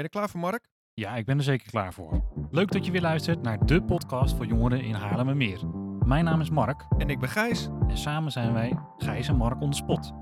je 0.00 0.06
er 0.06 0.18
klaar 0.18 0.28
voor, 0.28 0.40
Mark? 0.40 0.68
Ja, 0.94 1.16
ik 1.16 1.24
ben 1.26 1.36
er 1.36 1.42
zeker 1.44 1.70
klaar 1.70 1.92
voor. 1.92 2.22
Leuk 2.50 2.70
dat 2.72 2.86
je 2.86 2.92
weer 2.92 3.00
luistert 3.00 3.42
naar 3.42 3.66
de 3.66 3.82
podcast 3.82 4.36
voor 4.36 4.46
jongeren 4.46 4.82
in 4.82 4.94
Haarlemmermeer. 4.94 5.66
Mijn 6.04 6.24
naam 6.24 6.40
is 6.40 6.50
Mark 6.50 6.86
En 6.98 7.10
ik 7.10 7.18
ben 7.18 7.28
Gijs. 7.28 7.68
en 7.88 7.96
samen 7.98 8.32
zijn 8.32 8.52
wij 8.52 8.78
Gijs 8.98 9.28
en 9.28 9.36
Mark 9.36 9.60
on 9.60 9.70
the 9.70 9.76
spot. 9.76 10.12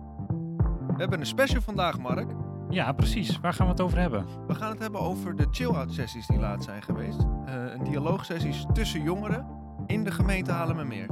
We 0.89 0.97
hebben 0.97 1.21
een 1.21 1.27
special 1.27 1.61
vandaag, 1.61 1.99
Mark. 1.99 2.31
Ja, 2.71 2.93
precies. 2.93 3.41
Waar 3.41 3.53
gaan 3.53 3.67
we 3.67 3.73
het 3.73 3.81
over 3.81 3.99
hebben? 3.99 4.27
We 4.47 4.55
gaan 4.55 4.71
het 4.71 4.79
hebben 4.79 5.01
over 5.01 5.37
de 5.37 5.47
chill-out 5.51 5.93
sessies 5.93 6.27
die 6.27 6.39
laat 6.39 6.65
zijn 6.65 6.83
geweest. 6.83 7.27
Eh, 7.47 7.55
een 7.55 7.85
dialoogsessies 7.85 8.67
tussen 8.73 9.03
jongeren 9.03 9.47
in 9.87 10.05
de 10.05 10.11
gemeente 10.11 10.53
Haarlemmermeer. 10.53 11.07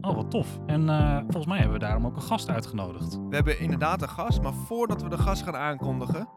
Oh, 0.00 0.14
wat 0.14 0.30
tof. 0.30 0.58
En 0.66 0.88
eh, 0.88 1.16
volgens 1.18 1.46
mij 1.46 1.56
hebben 1.58 1.78
we 1.78 1.84
daarom 1.84 2.06
ook 2.06 2.16
een 2.16 2.22
gast 2.22 2.48
uitgenodigd. 2.50 3.18
We 3.28 3.34
hebben 3.34 3.60
inderdaad 3.60 4.02
een 4.02 4.08
gast, 4.08 4.42
maar 4.42 4.52
voordat 4.52 5.02
we 5.02 5.08
de 5.08 5.18
gast 5.18 5.42
gaan 5.42 5.56
aankondigen, 5.56 6.28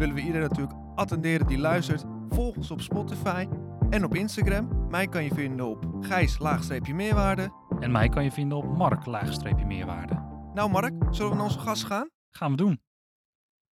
willen 0.00 0.14
we 0.14 0.20
iedereen 0.20 0.48
natuurlijk 0.48 0.78
attenderen 0.94 1.46
die 1.46 1.58
luistert. 1.58 2.04
Volg 2.28 2.56
ons 2.56 2.70
op 2.70 2.80
Spotify 2.80 3.46
en 3.90 4.04
op 4.04 4.14
Instagram. 4.14 4.88
Mij 4.88 5.06
kan 5.06 5.24
je 5.24 5.34
vinden 5.34 5.66
op 5.66 5.86
Gijs-meerwaarde. 6.00 7.52
En 7.80 7.90
mij 7.90 8.08
kan 8.08 8.24
je 8.24 8.32
vinden 8.32 8.58
op 8.58 8.76
Mark-meerwaarde. 8.76 10.14
Nou 10.54 10.70
Mark, 10.70 10.92
zullen 11.10 11.30
we 11.30 11.36
naar 11.36 11.44
onze 11.44 11.58
gast 11.58 11.84
gaan? 11.84 12.10
Gaan 12.30 12.50
we 12.50 12.56
doen. 12.56 12.80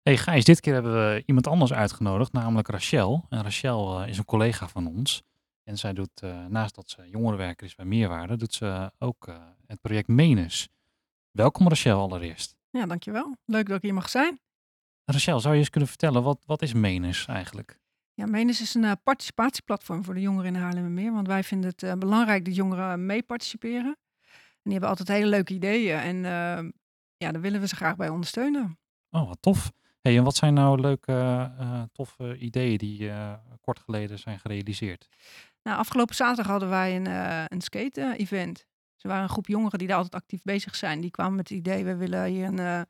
Hey 0.01 0.17
Gijs, 0.17 0.43
dit 0.43 0.59
keer 0.59 0.73
hebben 0.73 0.93
we 0.93 1.23
iemand 1.25 1.47
anders 1.47 1.73
uitgenodigd, 1.73 2.31
namelijk 2.31 2.67
Rachel. 2.67 3.25
En 3.29 3.43
Rachel 3.43 4.01
eh, 4.01 4.07
is 4.07 4.17
een 4.17 4.25
collega 4.25 4.67
van 4.67 4.87
ons. 4.87 5.23
En 5.63 5.77
zij 5.77 5.93
doet, 5.93 6.21
eh, 6.21 6.45
naast 6.45 6.75
dat 6.75 6.89
ze 6.89 7.09
jongerenwerker 7.09 7.65
is 7.65 7.75
bij 7.75 7.85
Meerwaarde, 7.85 8.37
doet 8.37 8.53
ze 8.53 8.91
ook 8.97 9.27
eh, 9.27 9.35
het 9.65 9.81
project 9.81 10.07
Menus. 10.07 10.69
Welkom 11.31 11.67
Rachel 11.67 11.99
allereerst. 11.99 12.55
Ja, 12.69 12.85
dankjewel. 12.85 13.35
Leuk 13.45 13.67
dat 13.67 13.77
ik 13.77 13.83
hier 13.83 13.93
mag 13.93 14.09
zijn. 14.09 14.39
Rachel, 15.11 15.39
zou 15.39 15.53
je 15.53 15.59
eens 15.59 15.69
kunnen 15.69 15.89
vertellen, 15.89 16.23
wat, 16.23 16.43
wat 16.45 16.61
is 16.61 16.73
Menus 16.73 17.25
eigenlijk? 17.25 17.79
Ja, 18.13 18.25
Menes 18.25 18.61
is 18.61 18.73
een 18.73 18.83
eh, 18.83 18.91
participatieplatform 19.03 20.03
voor 20.03 20.13
de 20.13 20.21
jongeren 20.21 20.55
in 20.55 20.61
Haarlemmermeer. 20.61 21.13
Want 21.13 21.27
wij 21.27 21.43
vinden 21.43 21.69
het 21.69 21.83
eh, 21.83 21.93
belangrijk 21.93 22.45
dat 22.45 22.55
jongeren 22.55 23.05
mee 23.05 23.23
participeren. 23.23 23.97
En 24.31 24.61
die 24.63 24.71
hebben 24.71 24.89
altijd 24.89 25.07
hele 25.07 25.29
leuke 25.29 25.53
ideeën. 25.53 25.97
En 25.97 26.15
eh, 26.15 26.69
ja, 27.17 27.31
daar 27.31 27.41
willen 27.41 27.59
we 27.59 27.67
ze 27.67 27.75
graag 27.75 27.95
bij 27.95 28.09
ondersteunen. 28.09 28.79
Oh, 29.09 29.27
wat 29.27 29.37
tof. 29.41 29.71
Hey, 30.01 30.17
en 30.17 30.23
wat 30.23 30.35
zijn 30.35 30.53
nou 30.53 30.81
leuke, 30.81 31.11
eh, 31.59 31.81
toffe 31.91 32.37
ideeën 32.37 32.77
die 32.77 33.11
kort 33.61 33.79
geleden 33.79 34.19
zijn 34.19 34.39
gerealiseerd? 34.39 35.07
Nou, 35.63 35.77
afgelopen 35.77 36.15
zaterdag 36.15 36.51
hadden 36.51 36.69
wij 36.69 36.95
een, 36.95 37.05
een 37.53 37.61
skate-event. 37.61 38.65
Ze 38.95 39.07
waren 39.07 39.23
een 39.23 39.29
groep 39.29 39.47
jongeren 39.47 39.79
die 39.79 39.87
daar 39.87 39.97
altijd 39.97 40.21
actief 40.21 40.41
bezig 40.43 40.75
zijn. 40.75 41.01
Die 41.01 41.11
kwamen 41.11 41.35
met 41.35 41.49
het 41.49 41.57
idee, 41.57 41.83
we 41.83 41.95
willen 41.95 42.25
hier 42.25 42.45
een, 42.45 42.85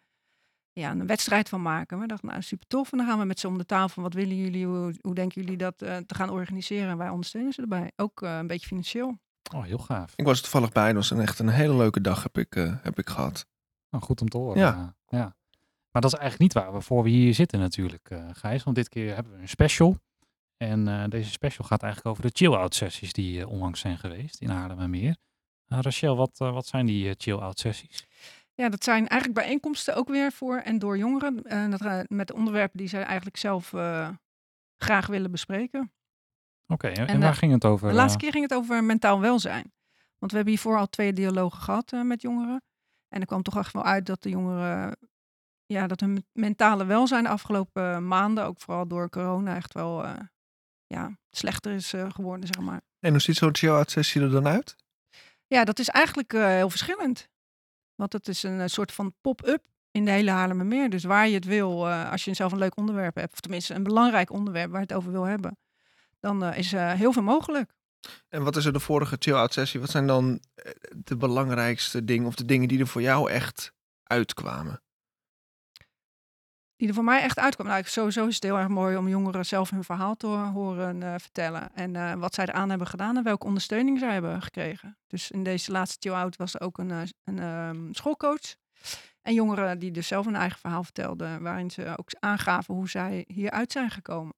ja, 0.74 0.92
een 0.92 1.08
wedstrijd 1.08 1.50
van 1.50 1.62
maken. 1.62 2.00
We 2.00 2.08
dachten, 2.08 2.28
nou 2.28 2.42
super 2.42 2.68
tof. 2.68 2.92
En 2.92 2.98
dan 2.98 3.08
gaan 3.08 3.20
we 3.20 3.26
met 3.26 3.40
ze 3.40 3.48
om 3.48 3.58
de 3.58 3.66
tafel. 3.66 4.02
Wat 4.02 4.14
willen 4.14 4.36
jullie? 4.36 4.66
Hoe, 4.66 4.94
hoe 5.02 5.16
denken 5.16 5.42
jullie 5.42 5.58
dat 5.58 5.82
eh, 5.82 5.98
te 5.98 6.16
gaan 6.16 6.30
organiseren? 6.30 6.90
En 6.90 6.98
wij 6.98 7.10
ondersteunen 7.10 7.54
ze 7.54 7.62
erbij. 7.62 7.92
Ook 7.96 8.22
eh, 8.22 8.38
een 8.38 8.48
beetje 8.48 8.68
financieel. 8.68 9.18
Oh, 9.56 9.64
heel 9.64 9.78
gaaf. 9.78 10.14
Ik 10.16 10.26
was 10.26 10.38
er 10.38 10.44
toevallig 10.44 10.72
bij. 10.72 10.88
Het 10.88 10.96
was 10.96 11.12
een 11.12 11.20
echt 11.20 11.40
een 11.40 11.50
hele 11.50 11.76
leuke 11.76 12.02
dag 12.02 12.24
heb 12.24 12.38
ik, 12.38 12.56
eh, 12.56 12.74
heb 12.82 13.00
ik 13.00 13.10
gehad. 13.10 13.46
Nou, 13.90 14.04
goed 14.04 14.22
om 14.22 14.30
te 14.30 14.38
horen. 14.38 14.58
Ja. 14.58 14.96
ja. 15.08 15.36
Maar 15.92 16.02
dat 16.02 16.14
is 16.14 16.20
eigenlijk 16.20 16.42
niet 16.42 16.64
waar 16.64 16.74
we 16.74 16.82
voor 16.82 17.04
we 17.04 17.10
hier 17.10 17.34
zitten 17.34 17.60
natuurlijk, 17.60 18.10
eh 18.10 18.30
Gijs. 18.32 18.64
Want 18.64 18.76
dit 18.76 18.90
keer 18.90 19.16
hebben 19.16 19.34
we 19.34 19.42
een 19.42 19.50
special. 19.50 19.98
En 20.58 20.88
eh, 20.88 21.04
deze 21.08 21.32
special 21.32 21.68
gaat 21.68 21.84
eigenlijk 21.84 22.16
over 22.18 22.32
de 22.32 22.38
chill-out 22.38 22.76
sessies 22.76 23.14
die 23.14 23.48
onlangs 23.48 23.80
zijn 23.80 23.98
geweest 23.98 24.42
in 24.42 24.50
Haarlemmermeer. 24.50 25.16
Uh, 25.68 25.80
Rachel, 25.82 26.16
wat, 26.16 26.38
wat 26.38 26.66
zijn 26.66 26.86
die 26.86 27.16
chill-out 27.18 27.60
sessies? 27.60 28.08
Ja, 28.60 28.70
dat 28.70 28.84
zijn 28.84 29.08
eigenlijk 29.08 29.40
bijeenkomsten 29.40 29.96
ook 29.96 30.08
weer 30.08 30.32
voor 30.32 30.58
en 30.58 30.80
door 30.80 30.98
jongeren. 30.98 31.44
En 31.44 31.72
dat, 31.72 31.82
gaat 31.82 32.10
met 32.10 32.32
onderwerpen 32.32 32.78
die 32.78 32.88
zij 32.88 33.04
eigenlijk 33.04 33.38
zelf 33.38 33.74
eh, 33.74 34.10
graag 34.78 35.08
willen 35.08 35.32
bespreken. 35.32 35.94
Oké, 36.68 36.88
en, 36.88 36.96
en 36.96 37.08
En, 37.08 37.20
waar 37.20 37.32
eh, 37.32 37.38
ging 37.38 37.52
het 37.52 37.66
over? 37.66 37.90
De 37.90 37.96
laatste 37.96 38.18
eh? 38.18 38.24
keer 38.24 38.32
ging 38.32 38.50
het 38.50 38.54
over 38.54 38.84
mentaal 38.84 39.20
welzijn. 39.20 39.74
Want 40.18 40.32
we 40.32 40.38
hebben 40.38 40.54
hiervoor 40.54 40.78
al 40.78 40.90
twee 40.90 41.14
dialogen 41.14 41.62
gehad 41.62 41.92
eh, 41.92 42.02
met 42.02 42.22
jongeren. 42.22 42.64
En 43.08 43.20
er 43.20 43.26
kwam 43.26 43.42
toch 43.42 43.58
echt 43.58 43.74
wel 43.74 43.84
uit 43.84 44.06
dat 44.06 44.24
de 44.24 44.30
jongeren, 44.30 44.98
ja, 45.66 45.88
dat 45.88 46.00
hun 46.00 46.26
mentale 46.32 46.86
welzijn 46.86 47.24
de 47.24 47.30
afgelopen 47.30 48.08
maanden, 48.08 48.46
ook 48.46 48.60
vooral 48.60 48.88
door 48.88 49.10
corona, 49.10 49.56
echt 49.56 49.74
wel 49.74 50.06
eh, 50.06 50.20
ja, 50.88 51.18
slechter 51.30 51.72
is 51.72 51.94
eh, 51.94 52.12
geworden, 52.12 52.50
zeg 52.54 52.66
maar. 52.66 52.82
En 53.00 53.12
hoe 53.12 53.22
ziet 53.22 53.36
zo'n 53.36 53.56
chill-out 53.56 53.92
sessie 53.92 54.22
er 54.22 54.32
dan 54.32 54.48
uit? 54.48 54.76
Ja, 55.48 55.64
dat 55.64 55.80
is 55.80 55.90
eigenlijk 55.90 56.34
eh, 56.34 56.46
heel 56.46 56.70
verschillend. 56.70 57.30
Want 58.00 58.14
het 58.14 58.28
is 58.28 58.44
een 58.44 58.60
eh, 58.60 58.68
soort 58.68 58.92
van 58.92 59.14
pop-up 59.22 59.64
in 59.92 60.06
de 60.06 60.12
hele 60.12 60.32
Haarlemmermeer. 60.32 60.90
Dus 60.90 61.04
waar 61.04 61.28
je 61.28 61.34
het 61.34 61.46
wil, 61.46 61.88
eh, 61.88 62.12
als 62.12 62.26
je 62.26 62.34
zelf 62.34 62.52
een 62.52 62.58
leuk 62.58 62.78
onderwerp 62.78 63.16
hebt, 63.16 63.34
of 63.34 63.40
tenminste 63.40 63.74
een 63.74 63.84
belangrijk 63.84 64.32
onderwerp 64.32 64.70
waar 64.70 64.80
je 64.80 64.86
het 64.86 64.96
over 64.96 65.12
wil 65.12 65.24
hebben, 65.24 65.58
dan 66.20 66.44
eh, 66.44 66.58
is 66.58 66.74
eh, 66.74 66.92
heel 66.92 67.14
veel 67.14 67.24
mogelijk. 67.24 67.72
En 68.30 68.44
wat 68.44 68.56
is 68.56 68.66
er 68.66 68.74
de 68.74 68.80
vorige 68.80 69.16
chill-out 69.20 69.54
sessie? 69.54 69.80
Wat 69.80 69.90
zijn 69.90 70.08
dan 70.08 70.40
de 70.96 71.18
belangrijkste 71.18 72.04
dingen 72.04 72.28
of 72.28 72.36
de 72.36 72.46
dingen 72.46 72.68
die 72.68 72.80
er 72.80 72.88
voor 72.88 73.02
jou 73.02 73.32
echt 73.32 73.74
uitkwamen? 74.04 74.82
Die 76.80 76.88
er 76.88 76.94
voor 76.94 77.04
mij 77.04 77.22
echt 77.22 77.40
uitkwam. 77.40 77.68
Nou, 77.68 77.84
sowieso 77.86 78.28
is 78.28 78.36
het 78.36 78.44
heel 78.44 78.58
erg 78.58 78.68
mooi 78.68 78.98
om 78.98 79.08
jongeren 79.08 79.46
zelf 79.46 79.70
hun 79.70 79.84
verhaal 79.84 80.16
te 80.16 80.28
horen 80.28 81.04
eh, 81.04 81.14
vertellen. 81.18 81.76
En 81.76 81.96
eh, 81.96 82.14
wat 82.14 82.34
zij 82.34 82.46
eraan 82.46 82.70
hebben 82.70 82.88
gedaan 82.88 83.18
en 83.18 83.24
welke 83.24 83.46
ondersteuning 83.46 84.00
zij 84.00 84.14
hebben 84.14 84.42
gekregen. 84.42 84.98
Dus 85.08 85.32
in 85.32 85.44
deze 85.44 85.72
laatste 85.72 85.98
chill-out 86.00 86.36
was 86.36 86.54
er 86.54 86.62
ook 86.62 86.78
een, 86.78 86.92
eh, 86.92 87.02
een 87.24 87.40
ehm, 87.40 87.94
schoolcoach. 87.94 88.56
En 89.22 89.34
jongeren 89.34 89.80
die 89.80 89.92
dus 89.92 90.08
zelf 90.08 90.26
een 90.26 90.36
eigen 90.36 90.60
verhaal 90.60 90.84
vertelden. 90.84 91.42
Waarin 91.42 91.72
ze 91.72 91.96
ook 91.98 92.10
aangaven 92.20 92.74
hoe 92.74 92.90
zij 92.90 93.26
hieruit 93.28 93.72
zijn 93.72 93.90
gekomen. 93.90 94.34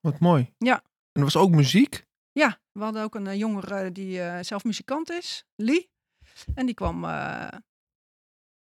Wat 0.00 0.18
mooi. 0.18 0.52
Ja. 0.58 0.76
En 0.76 0.82
er 1.12 1.22
was 1.22 1.36
ook 1.36 1.50
muziek. 1.50 2.06
Ja, 2.32 2.58
we 2.72 2.82
hadden 2.82 3.02
ook 3.02 3.14
een 3.14 3.38
jongere 3.38 3.92
die 3.92 4.20
zelf 4.40 4.64
muzikant 4.64 5.10
is, 5.10 5.44
Lee. 5.54 5.90
En 6.54 6.66
die 6.66 6.74
kwam 6.74 7.04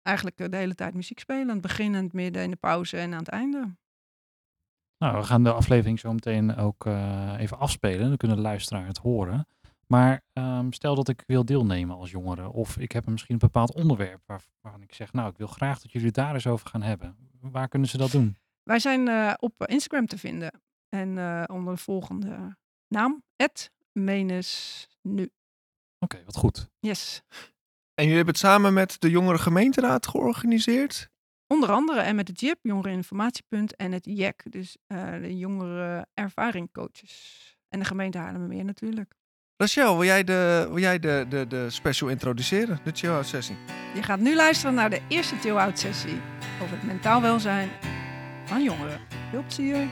eigenlijk 0.02 0.40
eh, 0.40 0.50
de 0.50 0.58
hele 0.58 0.76
tijd 0.76 0.94
muziek 0.94 1.20
spelen. 1.20 1.48
Aan 1.48 1.50
het 1.50 1.62
begin, 1.62 1.96
aan 1.96 2.04
het 2.04 2.14
midden, 2.14 2.44
in 2.44 2.50
de 2.50 2.56
pauze 2.56 2.98
en 2.98 3.12
aan 3.12 3.20
het 3.20 3.28
einde. 3.28 3.76
Nou, 4.98 5.18
we 5.18 5.24
gaan 5.24 5.44
de 5.44 5.52
aflevering 5.52 6.00
zo 6.00 6.14
meteen 6.14 6.56
ook 6.56 6.86
eh, 6.86 7.34
even 7.38 7.60
afspelen. 7.60 8.08
Dan 8.08 8.18
kunnen 8.18 8.38
de 8.38 8.44
luisteraar 8.44 8.88
het 8.88 8.98
horen. 8.98 9.48
Maar 9.88 10.22
ehm, 10.34 10.72
stel 10.72 10.96
dat 10.96 11.10
ik 11.10 11.24
wil 11.26 11.46
deelnemen 11.46 11.96
als 11.96 12.12
jongere. 12.12 12.52
Of 12.52 12.78
ik 12.78 12.92
heb 12.92 13.06
misschien 13.06 13.34
een 13.34 13.40
bepaald 13.40 13.74
onderwerp 13.76 14.22
waar, 14.26 14.42
waarvan 14.62 14.82
ik 14.82 14.94
zeg... 14.94 15.14
nou, 15.14 15.30
ik 15.30 15.38
wil 15.38 15.48
graag 15.48 15.82
dat 15.82 15.92
jullie 15.92 16.08
het 16.08 16.16
daar 16.16 16.34
eens 16.34 16.48
over 16.48 16.68
gaan 16.68 16.82
hebben. 16.82 17.16
Waar 17.40 17.68
kunnen 17.68 17.90
ze 17.90 17.98
dat 17.98 18.12
doen? 18.12 18.38
Wij 18.64 18.80
zijn 18.80 19.08
eh, 19.08 19.34
op 19.40 19.66
Instagram 19.66 20.06
te 20.08 20.18
vinden. 20.18 20.62
En 20.90 21.10
onder 21.50 21.74
de 21.74 21.82
volgende 21.82 22.58
naam, 22.88 23.24
Menes 23.92 24.88
nu. 25.02 25.30
Oké, 26.00 26.24
wat 26.26 26.36
goed. 26.36 26.70
Yes. 26.80 27.24
En 28.02 28.08
jullie 28.08 28.24
hebben 28.24 28.42
het 28.42 28.52
samen 28.52 28.74
met 28.74 28.96
de 29.00 29.10
jongere 29.10 29.38
gemeenteraad 29.38 30.08
georganiseerd. 30.08 31.10
Onder 31.48 31.72
andere 31.72 32.00
en 32.00 32.16
met 32.16 32.28
het 32.28 32.40
JIP, 32.40 32.58
Jongereninformatiepunt, 32.62 33.76
en 33.76 33.92
het 33.92 34.06
JEC, 34.06 34.44
dus 34.50 34.78
eh, 34.88 35.12
de 35.22 35.38
jongere 35.38 36.08
ervaringcoaches. 36.14 37.58
En 37.70 37.80
de 37.80 37.86
gemeente 37.86 38.18
Haarlemmermeer 38.18 38.66
natuurlijk. 38.66 39.14
Rachel, 39.58 39.98
wil 39.98 40.06
jij 40.06 40.24
de, 40.24 40.66
wil 40.68 40.80
jij 40.80 41.00
de, 41.00 41.26
de, 41.30 41.48
de 41.48 41.70
special 41.70 42.10
introduceren? 42.10 42.80
De 42.84 42.92
chill-out 42.94 43.28
sessie. 43.28 43.56
Je 43.96 44.04
gaat 44.04 44.20
nu 44.20 44.36
luisteren 44.36 44.74
naar 44.74 44.90
de 44.90 45.02
eerste 45.08 45.36
chill-out 45.36 45.80
sessie 45.80 46.22
over 46.62 46.76
het 46.76 46.84
mentaal 46.84 47.22
welzijn 47.22 47.70
van 48.46 48.64
jongeren. 48.64 49.00
Veel 49.32 49.42
plezier. 49.42 49.88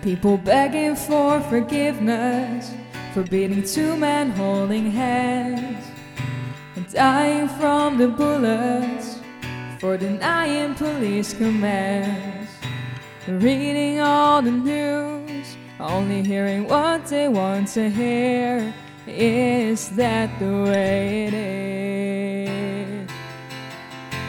People 0.00 0.38
begging 0.38 0.98
for 0.98 1.40
forgiveness, 1.40 2.70
forbidding 3.12 3.62
two 3.62 3.96
men 3.96 4.30
holding 4.30 4.90
hands, 4.90 5.86
and 6.76 6.92
dying 6.92 7.48
from 7.48 7.98
the 7.98 8.08
bullets 8.08 9.20
for 9.80 9.96
denying 9.96 10.74
police 10.74 11.32
commands. 11.34 12.50
Reading 13.26 14.00
all 14.00 14.40
the 14.42 14.50
news, 14.50 15.56
only 15.78 16.22
hearing 16.22 16.66
what 16.66 17.06
they 17.06 17.28
want 17.28 17.68
to 17.68 17.90
hear. 17.90 18.72
Is 19.06 19.90
that 19.90 20.38
the 20.38 20.62
way 20.64 21.26
it 21.26 21.34
is? 21.34 23.10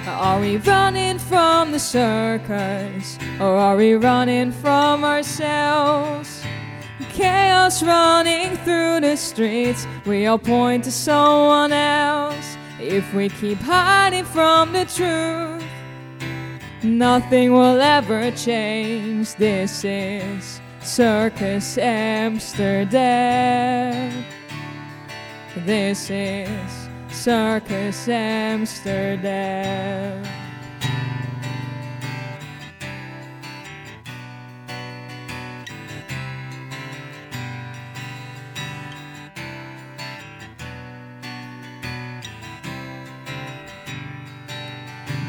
Are 0.07 0.39
we 0.39 0.57
running 0.57 1.17
from 1.17 1.71
the 1.71 1.79
circus 1.79 3.17
or 3.39 3.55
are 3.55 3.75
we 3.75 3.93
running 3.93 4.51
from 4.51 5.03
ourselves? 5.03 6.38
Chaos 7.19 7.83
running 7.83 8.55
through 8.63 9.01
the 9.01 9.17
streets, 9.17 9.85
we 10.05 10.25
all 10.25 10.37
point 10.37 10.85
to 10.85 10.91
someone 10.91 11.73
else. 11.73 12.55
If 12.79 13.13
we 13.13 13.27
keep 13.27 13.57
hiding 13.57 14.23
from 14.23 14.71
the 14.71 14.85
truth, 14.85 15.61
nothing 16.81 17.51
will 17.51 17.81
ever 17.81 18.31
change. 18.31 19.35
This 19.35 19.83
is 19.83 20.61
Circus 20.81 21.77
Amsterdam. 21.77 23.03
This 25.65 26.09
is 26.09 26.87
Circus 27.09 28.07
Amsterdam. 28.07 29.59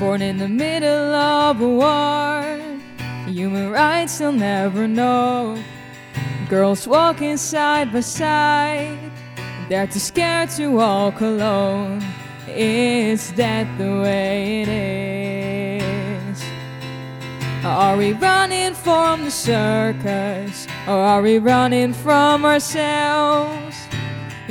Born 0.01 0.23
in 0.23 0.39
the 0.39 0.49
middle 0.49 1.15
of 1.15 1.61
a 1.61 1.69
war, 1.69 2.43
human 3.27 3.71
rights 3.71 4.17
they'll 4.17 4.33
never 4.33 4.89
know. 4.89 5.63
Girls 6.49 6.89
walking 6.89 7.37
side 7.37 7.93
by 7.93 8.01
side, 8.01 8.99
they're 9.69 9.87
too 9.87 9.99
scared 9.99 10.49
to 10.57 10.69
walk 10.69 11.21
alone. 11.21 12.03
Is 12.49 13.31
that 13.35 13.67
the 13.77 14.01
way 14.01 14.63
it 14.63 14.69
is? 15.83 16.43
Are 17.63 17.95
we 17.99 18.15
running 18.15 18.73
from 18.73 19.27
the 19.27 19.31
circus, 19.31 20.67
or 20.89 20.95
are 20.95 21.21
we 21.21 21.39
running 21.39 21.93
from 21.93 22.47
ourselves? 22.47 23.80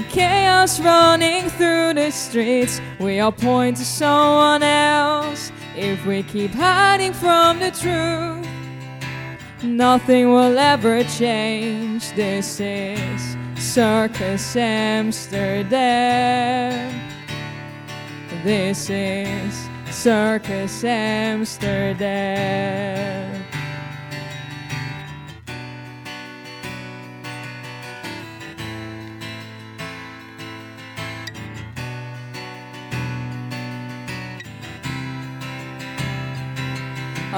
Chaos 0.07 0.79
running 0.79 1.49
through 1.49 1.93
the 1.95 2.11
streets, 2.11 2.79
we 2.99 3.19
all 3.19 3.31
point 3.31 3.77
to 3.77 3.85
someone 3.85 4.63
else. 4.63 5.51
If 5.75 6.05
we 6.05 6.23
keep 6.23 6.51
hiding 6.51 7.13
from 7.13 7.59
the 7.59 7.71
truth, 7.71 8.47
nothing 9.63 10.29
will 10.29 10.57
ever 10.57 11.03
change. 11.03 12.11
This 12.13 12.59
is 12.59 13.37
Circus 13.57 14.55
Amsterdam. 14.55 15.79
This 18.43 18.89
is 18.89 19.69
Circus 19.91 20.83
Amsterdam. 20.83 21.99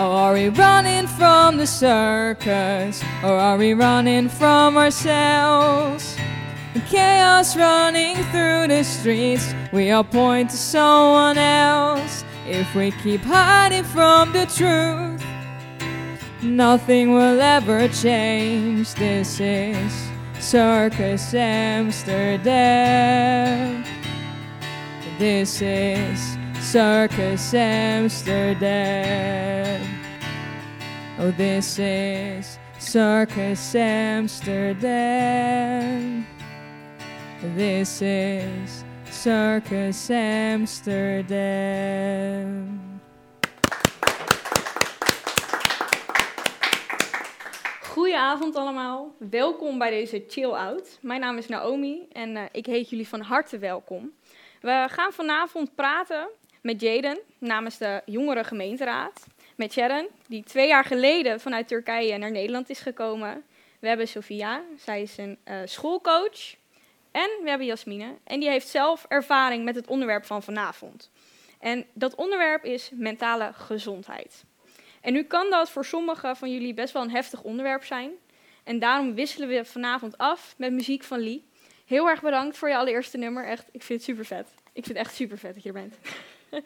Oh, 0.03 0.13
are 0.13 0.33
we 0.33 0.49
running 0.49 1.05
from 1.05 1.57
the 1.57 1.67
circus? 1.67 3.03
Or 3.23 3.37
are 3.37 3.55
we 3.55 3.75
running 3.75 4.29
from 4.29 4.75
ourselves? 4.75 6.17
Chaos 6.87 7.55
running 7.55 8.15
through 8.31 8.69
the 8.69 8.83
streets, 8.83 9.53
we 9.71 9.91
all 9.91 10.03
point 10.03 10.49
to 10.49 10.57
someone 10.57 11.37
else. 11.37 12.25
If 12.47 12.73
we 12.73 12.89
keep 13.03 13.21
hiding 13.21 13.83
from 13.83 14.33
the 14.33 14.47
truth, 14.47 15.23
nothing 16.41 17.13
will 17.13 17.39
ever 17.39 17.87
change. 17.89 18.95
This 18.95 19.39
is 19.39 20.09
Circus 20.39 21.31
Amsterdam. 21.35 22.25
This 25.19 25.61
is 25.61 26.37
Circus 26.59 27.53
Amsterdam. 27.53 29.60
Oh, 31.23 31.29
this 31.37 31.77
is 31.77 32.57
Circus 32.79 33.75
Amsterdam. 33.75 34.87
This 37.55 38.01
is 38.01 38.83
Circus 39.09 40.09
Amsterdam. 40.09 41.39
Goedenavond 47.81 48.55
allemaal. 48.55 49.15
Welkom 49.29 49.77
bij 49.77 49.89
deze 49.89 50.23
Chill 50.27 50.51
Out. 50.51 50.97
Mijn 51.01 51.19
naam 51.19 51.37
is 51.37 51.47
Naomi 51.47 52.07
en 52.11 52.35
eh, 52.35 52.43
ik 52.51 52.65
heet 52.65 52.89
jullie 52.89 53.07
van 53.07 53.21
harte 53.21 53.57
welkom. 53.57 54.11
We 54.61 54.87
gaan 54.89 55.11
vanavond 55.13 55.75
praten 55.75 56.29
met 56.61 56.81
Jaden 56.81 57.19
namens 57.37 57.77
de 57.77 58.01
Jongere 58.05 58.43
Gemeenteraad. 58.43 59.25
Met 59.55 59.73
Sharon, 59.73 60.07
die 60.27 60.43
twee 60.43 60.67
jaar 60.67 60.85
geleden 60.85 61.39
vanuit 61.39 61.67
Turkije 61.67 62.17
naar 62.17 62.31
Nederland 62.31 62.69
is 62.69 62.79
gekomen. 62.79 63.43
We 63.79 63.87
hebben 63.87 64.07
Sofia, 64.07 64.63
zij 64.77 65.01
is 65.01 65.17
een 65.17 65.37
eh, 65.43 65.59
schoolcoach. 65.65 66.55
En 67.11 67.29
we 67.43 67.49
hebben 67.49 67.67
Jasmine, 67.67 68.17
en 68.23 68.39
die 68.39 68.49
heeft 68.49 68.67
zelf 68.67 69.05
ervaring 69.07 69.63
met 69.63 69.75
het 69.75 69.87
onderwerp 69.87 70.25
van 70.25 70.43
vanavond. 70.43 71.11
En 71.59 71.85
dat 71.93 72.15
onderwerp 72.15 72.63
is 72.63 72.89
mentale 72.93 73.53
gezondheid. 73.53 74.43
En 75.01 75.13
nu 75.13 75.23
kan 75.23 75.49
dat 75.49 75.69
voor 75.69 75.85
sommigen 75.85 76.35
van 76.35 76.51
jullie 76.51 76.73
best 76.73 76.93
wel 76.93 77.01
een 77.01 77.11
heftig 77.11 77.41
onderwerp 77.41 77.83
zijn. 77.83 78.11
En 78.63 78.79
daarom 78.79 79.13
wisselen 79.13 79.47
we 79.47 79.65
vanavond 79.65 80.17
af 80.17 80.53
met 80.57 80.71
muziek 80.71 81.03
van 81.03 81.19
Lee. 81.19 81.45
Heel 81.85 82.09
erg 82.09 82.21
bedankt 82.21 82.57
voor 82.57 82.69
je 82.69 82.77
allereerste 82.77 83.17
nummer. 83.17 83.45
Echt, 83.45 83.67
ik 83.71 83.83
vind 83.83 83.99
het 83.99 84.09
super 84.09 84.25
vet. 84.25 84.53
Ik 84.73 84.85
vind 84.85 84.97
het 84.97 85.07
echt 85.07 85.15
super 85.15 85.37
vet 85.37 85.53
dat 85.53 85.63
je 85.63 85.69
er 85.69 85.75
bent. 85.75 85.97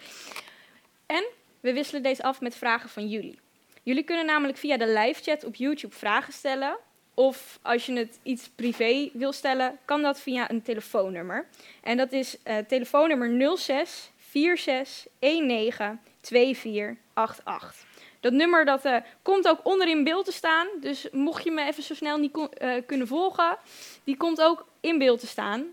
we 1.65 1.73
wisselen 1.73 2.03
deze 2.03 2.23
af 2.23 2.41
met 2.41 2.56
vragen 2.56 2.89
van 2.89 3.07
jullie. 3.07 3.39
Jullie 3.83 4.03
kunnen 4.03 4.25
namelijk 4.25 4.57
via 4.57 4.77
de 4.77 4.88
live 4.88 5.23
chat 5.23 5.44
op 5.44 5.56
YouTube 5.56 5.95
vragen 5.95 6.33
stellen. 6.33 6.77
Of 7.13 7.59
als 7.62 7.85
je 7.85 7.94
het 7.94 8.19
iets 8.23 8.50
privé 8.50 9.09
wil 9.13 9.31
stellen, 9.31 9.77
kan 9.85 10.01
dat 10.01 10.19
via 10.19 10.50
een 10.50 10.62
telefoonnummer. 10.62 11.47
En 11.83 11.97
dat 11.97 12.12
is 12.12 12.38
uh, 12.44 12.57
telefoonnummer 12.57 13.57
06 13.57 14.12
46 14.31 15.07
19 15.19 16.00
2488. 16.21 17.85
Dat 18.19 18.33
nummer 18.33 18.65
dat, 18.65 18.85
uh, 18.85 18.97
komt 19.21 19.47
ook 19.47 19.59
onder 19.63 19.88
in 19.88 20.03
beeld 20.03 20.25
te 20.25 20.31
staan. 20.31 20.67
Dus 20.81 21.07
mocht 21.12 21.44
je 21.44 21.51
me 21.51 21.65
even 21.65 21.83
zo 21.83 21.94
snel 21.94 22.17
niet 22.17 22.38
uh, 22.38 22.73
kunnen 22.85 23.07
volgen, 23.07 23.57
die 24.03 24.17
komt 24.17 24.41
ook 24.41 24.65
in 24.79 24.97
beeld 24.97 25.19
te 25.19 25.27
staan. 25.27 25.65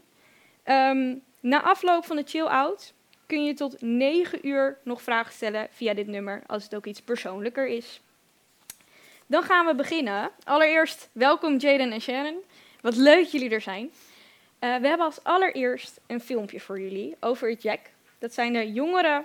Um, 0.64 1.22
na 1.40 1.62
afloop 1.62 2.04
van 2.04 2.16
de 2.16 2.24
chill-out 2.26 2.92
kun 3.32 3.44
je 3.44 3.54
tot 3.54 3.80
9 3.80 4.46
uur 4.46 4.78
nog 4.84 5.02
vragen 5.02 5.32
stellen 5.32 5.68
via 5.70 5.94
dit 5.94 6.06
nummer, 6.06 6.42
als 6.46 6.64
het 6.64 6.74
ook 6.74 6.86
iets 6.86 7.02
persoonlijker 7.02 7.66
is. 7.66 8.00
Dan 9.26 9.42
gaan 9.42 9.66
we 9.66 9.74
beginnen. 9.74 10.30
Allereerst, 10.44 11.08
welkom 11.12 11.56
Jaden 11.56 11.92
en 11.92 12.00
Sharon. 12.00 12.42
Wat 12.80 12.96
leuk 12.96 13.26
jullie 13.26 13.50
er 13.50 13.60
zijn. 13.60 13.84
Uh, 13.84 13.90
we 14.60 14.86
hebben 14.88 15.06
als 15.06 15.24
allereerst 15.24 16.00
een 16.06 16.20
filmpje 16.20 16.60
voor 16.60 16.80
jullie 16.80 17.16
over 17.20 17.52
Jack. 17.52 17.80
Dat 18.18 18.34
zijn 18.34 18.52
de 18.52 18.72
jongere 18.72 19.24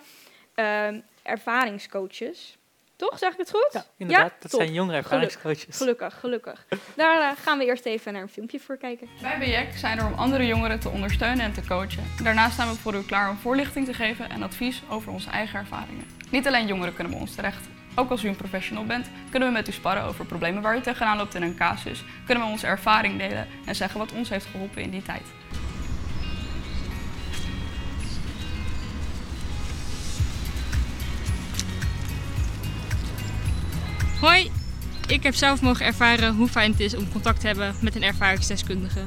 uh, 0.56 0.88
ervaringscoaches. 1.24 2.58
Toch, 2.98 3.18
zeg 3.18 3.32
ik 3.32 3.38
het 3.38 3.50
goed? 3.50 3.70
Ja, 3.72 3.86
inderdaad. 3.98 4.26
Ja? 4.26 4.36
Dat 4.40 4.52
Top. 4.52 4.60
zijn 4.60 4.74
jongere 4.74 4.98
ervaringscoaches. 4.98 5.78
Gelukkig, 5.78 6.20
gelukkig. 6.20 6.66
Daar 6.96 7.32
uh, 7.32 7.44
gaan 7.44 7.58
we 7.58 7.66
eerst 7.66 7.86
even 7.86 8.14
naar 8.14 8.22
een 8.22 8.30
filmpje 8.30 8.60
voor 8.60 8.78
kijken. 8.78 9.08
Wij 9.22 9.38
bij 9.38 9.50
JEC 9.50 9.78
zijn 9.78 9.98
er 9.98 10.06
om 10.06 10.14
andere 10.14 10.46
jongeren 10.46 10.80
te 10.80 10.90
ondersteunen 10.90 11.46
en 11.46 11.54
te 11.54 11.62
coachen. 11.68 12.04
Daarnaast 12.24 12.54
staan 12.54 12.70
we 12.70 12.76
voor 12.76 12.96
u 12.96 13.04
klaar 13.04 13.30
om 13.30 13.38
voorlichting 13.38 13.86
te 13.86 13.94
geven 13.94 14.30
en 14.30 14.44
advies 14.44 14.82
over 14.90 15.12
onze 15.12 15.30
eigen 15.30 15.60
ervaringen. 15.60 16.06
Niet 16.32 16.48
alleen 16.48 16.68
jongeren 16.68 16.94
kunnen 16.94 17.14
bij 17.14 17.22
ons 17.22 17.36
terecht. 17.36 17.68
Ook 17.96 18.10
als 18.10 18.24
u 18.24 18.28
een 18.28 18.36
professional 18.36 18.86
bent, 18.86 19.10
kunnen 19.30 19.48
we 19.48 19.54
met 19.54 19.68
u 19.68 19.72
sparren 19.72 20.04
over 20.04 20.26
problemen 20.26 20.62
waar 20.62 20.78
u 20.78 20.82
tegenaan 20.82 21.18
loopt 21.18 21.36
in 21.36 21.42
een 21.42 21.56
casus. 21.56 22.04
Kunnen 22.26 22.44
we 22.44 22.50
onze 22.50 22.68
ervaring 22.68 23.18
delen 23.18 23.48
en 23.66 23.76
zeggen 23.76 24.00
wat 24.00 24.12
ons 24.12 24.30
heeft 24.30 24.46
geholpen 24.46 24.82
in 24.82 24.90
die 24.90 25.02
tijd. 25.02 25.24
Hoi, 34.20 34.52
ik 35.08 35.24
heb 35.24 35.36
zelf 35.36 35.62
mogen 35.62 35.86
ervaren 35.86 36.36
hoe 36.36 36.48
fijn 36.48 36.72
het 36.72 36.80
is 36.80 36.96
om 36.96 37.12
contact 37.12 37.40
te 37.40 37.48
hebben 37.48 37.76
met 37.82 37.96
een 37.96 38.04
ervaringsdeskundige. 38.04 39.02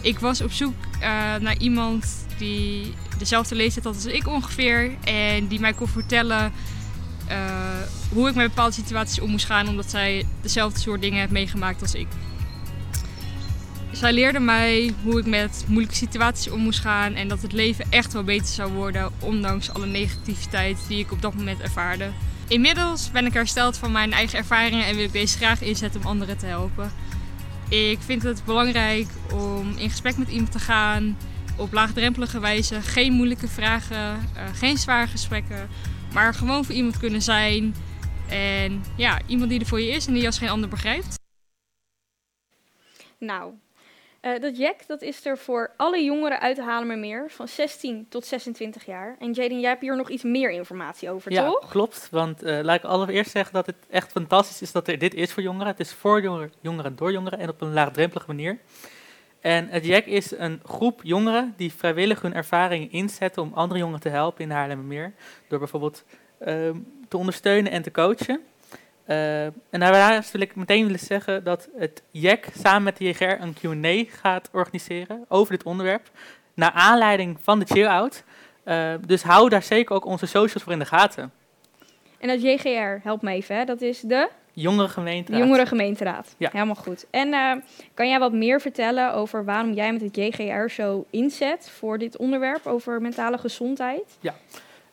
Ik 0.00 0.18
was 0.18 0.40
op 0.40 0.52
zoek 0.52 0.74
uh, 0.94 1.00
naar 1.40 1.56
iemand 1.58 2.26
die 2.38 2.94
dezelfde 3.18 3.54
leeftijd 3.54 3.84
had 3.84 3.94
als 3.94 4.06
ik 4.06 4.28
ongeveer 4.28 4.90
en 5.04 5.46
die 5.46 5.60
mij 5.60 5.72
kon 5.72 5.88
vertellen 5.88 6.52
uh, 7.30 7.36
hoe 8.12 8.28
ik 8.28 8.34
met 8.34 8.48
bepaalde 8.48 8.74
situaties 8.74 9.20
om 9.20 9.30
moest 9.30 9.46
gaan 9.46 9.68
omdat 9.68 9.90
zij 9.90 10.26
dezelfde 10.40 10.80
soort 10.80 11.00
dingen 11.00 11.18
heeft 11.18 11.32
meegemaakt 11.32 11.82
als 11.82 11.94
ik. 11.94 12.08
Zij 13.90 14.12
leerde 14.12 14.40
mij 14.40 14.94
hoe 15.02 15.18
ik 15.18 15.26
met 15.26 15.64
moeilijke 15.66 15.96
situaties 15.96 16.52
om 16.52 16.60
moest 16.60 16.80
gaan 16.80 17.14
en 17.14 17.28
dat 17.28 17.42
het 17.42 17.52
leven 17.52 17.84
echt 17.90 18.12
wel 18.12 18.24
beter 18.24 18.54
zou 18.54 18.72
worden, 18.72 19.12
ondanks 19.20 19.72
alle 19.72 19.86
negativiteit 19.86 20.78
die 20.88 20.98
ik 20.98 21.12
op 21.12 21.22
dat 21.22 21.34
moment 21.34 21.60
ervaarde. 21.60 22.10
Inmiddels 22.48 23.10
ben 23.10 23.26
ik 23.26 23.32
hersteld 23.32 23.76
van 23.76 23.92
mijn 23.92 24.12
eigen 24.12 24.38
ervaringen 24.38 24.86
en 24.86 24.96
wil 24.96 25.04
ik 25.04 25.12
deze 25.12 25.36
graag 25.36 25.62
inzetten 25.62 26.00
om 26.00 26.06
anderen 26.06 26.38
te 26.38 26.46
helpen. 26.46 26.92
Ik 27.68 27.98
vind 28.00 28.22
het 28.22 28.44
belangrijk 28.44 29.08
om 29.32 29.76
in 29.76 29.90
gesprek 29.90 30.16
met 30.16 30.28
iemand 30.28 30.52
te 30.52 30.58
gaan, 30.58 31.16
op 31.56 31.72
laagdrempelige 31.72 32.40
wijze, 32.40 32.82
geen 32.82 33.12
moeilijke 33.12 33.48
vragen, 33.48 34.28
uh, 34.36 34.42
geen 34.54 34.78
zware 34.78 35.06
gesprekken, 35.06 35.68
maar 36.12 36.34
gewoon 36.34 36.64
voor 36.64 36.74
iemand 36.74 36.98
kunnen 36.98 37.22
zijn. 37.22 37.74
En 38.28 38.84
ja, 38.96 39.20
iemand 39.26 39.50
die 39.50 39.60
er 39.60 39.66
voor 39.66 39.80
je 39.80 39.90
is 39.90 40.06
en 40.06 40.12
die 40.12 40.20
je 40.20 40.26
als 40.26 40.38
geen 40.38 40.48
ander 40.48 40.68
begrijpt. 40.68 41.18
Nou, 43.18 43.52
uh, 44.22 44.40
dat 44.40 44.56
Jack 44.56 44.86
dat 44.86 45.02
is 45.02 45.26
er 45.26 45.38
voor 45.38 45.70
alle 45.76 46.04
jongeren 46.04 46.40
uit 46.40 46.58
Haarlemmermeer 46.58 47.30
van 47.30 47.48
16 47.48 48.06
tot 48.08 48.24
26 48.24 48.86
jaar. 48.86 49.16
En 49.18 49.32
Jaden, 49.32 49.60
jij 49.60 49.70
hebt 49.70 49.82
hier 49.82 49.96
nog 49.96 50.10
iets 50.10 50.22
meer 50.22 50.50
informatie 50.50 51.10
over, 51.10 51.32
ja, 51.32 51.46
toch? 51.46 51.68
klopt. 51.68 52.08
Want 52.10 52.44
uh, 52.44 52.60
laat 52.62 52.76
ik 52.76 52.84
allereerst 52.84 53.30
zeggen 53.30 53.54
dat 53.54 53.66
het 53.66 53.76
echt 53.90 54.12
fantastisch 54.12 54.62
is 54.62 54.72
dat 54.72 54.88
er 54.88 54.98
dit 54.98 55.14
is 55.14 55.32
voor 55.32 55.42
jongeren. 55.42 55.66
Het 55.66 55.80
is 55.80 55.92
voor 55.92 56.22
jongeren, 56.22 56.52
jongeren 56.60 56.96
door 56.96 57.12
jongeren 57.12 57.38
en 57.38 57.48
op 57.48 57.60
een 57.60 57.72
laagdrempelige 57.72 58.26
manier. 58.26 58.58
En 59.40 59.68
het 59.68 59.84
JAC 59.84 60.04
is 60.04 60.30
een 60.38 60.60
groep 60.64 61.00
jongeren 61.02 61.54
die 61.56 61.72
vrijwillig 61.72 62.22
hun 62.22 62.34
ervaringen 62.34 62.90
inzetten 62.90 63.42
om 63.42 63.52
andere 63.54 63.80
jongeren 63.80 64.00
te 64.00 64.08
helpen 64.08 64.44
in 64.44 64.50
Haarlemmermeer. 64.50 65.14
Door 65.48 65.58
bijvoorbeeld 65.58 66.04
ehm, 66.38 66.76
te 67.08 67.16
ondersteunen 67.16 67.72
en 67.72 67.82
te 67.82 67.90
coachen. 67.90 68.40
Eh, 69.06 69.44
en 69.44 69.54
daarnaast 69.70 70.30
wil 70.30 70.40
ik 70.40 70.56
meteen 70.56 70.84
willen 70.84 70.98
zeggen 70.98 71.44
dat 71.44 71.68
het 71.76 72.02
JEC 72.10 72.48
samen 72.58 72.82
met 72.82 72.96
de 72.96 73.04
JGR 73.04 73.22
een 73.22 73.54
Q&A 73.54 74.16
gaat 74.20 74.48
organiseren 74.52 75.24
over 75.28 75.52
dit 75.52 75.66
onderwerp. 75.66 76.10
Naar 76.54 76.72
aanleiding 76.72 77.36
van 77.42 77.58
de 77.58 77.64
chill-out. 77.64 78.24
Eh, 78.64 78.94
dus 79.06 79.22
hou 79.22 79.48
daar 79.48 79.62
zeker 79.62 79.94
ook 79.94 80.04
onze 80.04 80.26
socials 80.26 80.62
voor 80.62 80.72
in 80.72 80.78
de 80.78 80.84
gaten. 80.84 81.32
En 82.18 82.28
dat 82.28 82.42
JGR, 82.42 83.02
help 83.02 83.22
me 83.22 83.30
even, 83.30 83.56
hè? 83.56 83.64
dat 83.64 83.80
is 83.80 84.00
de 84.00 84.28
Jongere 84.62 84.88
gemeente. 84.88 85.36
Jongere 85.36 85.66
Gemeenteraad. 85.66 86.34
Ja. 86.38 86.48
Helemaal 86.52 86.74
goed. 86.74 87.06
En 87.10 87.32
eh, 87.32 87.52
kan 87.94 88.08
jij 88.08 88.18
wat 88.18 88.32
meer 88.32 88.60
vertellen 88.60 89.14
over 89.14 89.44
waarom 89.44 89.72
jij 89.72 89.92
met 89.92 90.00
het 90.00 90.16
JGR 90.16 90.68
zo 90.68 91.06
inzet 91.10 91.70
voor 91.70 91.98
dit 91.98 92.16
onderwerp 92.16 92.66
over 92.66 93.00
mentale 93.00 93.38
gezondheid? 93.38 94.18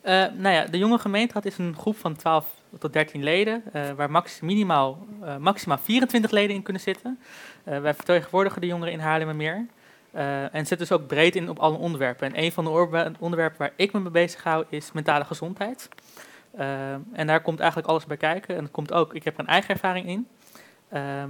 Eh, 0.01 0.25
nou 0.33 0.55
ja, 0.55 0.65
de 0.65 0.77
jonge 0.77 0.97
gemeenteraad 0.97 1.45
is 1.45 1.57
een 1.57 1.75
groep 1.77 1.97
van 1.97 2.15
12 2.15 2.45
tot 2.79 2.93
13 2.93 3.23
leden, 3.23 3.63
eh, 3.73 3.89
waar 3.91 4.11
max, 4.11 4.39
minimaal, 4.39 5.05
eh, 5.21 5.37
maximaal 5.37 5.77
24 5.77 6.31
leden 6.31 6.55
in 6.55 6.61
kunnen 6.61 6.81
zitten. 6.81 7.19
Eh, 7.63 7.79
wij 7.79 7.93
vertegenwoordigen 7.93 8.61
de 8.61 8.67
jongeren 8.67 8.93
in 8.93 8.99
Haarlemmermeer. 8.99 9.65
Eh 10.11 10.41
en 10.43 10.65
zitten 10.65 10.77
dus 10.77 10.91
ook 10.91 11.07
breed 11.07 11.35
in 11.35 11.49
op 11.49 11.59
alle 11.59 11.77
onderwerpen. 11.77 12.27
En 12.27 12.43
een 12.43 12.51
van 12.51 12.63
de 12.63 13.13
onderwerpen 13.19 13.59
waar 13.59 13.73
ik 13.75 13.93
me 13.93 13.99
mee 13.99 14.11
bezig 14.11 14.43
hou 14.43 14.65
is 14.69 14.91
mentale 14.91 15.25
gezondheid. 15.25 15.89
En 17.13 17.27
daar 17.27 17.41
komt 17.41 17.59
eigenlijk 17.59 17.89
alles 17.89 18.05
bij 18.05 18.17
kijken. 18.17 18.55
En 18.55 18.63
er 18.63 18.69
komt 18.69 18.93
ook, 18.93 19.13
ik 19.13 19.23
heb 19.23 19.39
een 19.39 19.47
eigen 19.47 19.69
ervaring 19.69 20.07
in. 20.07 20.27
Ehm, 20.89 21.29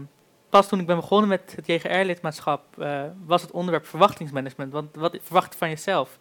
pas 0.49 0.67
toen 0.67 0.79
ik 0.79 0.85
ben 0.85 0.95
begonnen 0.95 1.29
met 1.29 1.53
het 1.55 1.67
JGR-lidmaatschap, 1.67 2.63
was 3.25 3.41
het 3.41 3.51
onderwerp 3.51 3.85
verwachtingsmanagement. 3.85 4.71
Want 4.71 4.95
wat 4.95 5.17
verwacht 5.21 5.55
van 5.55 5.69
jezelf? 5.69 6.17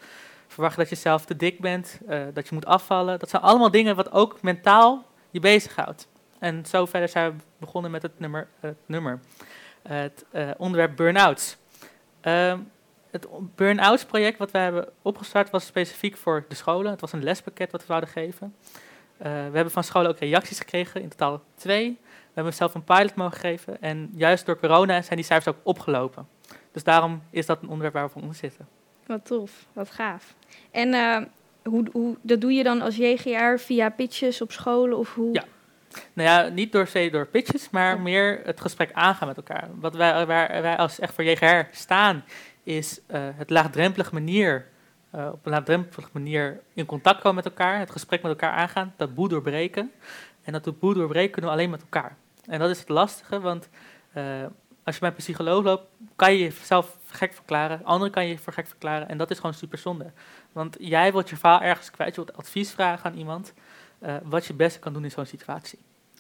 Verwacht 0.46 0.76
dat 0.76 0.88
je 0.88 0.96
zelf 0.96 1.24
te 1.24 1.36
dik 1.36 1.60
bent, 1.60 2.00
dat 2.32 2.48
je 2.48 2.54
moet 2.54 2.66
afvallen. 2.66 3.18
Dat 3.18 3.30
zijn 3.30 3.42
allemaal 3.42 3.70
dingen 3.70 3.96
wat 3.96 4.12
ook 4.12 4.42
mentaal 4.42 5.04
je 5.32 5.40
bezighoudt. 5.40 6.08
En 6.38 6.66
zo 6.66 6.86
verder 6.86 7.08
zijn 7.08 7.30
we 7.30 7.44
begonnen 7.58 7.90
met 7.90 8.02
het 8.02 8.18
nummer, 8.18 8.48
het, 8.60 8.76
nummer, 8.86 9.20
het 9.82 10.24
eh, 10.30 10.50
onderwerp 10.56 10.96
burn-outs. 10.96 11.56
Ehm, 12.20 12.58
het 13.10 13.26
burn-outs 13.54 14.04
project 14.04 14.38
wat 14.38 14.50
wij 14.50 14.62
hebben 14.62 14.88
opgestart 15.02 15.50
was 15.50 15.66
specifiek 15.66 16.16
voor 16.16 16.44
de 16.48 16.54
scholen. 16.54 16.90
Het 16.90 17.00
was 17.00 17.12
een 17.12 17.22
lespakket 17.22 17.70
wat 17.70 17.80
we 17.80 17.86
zouden 17.86 18.08
geven. 18.08 18.54
Eh, 19.16 19.30
we 19.32 19.54
hebben 19.54 19.70
van 19.70 19.84
scholen 19.84 20.10
ook 20.10 20.18
reacties 20.18 20.58
gekregen, 20.58 21.02
in 21.02 21.08
totaal 21.08 21.42
twee. 21.54 21.98
We 22.02 22.38
hebben 22.38 22.54
zelf 22.54 22.74
een 22.74 22.84
pilot 22.84 23.14
mogen 23.14 23.38
geven 23.38 23.82
en 23.82 24.10
juist 24.14 24.46
door 24.46 24.58
corona 24.58 25.02
zijn 25.02 25.16
die 25.16 25.26
cijfers 25.26 25.56
ook 25.56 25.60
opgelopen. 25.62 26.28
Dus 26.72 26.84
daarom 26.84 27.22
is 27.30 27.46
dat 27.46 27.62
een 27.62 27.68
onderwerp 27.68 27.94
waar 27.94 28.04
we 28.04 28.10
voor 28.10 28.20
onder 28.20 28.36
zitten. 28.36 28.68
Wat 29.06 29.26
tof, 29.26 29.66
wat 29.72 29.90
gaaf. 29.90 30.34
En 30.70 30.94
eh, 30.94 31.22
hoe, 31.64 31.86
hoe, 31.92 32.16
dat 32.22 32.40
doe 32.40 32.52
je 32.52 32.62
dan 32.62 32.80
als 32.80 32.96
JGR 32.96 33.56
via 33.58 33.88
pitches 33.88 34.40
op 34.42 34.52
scholen 34.52 34.98
of 34.98 35.14
hoe? 35.14 35.32
Ja. 35.34 35.44
Nou 36.12 36.28
ja, 36.28 36.48
niet 36.48 36.72
door, 36.72 36.86
se- 36.86 37.10
door 37.10 37.26
pitches, 37.26 37.70
maar 37.70 37.94
Ja. 37.96 38.02
meer 38.02 38.40
het 38.44 38.60
gesprek 38.60 38.90
aangaan 38.92 39.28
met 39.28 39.36
elkaar. 39.36 39.68
Wat 39.74 39.94
wij, 39.94 40.26
waar 40.26 40.62
wij 40.62 40.76
als 40.76 40.98
echt 40.98 41.14
voor 41.14 41.24
JGR 41.24 41.60
staan, 41.70 42.24
is 42.62 43.00
eh, 43.06 43.20
het 43.34 43.50
laagdrempelige 43.50 44.14
manier, 44.14 44.66
eh, 45.10 45.28
op 45.32 45.46
een 45.46 45.52
laagdrempelige 45.52 46.10
manier 46.12 46.60
in 46.74 46.86
contact 46.86 47.16
komen 47.20 47.34
met 47.34 47.44
elkaar, 47.44 47.78
het 47.78 47.90
gesprek 47.90 48.22
met 48.22 48.30
elkaar 48.30 48.52
aangaan, 48.52 48.94
dat 48.96 49.14
boe 49.14 49.28
doorbreken. 49.28 49.90
En 50.42 50.52
dat 50.52 50.78
boe 50.78 50.94
doorbreken 50.94 51.30
kunnen 51.30 51.50
we 51.50 51.56
alleen 51.56 51.70
met 51.70 51.80
elkaar. 51.80 52.16
En 52.46 52.58
dat 52.58 52.70
is 52.70 52.78
het 52.78 52.88
lastige, 52.88 53.40
want 53.40 53.68
eh, 54.12 54.24
als 54.84 54.94
je 54.94 55.00
bij 55.00 55.10
een 55.10 55.16
psycholoog 55.16 55.64
loopt, 55.64 55.86
kan 56.16 56.32
je 56.32 56.38
jezelf 56.38 56.98
gek 57.06 57.34
verklaren, 57.34 57.84
anderen 57.84 58.12
kan 58.12 58.26
je 58.26 58.38
voor 58.38 58.52
gek 58.52 58.66
verklaren 58.66 59.08
en 59.08 59.18
dat 59.18 59.30
is 59.30 59.36
gewoon 59.36 59.54
super 59.54 59.78
zonde. 59.78 60.10
Want 60.52 60.76
jij 60.78 61.12
wilt 61.12 61.28
je 61.28 61.36
verhaal 61.36 61.60
ergens 61.60 61.90
kwijt, 61.90 62.14
je 62.14 62.24
wilt 62.24 62.36
advies 62.36 62.70
vragen 62.70 63.10
aan 63.10 63.18
iemand, 63.18 63.52
eh, 64.02 64.14
wat 64.22 64.42
je 64.42 64.48
het 64.48 64.56
beste 64.56 64.78
kan 64.78 64.92
doen 64.92 65.04
in 65.04 65.10
zo'n 65.10 65.26
situatie. 65.26 65.78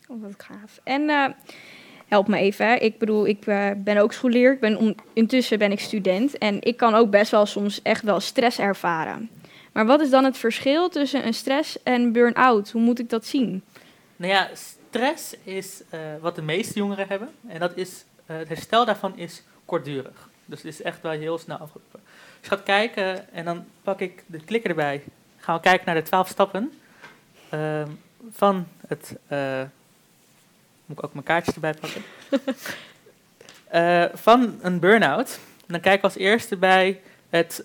Oh, 0.08 0.22
wat 0.22 0.34
gaaf. 0.36 0.80
En 0.84 1.08
eh, 1.08 1.28
help 2.06 2.28
me 2.28 2.38
even. 2.38 2.66
Hè. 2.66 2.74
Ik 2.74 2.98
bedoel, 2.98 3.26
ik 3.26 3.46
eh, 3.46 3.70
ben 3.76 3.96
ook 3.96 4.12
scholier. 4.12 4.52
Ik 4.52 4.60
ben 4.60 4.76
om, 4.76 4.94
intussen 5.12 5.58
ben 5.58 5.72
ik 5.72 5.80
student. 5.80 6.38
En 6.38 6.62
ik 6.62 6.76
kan 6.76 6.94
ook 6.94 7.10
best 7.10 7.30
wel 7.30 7.46
soms 7.46 7.82
echt 7.82 8.02
wel 8.02 8.20
stress 8.20 8.58
ervaren. 8.58 9.30
Maar 9.72 9.86
wat 9.86 10.00
is 10.00 10.10
dan 10.10 10.24
het 10.24 10.38
verschil 10.38 10.88
tussen 10.88 11.26
een 11.26 11.34
stress 11.34 11.82
en 11.82 12.12
burn-out? 12.12 12.70
Hoe 12.70 12.82
moet 12.82 12.98
ik 12.98 13.10
dat 13.10 13.26
zien? 13.26 13.62
Nou 14.16 14.32
ja, 14.32 14.48
stress 14.52 15.36
is 15.44 15.82
wat 16.20 16.34
de 16.34 16.42
meeste 16.42 16.78
jongeren 16.78 17.08
hebben. 17.08 17.28
En 17.46 17.60
dat 17.60 17.76
is, 17.76 18.04
het 18.26 18.48
herstel 18.48 18.84
daarvan 18.84 19.18
is 19.18 19.42
kortdurig. 19.64 20.28
Dus 20.44 20.62
het 20.62 20.72
is 20.72 20.82
echt 20.82 21.02
wel 21.02 21.12
heel 21.12 21.38
snel 21.38 21.56
afgelopen. 21.56 22.00
Dus 22.40 22.50
je 22.50 22.56
gaat 22.56 22.62
kijken 22.62 23.32
en 23.32 23.44
dan 23.44 23.64
pak 23.82 24.00
ik 24.00 24.24
de 24.26 24.44
klikker 24.44 24.70
erbij. 24.70 25.02
Gaan 25.36 25.56
we 25.56 25.62
kijken 25.62 25.86
naar 25.86 25.94
de 25.94 26.02
twaalf 26.02 26.28
stappen 26.28 26.72
ehm, 27.48 27.88
van 28.32 28.66
het... 28.86 29.16
eh, 29.26 29.62
moet 30.86 30.98
ik 30.98 31.04
ook 31.04 31.12
mijn 31.12 31.24
kaartjes 31.24 31.54
erbij 31.54 31.74
pakken? 31.74 32.02
Eh, 33.72 34.04
van 34.14 34.58
een 34.62 34.78
burn-out. 34.78 35.38
Dan 35.66 35.80
kijken 35.80 36.00
we 36.00 36.06
als 36.06 36.16
eerste 36.16 36.56
bij 36.56 37.00
het 37.30 37.64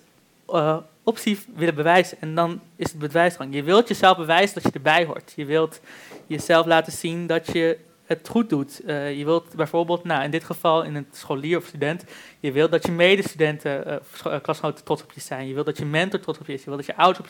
eh, 0.50 0.78
optie 1.04 1.40
willen 1.56 1.76
bewijzen. 1.76 2.18
En 2.22 2.36
dan 2.36 2.62
is 2.76 2.92
het 2.92 3.00
bewijsdrang. 3.00 3.54
Je 3.54 3.64
wilt 3.64 3.88
jezelf 3.88 4.18
bewijzen 4.18 4.54
dat 4.54 4.64
je 4.64 4.72
erbij 4.72 5.06
hoort. 5.06 5.34
Je 5.36 5.46
wilt 5.46 5.80
jezelf 6.28 6.66
laten 6.66 6.94
zien 6.94 7.28
dat 7.28 7.52
je 7.52 7.78
het 8.08 8.28
goed 8.28 8.50
doet. 8.50 8.80
Eh, 8.80 9.18
je 9.18 9.26
wilt 9.26 9.56
bijvoorbeeld, 9.56 10.04
nou, 10.04 10.24
in 10.24 10.32
dit 10.32 10.44
geval 10.44 10.84
in 10.84 10.96
een 10.96 11.08
scholier 11.12 11.58
of 11.58 11.66
student, 11.66 12.04
je 12.40 12.52
wilt 12.52 12.72
dat 12.72 12.86
je 12.86 12.92
medestudenten, 12.92 13.86
eh, 13.88 14.42
klasgenoten 14.42 14.84
trots 14.84 15.04
op 15.04 15.12
je 15.12 15.22
zijn. 15.22 15.48
Je 15.48 15.54
wilt 15.54 15.66
dat 15.66 15.78
je 15.78 15.86
mentor 15.86 16.20
trots 16.20 16.40
op 16.40 16.48
je 16.48 16.54
is. 16.54 16.64
Je 16.64 16.66
wilt 16.66 16.86
dat 16.86 16.96
je 16.96 17.02
ouders 17.02 17.30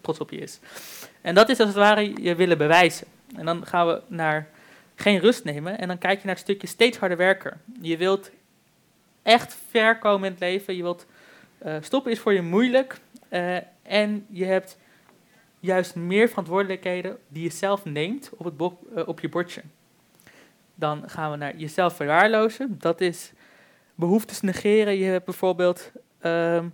trots, 0.00 0.18
op 0.18 0.30
je 0.30 0.38
is. 0.38 0.60
En 1.20 1.34
dat 1.34 1.48
is 1.48 1.58
als 1.58 1.68
het 1.68 1.76
ware 1.76 2.22
je 2.22 2.34
willen 2.34 2.58
bewijzen. 2.58 3.06
En 3.36 3.44
dan 3.44 3.66
gaan 3.66 3.86
we 3.86 4.00
naar 4.06 4.48
geen 4.94 5.18
rust 5.18 5.44
nemen 5.44 5.78
en 5.78 5.88
dan 5.88 5.98
kijk 5.98 6.18
je 6.18 6.26
naar 6.26 6.34
het 6.34 6.44
stukje 6.44 6.66
steeds 6.66 6.98
harder 6.98 7.16
werken. 7.16 7.60
Je 7.80 7.96
wilt 7.96 8.30
echt 9.22 9.56
ver 9.70 9.98
komen 9.98 10.24
in 10.26 10.30
het 10.30 10.40
leven. 10.40 10.76
Je 10.76 10.82
wilt 10.82 11.06
stoppen 11.80 12.12
is 12.12 12.18
voor 12.18 12.32
je 12.32 12.42
moeilijk. 12.42 12.98
en 13.82 14.26
je 14.30 14.44
hebt 14.44 14.78
juist 15.60 15.94
meer 15.94 16.28
verantwoordelijkheden 16.28 17.18
die 17.28 17.42
je 17.42 17.50
zelf 17.50 17.84
neemt 17.84 18.30
op, 18.36 18.44
het 18.44 19.06
op 19.06 19.20
je 19.20 19.28
bordje. 19.28 19.62
Dan 20.78 21.02
gaan 21.10 21.30
we 21.30 21.36
naar 21.36 21.56
jezelf 21.56 21.96
verwaarlozen. 21.96 22.76
Dat 22.78 23.00
is 23.00 23.32
behoeftes 23.94 24.40
negeren. 24.40 24.96
Je 24.96 25.04
hebt 25.04 25.24
bijvoorbeeld 25.24 25.92
ehm, 26.20 26.68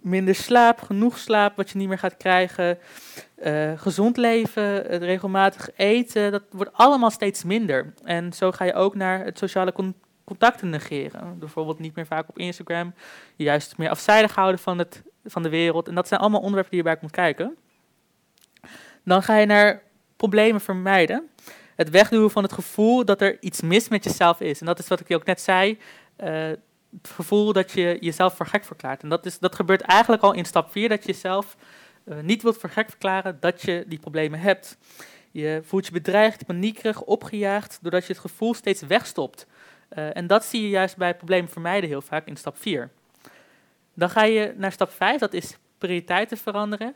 minder 0.00 0.34
slaap, 0.34 0.80
genoeg 0.80 1.18
slaap 1.18 1.56
wat 1.56 1.70
je 1.70 1.78
niet 1.78 1.88
meer 1.88 1.98
gaat 1.98 2.16
krijgen. 2.16 2.78
eh, 3.34 3.72
gezond 3.76 4.16
leven, 4.16 4.82
regelmatig 4.98 5.68
eten. 5.76 6.32
Dat 6.32 6.42
wordt 6.50 6.72
allemaal 6.72 7.10
steeds 7.10 7.44
minder. 7.44 7.94
En 8.04 8.32
zo 8.32 8.52
ga 8.52 8.64
je 8.64 8.74
ook 8.74 8.94
naar 8.94 9.24
het 9.24 9.38
sociale 9.38 9.72
con- 9.72 9.94
contacten 10.24 10.70
negeren. 10.70 11.38
Bijvoorbeeld 11.38 11.78
niet 11.78 11.94
meer 11.94 12.06
vaak 12.06 12.28
op 12.28 12.38
Instagram. 12.38 12.94
Juist 13.36 13.78
meer 13.78 13.90
afzijdig 13.90 14.34
houden 14.34 14.60
van, 14.60 14.78
het, 14.78 15.02
van 15.24 15.42
de 15.42 15.48
wereld. 15.48 15.88
En 15.88 15.94
dat 15.94 16.08
zijn 16.08 16.20
allemaal 16.20 16.40
onderwerpen 16.40 16.70
die 16.70 16.80
je 16.82 16.86
bij 16.88 16.98
komt 16.98 17.10
kijken. 17.10 17.56
Dan 19.04 19.22
ga 19.22 19.36
je 19.36 19.46
naar 19.46 19.82
problemen 20.16 20.60
vermijden. 20.60 21.30
Het 21.76 21.90
wegduwen 21.90 22.30
van 22.30 22.42
het 22.42 22.52
gevoel 22.52 23.04
dat 23.04 23.20
er 23.20 23.36
iets 23.40 23.60
mis 23.60 23.88
met 23.88 24.04
jezelf 24.04 24.40
is. 24.40 24.60
En 24.60 24.66
dat 24.66 24.78
is 24.78 24.88
wat 24.88 25.00
ik 25.00 25.08
je 25.08 25.14
ook 25.14 25.24
net 25.24 25.40
zei. 25.40 25.78
eh, 26.16 26.50
het 27.02 27.10
gevoel 27.10 27.52
dat 27.52 27.70
je 27.70 27.96
jezelf 28.00 28.36
voor 28.36 28.46
gek 28.46 28.64
verklaart. 28.64 29.02
En 29.02 29.08
dat, 29.08 29.26
is, 29.26 29.38
dat 29.38 29.54
gebeurt 29.54 29.80
eigenlijk 29.80 30.22
al 30.22 30.32
in 30.32 30.44
stap 30.44 30.70
4, 30.70 30.88
dat 30.88 31.04
je 31.04 31.12
jezelf 31.12 31.56
eh, 32.04 32.20
niet 32.20 32.42
wilt 32.42 32.56
voor 32.56 32.70
gek 32.70 32.88
verklaren 32.88 33.36
dat 33.40 33.62
je 33.62 33.84
die 33.86 33.98
problemen 33.98 34.40
hebt. 34.40 34.78
Je 35.30 35.60
voelt 35.64 35.86
je 35.86 35.92
bedreigd, 35.92 36.46
paniekerig, 36.46 37.02
opgejaagd, 37.02 37.78
doordat 37.82 38.06
je 38.06 38.12
het 38.12 38.22
gevoel 38.22 38.54
steeds 38.54 38.82
wegstopt. 38.82 39.46
Eh, 39.88 40.16
en 40.16 40.26
dat 40.26 40.44
zie 40.44 40.62
je 40.62 40.68
juist 40.68 40.96
bij 40.96 41.16
problemen 41.16 41.50
vermijden 41.50 41.88
heel 41.88 42.02
vaak 42.02 42.26
in 42.26 42.36
stap 42.36 42.56
4. 42.58 42.90
Dan 43.94 44.10
ga 44.10 44.24
je 44.24 44.54
naar 44.56 44.72
stap 44.72 44.90
5, 44.90 45.18
dat 45.20 45.32
is 45.32 45.56
prioriteiten 45.78 46.36
veranderen. 46.36 46.94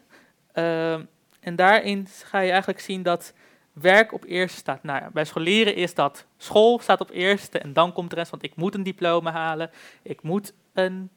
Ehm, 0.53 1.05
en 1.41 1.57
daarin 1.57 2.07
ga 2.25 2.41
je 2.41 2.51
eigenlijk 2.51 2.81
zien 2.81 3.03
dat 3.03 3.33
werk 3.81 4.13
op 4.13 4.25
eerste 4.25 4.59
staat. 4.59 4.83
Nou 4.83 5.01
ja, 5.03 5.11
bij 5.13 5.25
scholieren 5.25 5.75
is 5.75 5.95
dat 5.95 6.27
school 6.37 6.79
staat 6.79 7.01
op 7.01 7.11
eerste 7.11 7.59
en 7.59 7.73
dan 7.73 7.93
komt 7.93 8.11
de 8.11 8.17
rest, 8.17 8.31
want 8.31 8.43
ik 8.43 8.57
moet 8.57 8.75
een 8.75 8.83
diploma 8.83 9.31
halen, 9.33 9.71
ik 10.03 10.23
moet 10.23 10.53
een, 10.73 11.11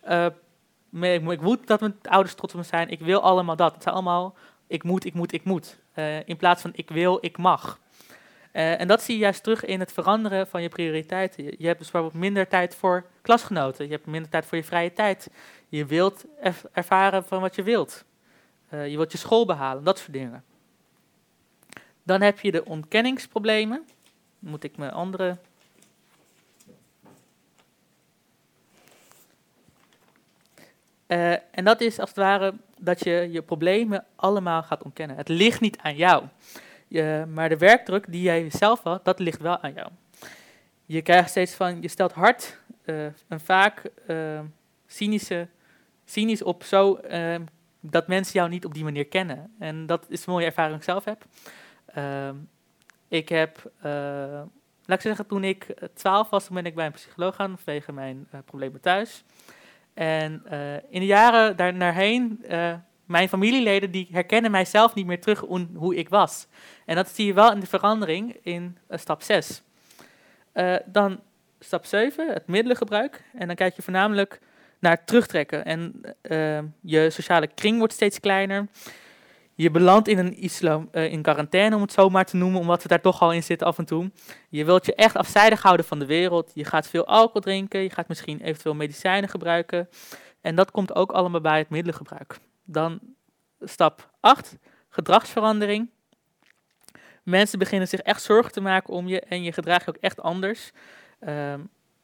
eh, 0.00 0.26
ik, 1.00 1.40
moet, 1.40 1.66
dat 1.66 1.80
mijn 1.80 1.94
ouders 2.02 2.34
trots 2.34 2.52
op 2.54 2.60
me 2.60 2.66
zijn, 2.66 2.88
ik 2.88 3.00
wil 3.00 3.22
allemaal 3.22 3.56
dat. 3.56 3.72
Het 3.74 3.82
zijn 3.82 3.94
allemaal 3.94 4.34
ik 4.72 4.82
moet, 4.82 5.04
ik 5.04 5.14
moet, 5.14 5.32
ik 5.32 5.44
moet. 5.44 5.78
eh, 5.92 6.28
in 6.28 6.36
plaats 6.36 6.62
van 6.62 6.70
ik 6.74 6.90
wil, 6.90 7.18
ik 7.20 7.38
mag. 7.38 7.78
Eh, 8.52 8.80
en 8.80 8.88
dat 8.88 9.02
zie 9.02 9.14
je 9.14 9.20
juist 9.20 9.42
terug 9.42 9.64
in 9.64 9.80
het 9.80 9.92
veranderen 9.92 10.46
van 10.46 10.62
je 10.62 10.68
prioriteiten. 10.68 11.44
Je, 11.44 11.66
hebt 11.66 11.78
dus 11.78 11.90
bijvoorbeeld 11.90 12.22
minder 12.22 12.48
tijd 12.48 12.74
voor 12.74 13.04
klasgenoten. 13.22 13.84
Je 13.84 13.92
hebt 13.92 14.06
minder 14.06 14.30
tijd 14.30 14.46
voor 14.46 14.56
je 14.58 14.64
vrije 14.64 14.92
tijd. 14.92 15.30
Je 15.68 15.86
wilt 15.86 16.24
erv- 16.40 16.64
ervaren 16.72 17.24
van 17.24 17.40
wat 17.40 17.54
je 17.54 17.62
wilt. 17.62 18.04
Je 18.70 18.96
wilt 18.96 19.12
je 19.12 19.18
school 19.18 19.46
behalen, 19.46 19.84
dat 19.84 19.98
soort 19.98 20.12
dingen. 20.12 20.44
Dan 22.02 22.20
heb 22.20 22.40
je 22.40 22.50
de 22.50 22.64
ontkenningsproblemen. 22.64 23.86
Moet 24.38 24.64
ik 24.64 24.76
mijn 24.76 24.90
andere. 24.90 25.36
Eh, 31.06 31.32
en 31.32 31.64
dat 31.64 31.80
is 31.80 31.98
als 31.98 32.08
het 32.08 32.18
ware 32.18 32.54
dat 32.78 33.04
je 33.04 33.28
je 33.30 33.42
problemen 33.42 34.04
allemaal 34.16 34.62
gaat 34.62 34.82
ontkennen. 34.82 35.16
Het 35.16 35.28
ligt 35.28 35.60
niet 35.60 35.78
aan 35.78 35.96
jou. 35.96 36.24
Je, 36.88 37.24
maar 37.28 37.48
de 37.48 37.56
werkdruk 37.56 38.04
die 38.08 38.22
jij 38.22 38.50
zelf 38.50 38.82
had, 38.82 39.04
dat 39.04 39.18
ligt 39.18 39.40
wel 39.40 39.58
aan 39.58 39.72
jou. 39.72 39.88
Je 40.86 41.02
krijgt 41.02 41.30
steeds 41.30 41.54
van, 41.54 41.82
je 41.82 41.88
stelt 41.88 42.12
hard 42.12 42.60
en 43.28 43.40
vaak 43.40 43.90
eh, 44.06 44.40
cynische, 44.86 45.48
cynisch 46.04 46.42
op 46.42 46.62
zo 46.62 47.00
dat 47.80 48.08
mensen 48.08 48.32
jou 48.32 48.48
niet 48.48 48.64
op 48.64 48.74
die 48.74 48.84
manier 48.84 49.06
kennen. 49.06 49.54
En 49.58 49.86
dat 49.86 50.06
is 50.08 50.26
een 50.26 50.32
mooie 50.32 50.46
ervaring 50.46 50.72
die 50.72 50.82
ik 50.82 50.90
zelf 50.90 51.04
heb. 51.04 51.24
Ehm, 51.94 52.36
ik 53.08 53.28
heb, 53.28 53.72
eh, 53.80 53.92
laat 54.84 54.98
ik 54.98 55.00
zeggen, 55.00 55.26
toen 55.26 55.44
ik 55.44 55.64
eh, 55.64 55.88
12 55.94 56.30
was, 56.30 56.48
ben 56.48 56.66
ik 56.66 56.74
bij 56.74 56.86
een 56.86 56.92
psycholoog 56.92 57.34
gaan 57.34 57.58
vanwege 57.58 57.92
mijn 57.92 58.28
eh, 58.30 58.40
problemen 58.44 58.80
thuis. 58.80 59.24
En 59.94 60.42
eh, 60.44 60.74
in 60.74 61.00
de 61.00 61.06
jaren 61.06 61.56
daarnaarheen, 61.56 62.44
mijn 63.04 63.28
familieleden 63.28 63.90
die 63.90 64.08
herkennen 64.10 64.50
mijzelf 64.50 64.94
niet 64.94 65.06
meer 65.06 65.20
terug 65.20 65.40
hoe 65.74 65.96
ik 65.96 66.08
was. 66.08 66.46
En 66.86 66.96
dat 66.96 67.08
zie 67.08 67.26
je 67.26 67.34
wel 67.34 67.52
in 67.52 67.60
de 67.60 67.66
verandering 67.66 68.36
in 68.42 68.78
stap 68.88 69.22
6. 69.22 69.62
Eh, 70.52 70.74
dan 70.86 71.20
stap 71.60 71.84
7, 71.84 72.32
het 72.32 72.46
middelengebruik. 72.46 73.24
En 73.34 73.46
dan 73.46 73.56
kijk 73.56 73.76
je 73.76 73.82
voornamelijk 73.82 74.40
naar 74.78 75.04
terugtrekken. 75.04 75.64
En 75.64 76.00
je 76.80 77.10
sociale 77.10 77.46
kring 77.46 77.78
wordt 77.78 77.92
steeds 77.92 78.20
kleiner. 78.20 78.66
Je 79.54 79.70
belandt 79.70 80.08
in 80.08 80.18
een 80.18 80.36
islam, 80.36 80.88
eh, 80.92 81.12
in 81.12 81.22
quarantaine, 81.22 81.76
om 81.76 81.82
het 81.82 81.92
zo 81.92 82.08
maar 82.08 82.24
te 82.24 82.36
noemen, 82.36 82.60
omdat 82.60 82.82
we 82.82 82.88
daar 82.88 83.00
toch 83.00 83.20
al 83.20 83.32
in 83.32 83.42
zitten 83.42 83.66
af 83.66 83.78
en 83.78 83.84
toe. 83.84 84.10
Je 84.48 84.64
wilt 84.64 84.86
je 84.86 84.94
echt 84.94 85.16
afzijdig 85.16 85.62
houden 85.62 85.86
van 85.86 85.98
de 85.98 86.06
wereld. 86.06 86.50
Je 86.54 86.64
gaat 86.64 86.88
veel 86.88 87.06
alcohol 87.06 87.40
drinken. 87.40 87.80
Je 87.80 87.90
gaat 87.90 88.08
misschien 88.08 88.40
eventueel 88.40 88.74
medicijnen 88.74 89.28
gebruiken. 89.28 89.88
En 90.40 90.54
dat 90.54 90.70
komt 90.70 90.94
ook 90.94 91.12
allemaal 91.12 91.40
bij 91.40 91.58
het 91.58 91.70
middelengebruik. 91.70 92.38
Dan 92.64 93.00
stap 93.60 94.10
8, 94.20 94.56
gedragsverandering. 94.88 95.90
Mensen 97.22 97.58
beginnen 97.58 97.88
zich 97.88 98.00
echt 98.00 98.22
zorgen 98.22 98.52
te 98.52 98.60
maken 98.60 98.94
om 98.94 99.08
je 99.08 99.20
en 99.20 99.42
je 99.42 99.52
gedraagt 99.52 99.84
je 99.84 99.90
ook 99.90 100.02
echt 100.02 100.20
anders. 100.20 100.72
Ehm, 101.20 101.60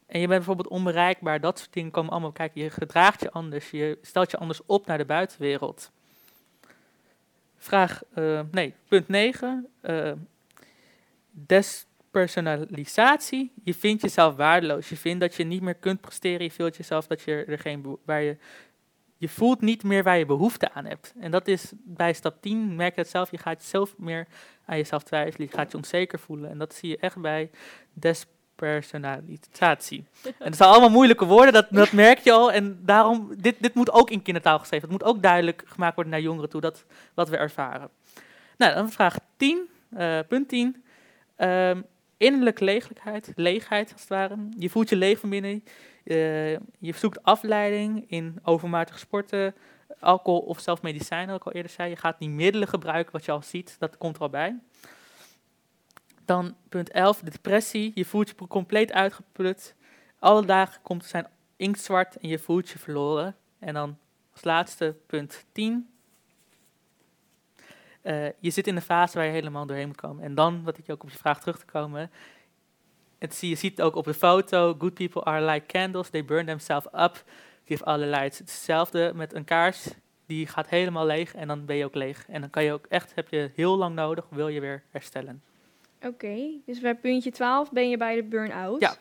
en 0.07 0.21
je 0.21 0.27
bent 0.27 0.29
bijvoorbeeld 0.29 0.69
onbereikbaar, 0.69 1.41
dat 1.41 1.59
soort 1.59 1.73
dingen 1.73 1.91
komen 1.91 2.11
allemaal 2.11 2.33
kijken. 2.33 2.63
Je 2.63 2.71
gedraagt 2.71 3.21
je 3.21 3.31
anders, 3.31 3.71
je 3.71 3.99
stelt 4.03 4.31
je 4.31 4.37
anders 4.37 4.61
op 4.67 4.87
naar 4.87 4.99
de 4.99 5.05
buitenwereld. 5.05 5.91
Vraag, 7.59 8.03
eh, 8.15 8.41
nee, 8.51 8.75
punt 8.89 9.09
9. 9.09 9.67
eh, 9.81 10.13
despersonalisatie. 11.31 13.53
Je 13.65 13.75
vindt 13.75 14.03
jezelf 14.03 14.37
waardeloos. 14.37 14.89
Je 14.89 14.97
vindt 14.97 15.21
dat 15.21 15.35
je 15.35 15.45
niet 15.45 15.63
meer 15.63 15.75
kunt 15.75 16.01
presteren. 16.01 16.45
Je 16.45 16.51
voelt 16.51 16.77
jezelf 16.77 17.07
dat 17.07 17.23
je 17.23 17.45
er 17.45 17.59
geen 17.59 17.99
waar 18.05 18.23
je 18.23 18.37
je 19.19 19.29
voelt 19.29 19.61
niet 19.61 19.83
meer 19.83 20.03
waar 20.03 20.19
je 20.19 20.27
behoefte 20.27 20.73
aan 20.73 20.85
hebt. 20.85 21.15
En 21.21 21.31
dat 21.31 21.49
is 21.49 21.73
bij 21.75 22.13
stap 22.13 22.43
10, 22.43 22.77
merk 22.77 22.95
je 22.95 23.01
het 23.01 23.11
zelf, 23.11 23.31
je 23.31 23.39
gaat 23.39 23.63
zelf 23.63 23.99
meer 23.99 24.27
aan 24.65 24.77
jezelf 24.77 25.03
twijfelen, 25.03 25.49
je 25.51 25.57
gaat 25.57 25.71
je 25.71 25.77
onzeker 25.77 26.19
voelen. 26.19 26.51
En 26.51 26.59
dat 26.59 26.75
zie 26.75 26.89
je 26.89 26.99
echt 26.99 27.21
bij 27.21 27.51
despersonalisatie. 27.93 28.37
En 30.23 30.35
het 30.39 30.57
zijn 30.57 30.69
allemaal 30.69 30.91
moeilijke 30.91 31.25
woorden, 31.25 31.53
dat, 31.53 31.67
dat 31.71 31.93
merk 31.93 32.19
je 32.19 32.33
al. 32.33 32.53
En 32.53 32.79
daarom, 32.83 33.31
dit, 33.37 33.57
dit 33.59 33.75
moet 33.75 33.91
ook 33.91 34.11
in 34.11 34.23
kindertaal 34.23 34.59
geschreven. 34.59 34.89
Het 34.89 34.99
moet 34.99 35.09
ook 35.09 35.23
duidelijk 35.23 35.63
gemaakt 35.67 35.95
worden 35.95 36.13
naar 36.13 36.23
jongeren 36.23 36.49
toe, 36.49 36.61
dat 36.61 36.85
wat 37.15 37.29
we 37.29 37.37
ervaren. 37.37 37.89
Nou, 38.57 38.75
dan 38.75 38.91
vraag 38.91 39.19
10, 39.37 39.69
eh, 39.97 40.19
punt 40.29 40.49
10. 40.49 40.85
Ehm, 41.37 41.81
innerlijke 42.17 42.65
leegheid, 42.65 43.33
leegheid 43.35 43.93
als 43.93 44.01
het 44.01 44.11
ware. 44.11 44.37
Je 44.57 44.71
voelt 44.71 44.89
je 44.89 44.97
leeg 44.97 45.19
van 45.19 45.31
binnen. 45.31 45.65
Eh, 46.05 46.53
je 46.79 46.93
zoekt 46.95 47.23
afleiding 47.23 48.05
in 48.09 48.39
overmatig 48.43 48.99
sporten, 48.99 49.55
alcohol 50.01 50.41
of 50.41 50.61
zelfs 50.61 50.81
medicijnen, 50.81 51.35
ik 51.35 51.45
al 51.45 51.53
eerder 51.53 51.71
zei. 51.71 51.89
Je 51.91 51.97
gaat 51.97 52.19
niet 52.19 52.31
middelen 52.31 52.69
gebruiken, 52.69 53.13
wat 53.13 53.25
je 53.25 53.33
al 53.33 53.43
ziet, 53.43 53.77
dat 53.79 53.97
komt 53.97 54.17
er 54.17 54.23
al 54.23 54.29
bij. 54.29 54.59
Dan 56.29 56.57
punt 56.69 56.91
11, 56.91 57.21
de 57.21 57.31
depressie. 57.31 57.93
Je 57.95 58.05
voelt 58.05 58.29
je 58.29 58.47
compleet 58.47 58.93
uitgeput. 58.93 59.75
Alle 60.19 60.45
dagen 60.45 60.83
komt 60.83 61.05
zijn 61.05 61.27
inktzwart 61.57 62.17
en 62.17 62.29
je 62.29 62.39
voelt 62.39 62.69
je 62.69 62.79
verloren. 62.79 63.37
En 63.59 63.75
dan 63.75 63.99
als 64.33 64.45
laatste 64.45 64.97
punt 65.07 65.45
10. 65.53 65.91
Eh, 68.03 68.27
je 68.39 68.51
zit 68.51 68.67
in 68.67 68.77
een 68.77 68.83
fase 68.83 69.17
waar 69.17 69.27
je 69.27 69.33
helemaal 69.33 69.67
doorheen 69.67 69.87
moet 69.87 70.01
komen. 70.01 70.25
En 70.25 70.35
dan, 70.35 70.65
wat 70.65 70.79
ik 70.79 70.91
ook 70.91 71.03
op 71.03 71.11
je 71.11 71.19
vraag 71.19 71.41
terug 71.41 71.59
te 71.59 71.65
komen, 71.65 72.11
het 73.19 73.39
je 73.41 73.55
ziet 73.55 73.83
ook 73.83 73.95
op 73.95 74.05
de 74.05 74.15
foto. 74.15 74.75
Good 74.79 74.95
people 74.95 75.25
are 75.25 75.45
like 75.53 75.67
candles. 75.67 76.11
They 76.11 76.25
burn 76.25 76.47
themselves 76.47 76.87
up. 76.95 77.25
Give 77.65 77.85
all 77.85 77.99
the 77.99 78.07
lights. 78.07 78.39
Hetzelfde 78.39 79.13
met 79.15 79.35
een 79.35 79.45
kaars. 79.45 79.89
Die 80.27 80.47
gaat 80.47 80.69
helemaal 80.69 81.07
leeg 81.07 81.35
en 81.35 81.49
dan 81.49 81.65
ben 81.65 81.77
je 81.77 81.85
ook 81.85 81.95
leeg. 81.95 82.29
En 82.29 82.41
dan 82.41 82.51
kan 82.51 82.65
je 82.65 82.73
ook 82.73 82.87
echt, 82.87 83.15
heb 83.15 83.29
je 83.29 83.51
heel 83.55 83.77
lang 83.77 83.95
nodig, 83.95 84.27
wil 84.31 84.49
je 84.49 84.61
weer 84.61 84.83
herstellen. 84.91 85.43
Oké, 86.03 86.37
dus 86.67 86.81
bij 86.81 86.95
puntje 86.95 87.31
12 87.31 87.71
ben 87.73 87.91
je 87.91 87.97
bij 87.97 88.15
de 88.15 88.23
burn-out. 88.23 88.81
Ja. 88.81 88.97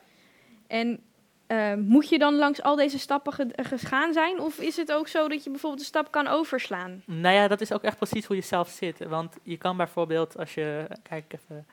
En 0.67 0.99
eh, 1.47 1.73
moet 1.73 2.09
je 2.09 2.19
dan 2.19 2.35
langs 2.35 2.61
al 2.61 2.75
deze 2.75 2.99
stappen 2.99 3.33
ge- 3.33 3.53
gegaan 3.55 4.13
zijn? 4.13 4.39
Of 4.39 4.59
is 4.59 4.75
het 4.77 4.91
ook 4.91 5.07
zo 5.07 5.27
dat 5.27 5.43
je 5.43 5.49
bijvoorbeeld 5.49 5.81
een 5.81 5.87
stap 5.87 6.11
kan 6.11 6.27
overslaan? 6.27 7.01
Nou 7.05 7.35
ja, 7.35 7.47
dat 7.47 7.61
is 7.61 7.73
ook 7.73 7.83
echt 7.83 7.97
precies 7.97 8.25
hoe 8.25 8.35
je 8.35 8.41
zelf 8.41 8.69
zit. 8.69 8.99
Want 9.05 9.35
je 9.43 9.57
kan 9.57 9.77
bijvoorbeeld, 9.77 10.37
als 10.37 10.53
je, 10.53 10.87
kijk 11.03 11.33
even, 11.33 11.65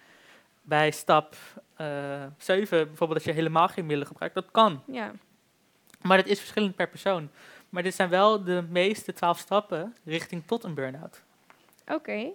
bij 0.62 0.90
stap 0.90 1.34
eh 1.76 2.22
7, 2.38 2.86
bijvoorbeeld 2.86 3.14
als 3.18 3.24
je 3.28 3.32
helemaal 3.32 3.68
geen 3.68 3.84
middelen 3.84 4.06
gebruikt, 4.06 4.34
dat 4.34 4.50
kan. 4.50 4.82
Ja. 4.86 5.12
Maar 6.02 6.16
dat 6.16 6.26
is 6.26 6.38
verschillend 6.38 6.76
per 6.76 6.88
persoon. 6.88 7.28
Maar 7.68 7.82
dit 7.82 7.94
zijn 7.94 8.08
wel 8.08 8.44
de 8.44 8.64
meeste 8.70 9.12
12 9.12 9.38
stappen 9.38 9.96
richting 10.04 10.42
tot 10.46 10.64
een 10.64 10.74
burn-out. 10.74 11.22
Oké. 11.88 12.26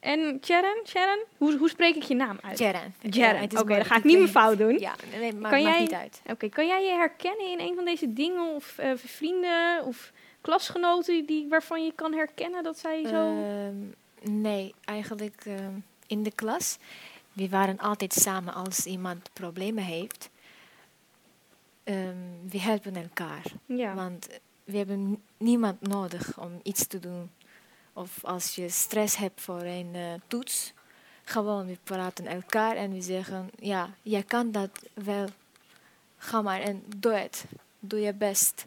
En 0.00 0.38
Sharon, 0.44 0.80
Sharon, 0.86 1.24
hoe, 1.36 1.56
hoe 1.56 1.68
spreek 1.68 1.94
ik 1.96 2.02
je 2.02 2.14
naam 2.14 2.38
uit? 2.42 2.58
Jaren. 2.58 2.94
Jaren. 3.00 3.42
Oké, 3.42 3.74
dan 3.74 3.84
ga 3.84 3.96
ik 3.96 4.04
niet 4.04 4.18
meer 4.18 4.28
fout 4.28 4.58
doen. 4.58 4.78
Ja, 4.78 4.94
nee, 5.18 5.32
maar 5.34 5.50
Kan 5.50 5.62
maakt 5.62 5.74
jij- 5.74 5.80
niet 5.80 5.92
uit. 5.92 6.22
Oké, 6.30 6.48
kan 6.48 6.66
jij 6.66 6.84
je 6.84 6.90
herkennen 6.92 7.46
in 7.50 7.60
een 7.60 7.74
van 7.74 7.84
deze 7.84 8.12
dingen? 8.12 8.54
Of 8.54 8.78
eh, 8.78 8.90
vrienden 8.96 9.84
of 9.84 10.12
klasgenoten 10.40 11.26
die, 11.26 11.48
waarvan 11.48 11.84
je 11.84 11.92
kan 11.94 12.12
herkennen 12.14 12.62
dat 12.62 12.78
zij 12.78 13.06
zo... 13.06 13.42
Ehm, 13.42 13.76
nee, 14.40 14.74
eigenlijk 14.84 15.42
ehm, 15.46 15.72
in 16.06 16.22
de 16.22 16.32
klas. 16.34 16.78
We 17.32 17.48
waren 17.48 17.78
altijd 17.78 18.12
samen 18.12 18.54
als 18.54 18.86
iemand 18.86 19.30
problemen 19.32 19.84
heeft. 19.84 20.30
Ehm, 21.84 22.16
we 22.50 22.60
helpen 22.60 22.96
elkaar. 22.96 23.42
ja. 23.66 23.94
Want 23.94 24.28
we 24.64 24.76
hebben 24.76 25.22
niemand 25.36 25.80
nodig 25.88 26.38
om 26.40 26.60
iets 26.62 26.86
te 26.86 26.98
doen. 26.98 27.30
Of 27.98 28.24
als 28.24 28.54
je 28.54 28.68
stress 28.68 29.16
hebt 29.16 29.40
voor 29.40 29.60
een 29.62 29.90
eh, 29.94 30.02
toets. 30.26 30.72
Gewoon, 31.24 31.66
we 31.66 31.76
praten 31.84 32.26
elkaar 32.26 32.76
en 32.76 32.92
we 32.92 33.00
zeggen, 33.00 33.50
ja, 33.58 33.90
jij 34.02 34.22
kan 34.22 34.52
dat 34.52 34.70
wel. 34.94 35.26
Ga 36.18 36.42
maar 36.42 36.60
en 36.60 36.82
doe 36.96 37.12
het. 37.12 37.44
Doe 37.80 38.00
je 38.00 38.12
best. 38.14 38.66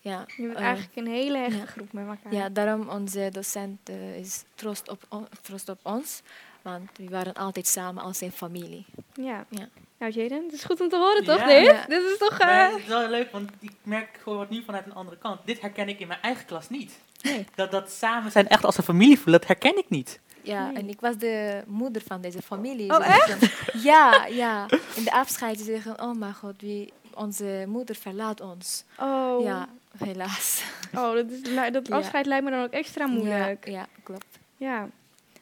Ja, 0.00 0.24
je 0.36 0.42
bent 0.46 0.56
eh, 0.58 0.62
eigenlijk 0.64 0.96
een 0.96 1.06
hele 1.06 1.38
hechte 1.38 1.56
ja. 1.58 1.66
groep 1.66 1.92
met 1.92 2.06
elkaar. 2.06 2.32
ja, 2.32 2.48
daarom 2.48 2.88
onze 2.88 3.28
docent 3.32 3.88
eh, 3.88 4.16
is 4.18 4.42
trost 4.54 4.88
op, 4.88 5.02
on- 5.08 5.28
trost 5.42 5.68
op 5.68 5.78
ons. 5.82 6.22
Want 6.62 6.90
we 6.96 7.08
waren 7.08 7.34
altijd 7.34 7.66
samen 7.66 8.02
als 8.02 8.20
een 8.20 8.32
familie. 8.32 8.84
Ja. 9.14 9.46
Ja. 9.48 9.68
Nou, 9.98 10.12
Jaden, 10.12 10.44
het 10.44 10.52
is 10.52 10.64
goed 10.64 10.80
om 10.80 10.88
te 10.88 10.96
horen, 10.96 11.24
toch, 11.24 11.38
Ja. 11.38 11.46
dit? 11.46 11.64
Ja. 11.64 11.84
Dit 11.88 12.02
is 12.02 12.18
toch... 12.18 12.38
eh, 12.38 12.46
Maar 12.46 12.70
het 12.70 12.78
is 12.80 12.86
wel 12.86 13.08
leuk, 13.08 13.30
want 13.32 13.50
ik 13.60 13.72
merk 13.82 14.18
gewoon 14.22 14.38
wat 14.38 14.50
nu 14.50 14.62
vanuit 14.64 14.86
een 14.86 14.94
andere 14.94 15.16
kant. 15.18 15.40
Dit 15.44 15.60
herken 15.60 15.88
ik 15.88 16.00
in 16.00 16.06
mijn 16.06 16.20
eigen 16.22 16.44
klas 16.46 16.68
niet. 16.68 16.98
Nee. 17.22 17.44
Dat, 17.54 17.70
dat 17.70 17.90
samen 17.90 18.30
zijn 18.30 18.48
echt 18.48 18.64
als 18.64 18.78
een 18.78 18.84
familie 18.84 19.16
voelen, 19.18 19.40
dat 19.40 19.48
herken 19.48 19.78
ik 19.78 19.84
niet. 19.88 20.20
Ja, 20.42 20.66
Nee. 20.66 20.76
en 20.82 20.88
ik 20.88 21.00
was 21.00 21.16
de 21.16 21.62
moeder 21.66 22.02
van 22.06 22.20
deze 22.20 22.42
familie. 22.42 22.90
Oh, 22.90 22.96
Ze 23.20 23.24
zeggen- 23.38 23.80
Ja, 23.82 24.26
ja. 24.26 24.66
In 24.94 25.04
de 25.04 25.12
afscheid 25.12 25.58
ze 25.58 25.64
zeggen, 25.64 26.02
oh 26.02 26.14
mijn 26.18 26.34
god, 26.34 26.54
wie, 26.60 26.92
onze 27.14 27.64
moeder 27.68 27.94
verlaat 27.96 28.40
ons. 28.40 28.84
Oh, 28.98 29.44
Ja, 29.44 29.68
helaas. 30.04 30.62
oh 30.94 31.12
dat, 31.14 31.24
is, 31.30 31.72
dat 31.72 31.86
Ja. 31.88 31.96
afscheid 31.96 32.26
lijkt 32.26 32.44
me 32.44 32.50
dan 32.50 32.62
ook 32.62 32.72
extra 32.72 33.06
moeilijk. 33.06 33.66
Ja, 33.66 33.72
ja, 33.72 33.86
klopt. 34.02 34.26
Ja. 34.56 34.88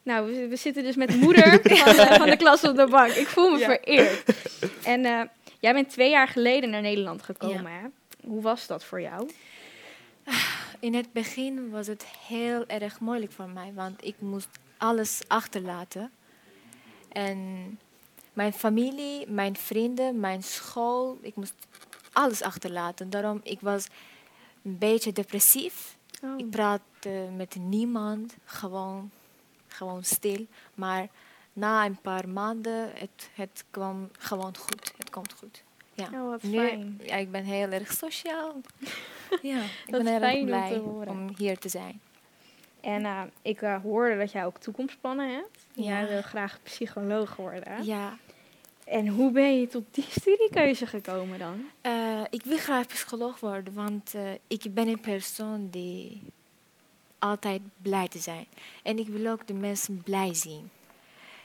Nou, 0.03 0.27
we, 0.33 0.49
we 0.49 0.57
zitten 0.57 0.83
dus 0.83 0.97
met 0.97 1.09
de 1.11 1.17
moeder 1.17 1.49
van, 1.63 1.97
de, 1.97 2.15
van 2.19 2.31
de 2.31 2.37
klas 2.37 2.65
op 2.65 2.77
de 2.77 2.87
bank. 2.87 3.13
Ik 3.13 3.27
voel 3.27 3.51
me 3.51 3.59
Ja. 3.59 3.67
vereerd. 3.67 4.23
En 4.85 5.05
eh, 5.05 5.21
jij 5.59 5.73
bent 5.73 5.91
twee 5.91 6.11
jaar 6.11 6.29
geleden 6.29 6.71
naar 6.71 6.81
Nederland 6.83 7.23
gekomen, 7.23 7.73
hè? 7.73 7.87
Hoe 8.29 8.43
was 8.43 8.67
dat 8.67 8.85
voor 8.85 9.01
jou? 9.01 9.31
In 10.81 10.95
het 10.95 11.13
begin 11.13 11.71
was 11.71 11.87
het 11.87 12.05
heel 12.07 12.67
erg 12.67 13.01
moeilijk 13.01 13.33
voor 13.33 13.49
mij, 13.49 13.73
want 13.75 14.05
ik 14.05 14.21
moest 14.21 14.49
alles 14.77 15.21
achterlaten. 15.29 16.13
En 17.09 17.39
mijn 18.33 18.53
familie, 18.53 19.31
mijn 19.31 19.57
vrienden, 19.57 20.21
mijn 20.21 20.43
school, 20.43 21.19
ik 21.21 21.37
moest 21.37 21.55
alles 22.13 22.43
achterlaten. 22.43 23.11
Daarom 23.11 23.41
ik 23.43 23.61
was 23.61 23.87
een 24.63 24.79
beetje 24.79 25.13
depressief. 25.13 25.97
Oh. 26.23 26.39
Ik 26.39 26.51
praatte 26.51 27.29
met 27.37 27.55
niemand, 27.55 28.35
gewoon, 28.45 29.11
gewoon 29.67 30.05
stil. 30.05 30.47
Maar 30.75 31.09
na 31.53 31.85
een 31.85 32.01
paar 32.01 32.29
maanden, 32.29 32.91
het, 32.95 33.31
het 33.35 33.65
kwam 33.71 34.11
gewoon 34.19 34.57
goed. 34.57 34.93
Het 34.97 35.11
komt 35.11 35.33
goed. 35.33 35.63
Ja. 36.11 36.23
Oh, 36.23 36.31
wat 36.31 36.43
nu, 36.43 36.57
fijn. 36.57 37.01
ja, 37.05 37.15
ik 37.17 37.31
ben 37.31 37.45
heel 37.45 37.71
erg 37.71 37.93
sociaal. 37.93 38.55
ja, 39.43 39.63
ik 39.63 39.93
Dat 39.93 40.03
ben 40.03 40.13
heel 40.13 40.23
erg 40.23 40.45
blij 40.45 40.79
om 40.79 41.35
hier 41.37 41.59
te 41.59 41.69
zijn. 41.69 42.01
En 42.81 43.05
eh, 43.05 43.23
ik 43.43 43.63
eh, 43.63 43.83
hoorde 43.83 44.17
dat 44.19 44.33
jij 44.33 44.45
ook 44.45 44.59
toekomstplannen 44.59 45.35
hebt. 45.35 45.67
Jij 45.73 46.01
Ja. 46.03 46.07
wil 46.09 46.23
graag 46.23 46.59
psycholoog 46.63 47.37
worden. 47.37 47.85
Ja, 47.85 48.17
En 48.85 49.09
hoe 49.09 49.31
ben 49.31 49.61
je 49.61 49.67
tot 49.67 49.85
die 49.91 50.07
studiekeuze 50.21 50.87
gekomen 50.87 51.39
dan? 51.39 51.65
Eh, 51.81 52.21
ik 52.31 52.43
wil 52.45 52.57
graag 52.59 52.87
psycholoog 52.87 53.41
worden, 53.41 53.75
want 53.75 54.15
ik 54.47 54.75
ben 54.75 54.89
een 54.89 55.01
persoon 55.01 55.69
die 55.71 56.23
altijd 57.19 57.61
blij 57.83 58.09
te 58.09 58.19
zijn. 58.19 58.47
En 58.83 58.99
ik 58.99 59.09
wil 59.09 59.31
ook 59.33 59.47
de 59.47 59.55
mensen 59.55 60.03
blij 60.03 60.35
zien. 60.35 60.71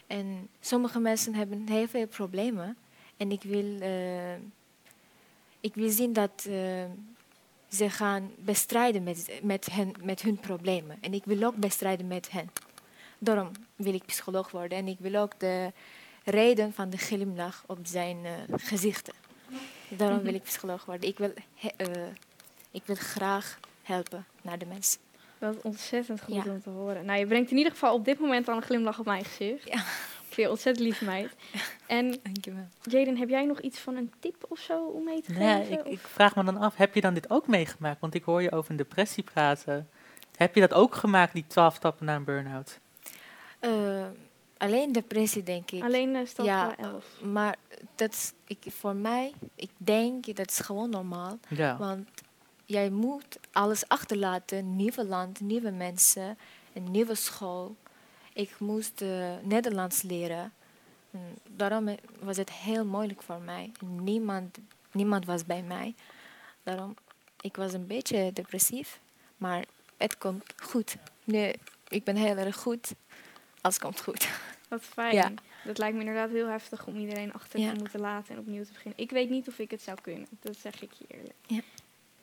En 0.07 0.47
sommige 0.59 0.99
mensen 0.99 1.33
hebben 1.35 1.67
heel 1.69 1.87
veel 1.87 2.07
problemen. 2.07 2.77
En 3.17 3.31
ik 3.31 3.43
wil, 3.43 3.81
eh, 3.81 4.35
ik 5.59 5.73
wil 5.73 5.89
zien 5.89 6.13
dat 6.13 6.45
eh, 6.49 6.83
ze 7.69 7.89
gaan 7.89 8.31
bestrijden 8.37 9.03
met, 9.03 9.39
met, 9.43 9.65
hen, 9.71 9.93
met 10.03 10.21
hun 10.21 10.37
problemen. 10.37 10.97
En 11.01 11.13
ik 11.13 11.23
wil 11.25 11.43
ook 11.43 11.55
bestrijden 11.55 12.07
met 12.07 12.31
hen. 12.31 12.49
Daarom 13.17 13.51
wil 13.75 13.93
ik 13.93 14.05
psycholoog 14.05 14.51
worden. 14.51 14.77
En 14.77 14.87
ik 14.87 14.99
wil 14.99 15.15
ook 15.21 15.39
de 15.39 15.71
reden 16.23 16.73
van 16.73 16.89
de 16.89 16.97
glimlach 16.97 17.63
op 17.65 17.79
zijn 17.83 18.17
eh, 18.25 18.31
gezichten. 18.55 19.13
Daarom 19.87 20.21
wil 20.21 20.33
ik 20.33 20.43
psycholoog 20.43 20.85
worden. 20.85 21.09
Ik 21.09 21.17
wil, 21.17 21.33
ik 22.71 22.83
wil 22.85 22.95
graag 22.95 23.59
helpen 23.83 24.25
naar 24.41 24.57
de 24.57 24.65
mensen. 24.65 24.99
Dat 25.39 25.55
is 25.55 25.61
ontzettend 25.61 26.21
goed 26.21 26.35
Ja. 26.35 26.43
om 26.51 26.61
te 26.61 26.69
horen. 26.69 27.05
Nou, 27.05 27.19
je 27.19 27.25
brengt 27.27 27.51
in 27.51 27.57
ieder 27.57 27.71
geval 27.71 27.93
op 27.93 28.05
dit 28.05 28.19
moment 28.19 28.47
al 28.47 28.55
een 28.55 28.61
glimlach 28.61 28.99
op 28.99 29.05
mijn 29.05 29.25
gezicht. 29.25 29.67
Ja. 29.67 29.83
Ik 30.35 30.41
vind 30.41 30.53
je 30.53 30.53
ontzettend 30.53 30.87
lief 30.87 31.01
meid. 31.01 31.35
En 31.87 32.19
Dankjewel. 32.23 32.67
Jaden, 32.81 33.17
heb 33.17 33.29
jij 33.29 33.45
nog 33.45 33.59
iets 33.59 33.79
van 33.79 33.95
een 33.95 34.11
tip 34.19 34.45
of 34.47 34.59
zo 34.59 34.85
om 34.85 35.03
mee 35.03 35.21
te 35.21 35.33
ja, 35.33 35.57
geven? 35.57 35.79
ik, 35.79 35.85
ik 35.85 35.99
vraag 35.99 36.35
me 36.35 36.43
dan 36.43 36.57
af, 36.57 36.75
heb 36.75 36.95
je 36.95 37.01
dan 37.01 37.13
dit 37.13 37.29
ook 37.29 37.47
meegemaakt? 37.47 37.99
Want 37.99 38.13
ik 38.13 38.23
hoor 38.23 38.41
je 38.41 38.51
over 38.51 38.71
een 38.71 38.77
depressie 38.77 39.23
praten. 39.23 39.89
Heb 40.37 40.55
je 40.55 40.61
dat 40.61 40.73
ook 40.73 40.95
gemaakt, 40.95 41.33
die 41.33 41.45
twaalf 41.47 41.75
stappen 41.75 42.05
naar 42.05 42.15
een 42.15 42.23
burn-out? 42.23 42.79
Eh, 43.59 44.05
alleen 44.57 44.91
depressie, 44.91 45.43
denk 45.43 45.71
ik. 45.71 45.83
Alleen 45.83 46.15
uh, 46.15 46.25
stap 46.25 46.45
Ja. 46.45 46.77
eh, 46.77 46.85
11. 46.85 47.05
Maar 47.21 47.55
dat 47.95 48.13
is, 48.13 48.31
ik, 48.47 48.63
voor 48.67 48.95
mij, 48.95 49.33
ik 49.55 49.71
denk 49.77 50.35
dat 50.35 50.49
is 50.49 50.59
gewoon 50.59 50.89
normaal. 50.89 51.39
Ja. 51.47 51.77
Want 51.77 52.09
jij 52.65 52.89
moet 52.89 53.39
alles 53.51 53.87
achterlaten. 53.87 54.75
Nieuwe 54.75 55.05
land, 55.05 55.39
nieuwe 55.39 55.71
mensen, 55.71 56.37
een 56.73 56.91
nieuwe 56.91 57.15
school. 57.15 57.75
Ik 58.35 58.59
moest 58.59 59.01
eh, 59.01 59.33
Nederlands 59.41 60.01
leren. 60.01 60.53
En 61.11 61.37
daarom 61.47 61.87
eh, 61.87 61.97
was 62.19 62.37
het 62.37 62.51
heel 62.51 62.85
moeilijk 62.85 63.21
voor 63.21 63.39
mij. 63.41 63.71
Niemand, 63.85 64.57
niemand 64.91 65.25
was 65.25 65.45
bij 65.45 65.61
mij. 65.61 65.93
Daarom, 66.63 66.95
ik 67.41 67.55
was 67.55 67.73
een 67.73 67.87
beetje 67.87 68.33
depressief. 68.33 68.99
Maar 69.37 69.65
het 69.97 70.17
komt 70.17 70.43
goed. 70.63 70.95
Nu, 71.23 71.51
ik 71.87 72.03
ben 72.03 72.15
heel 72.15 72.37
erg 72.37 72.55
goed. 72.55 72.93
Alles 73.61 73.79
komt 73.79 74.01
goed. 74.01 74.29
Wat 74.69 74.81
fijn. 74.83 75.13
Ja. 75.15 75.31
Dat 75.63 75.77
lijkt 75.77 75.93
me 75.93 75.99
inderdaad 75.99 76.29
heel 76.29 76.47
heftig 76.47 76.87
om 76.87 76.95
iedereen 76.95 77.33
achter 77.33 77.59
Ja. 77.59 77.71
te 77.71 77.77
moeten 77.79 77.99
laten 77.99 78.33
en 78.33 78.39
opnieuw 78.39 78.63
te 78.63 78.71
beginnen. 78.71 78.99
Ik 78.99 79.11
weet 79.11 79.29
niet 79.29 79.47
of 79.47 79.59
ik 79.59 79.71
het 79.71 79.81
zou 79.81 79.97
kunnen. 80.01 80.27
Dat 80.39 80.57
zeg 80.57 80.81
ik 80.81 80.91
je 80.93 81.05
eerlijk. 81.07 81.33
Ja. 81.47 81.61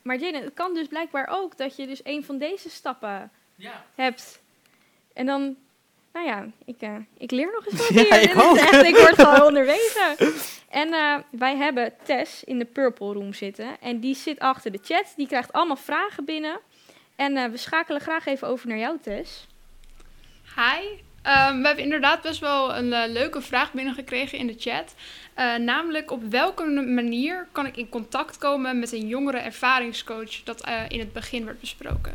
Maar 0.03 0.19
Jaden, 0.19 0.43
het 0.43 0.55
kan 0.55 0.75
dus 0.75 0.87
blijkbaar 0.87 1.27
ook 1.31 1.57
dat 1.57 1.77
je 1.77 1.87
dus 1.87 2.01
een 2.05 2.25
van 2.25 2.39
deze 2.39 2.71
stappen 2.71 3.31
hebt. 3.95 4.41
En 5.13 5.27
dan, 5.27 5.57
nou 6.13 6.27
ja, 6.27 6.47
ik, 6.65 6.77
eh, 6.79 6.97
ik 7.19 7.31
leer 7.31 7.51
nog 7.53 7.67
eens 7.67 7.81
wat 7.89 7.89
Ja, 8.09 8.19
hier. 8.19 8.31
ik 8.31 8.43
ook. 8.43 8.57
echt, 8.57 8.83
ik 8.85 8.97
word 8.97 9.15
gewoon 9.15 9.43
onderwezen. 9.43 10.17
En 10.69 10.93
eh, 10.93 11.15
wij 11.31 11.57
hebben 11.57 11.93
Tess 12.05 12.45
in 12.45 12.59
de 12.59 12.65
Purple 12.65 13.13
Room 13.13 13.33
zitten. 13.33 13.81
En 13.81 14.01
die 14.01 14.15
zit 14.15 14.39
achter 14.39 14.73
de 14.73 14.79
chat. 14.83 15.13
Die 15.17 15.27
krijgt 15.27 15.53
allemaal 15.53 15.77
vragen 15.77 16.25
binnen. 16.25 16.59
En 17.17 17.37
eh, 17.37 17.51
we 17.51 17.57
schakelen 17.57 18.01
graag 18.01 18.27
even 18.27 18.49
over 18.49 18.69
naar 18.69 18.79
jou, 18.79 18.99
Tess. 19.03 19.47
Hi. 20.57 20.87
Ehm, 21.23 21.59
we 21.61 21.67
hebben 21.67 21.85
inderdaad 21.85 22.23
best 22.23 22.41
wel 22.41 22.75
een 22.77 23.13
leuke 23.13 23.41
vraag 23.41 23.73
binnengekregen 23.73 24.39
in 24.39 24.47
de 24.47 24.55
chat. 24.59 24.95
Eh, 25.35 25.55
namelijk 25.57 26.11
op 26.11 26.23
welke 26.31 26.65
manier 26.71 27.47
kan 27.53 27.67
ik 27.67 27.77
in 27.77 27.89
contact 27.89 28.39
komen 28.39 28.79
met 28.79 28.93
een 28.93 29.07
jongere 29.07 29.39
ervaringscoach 29.39 30.43
dat 30.45 30.61
eh, 30.65 30.81
in 30.89 30.99
het 30.99 31.13
begin 31.13 31.45
werd 31.45 31.61
besproken? 31.61 32.13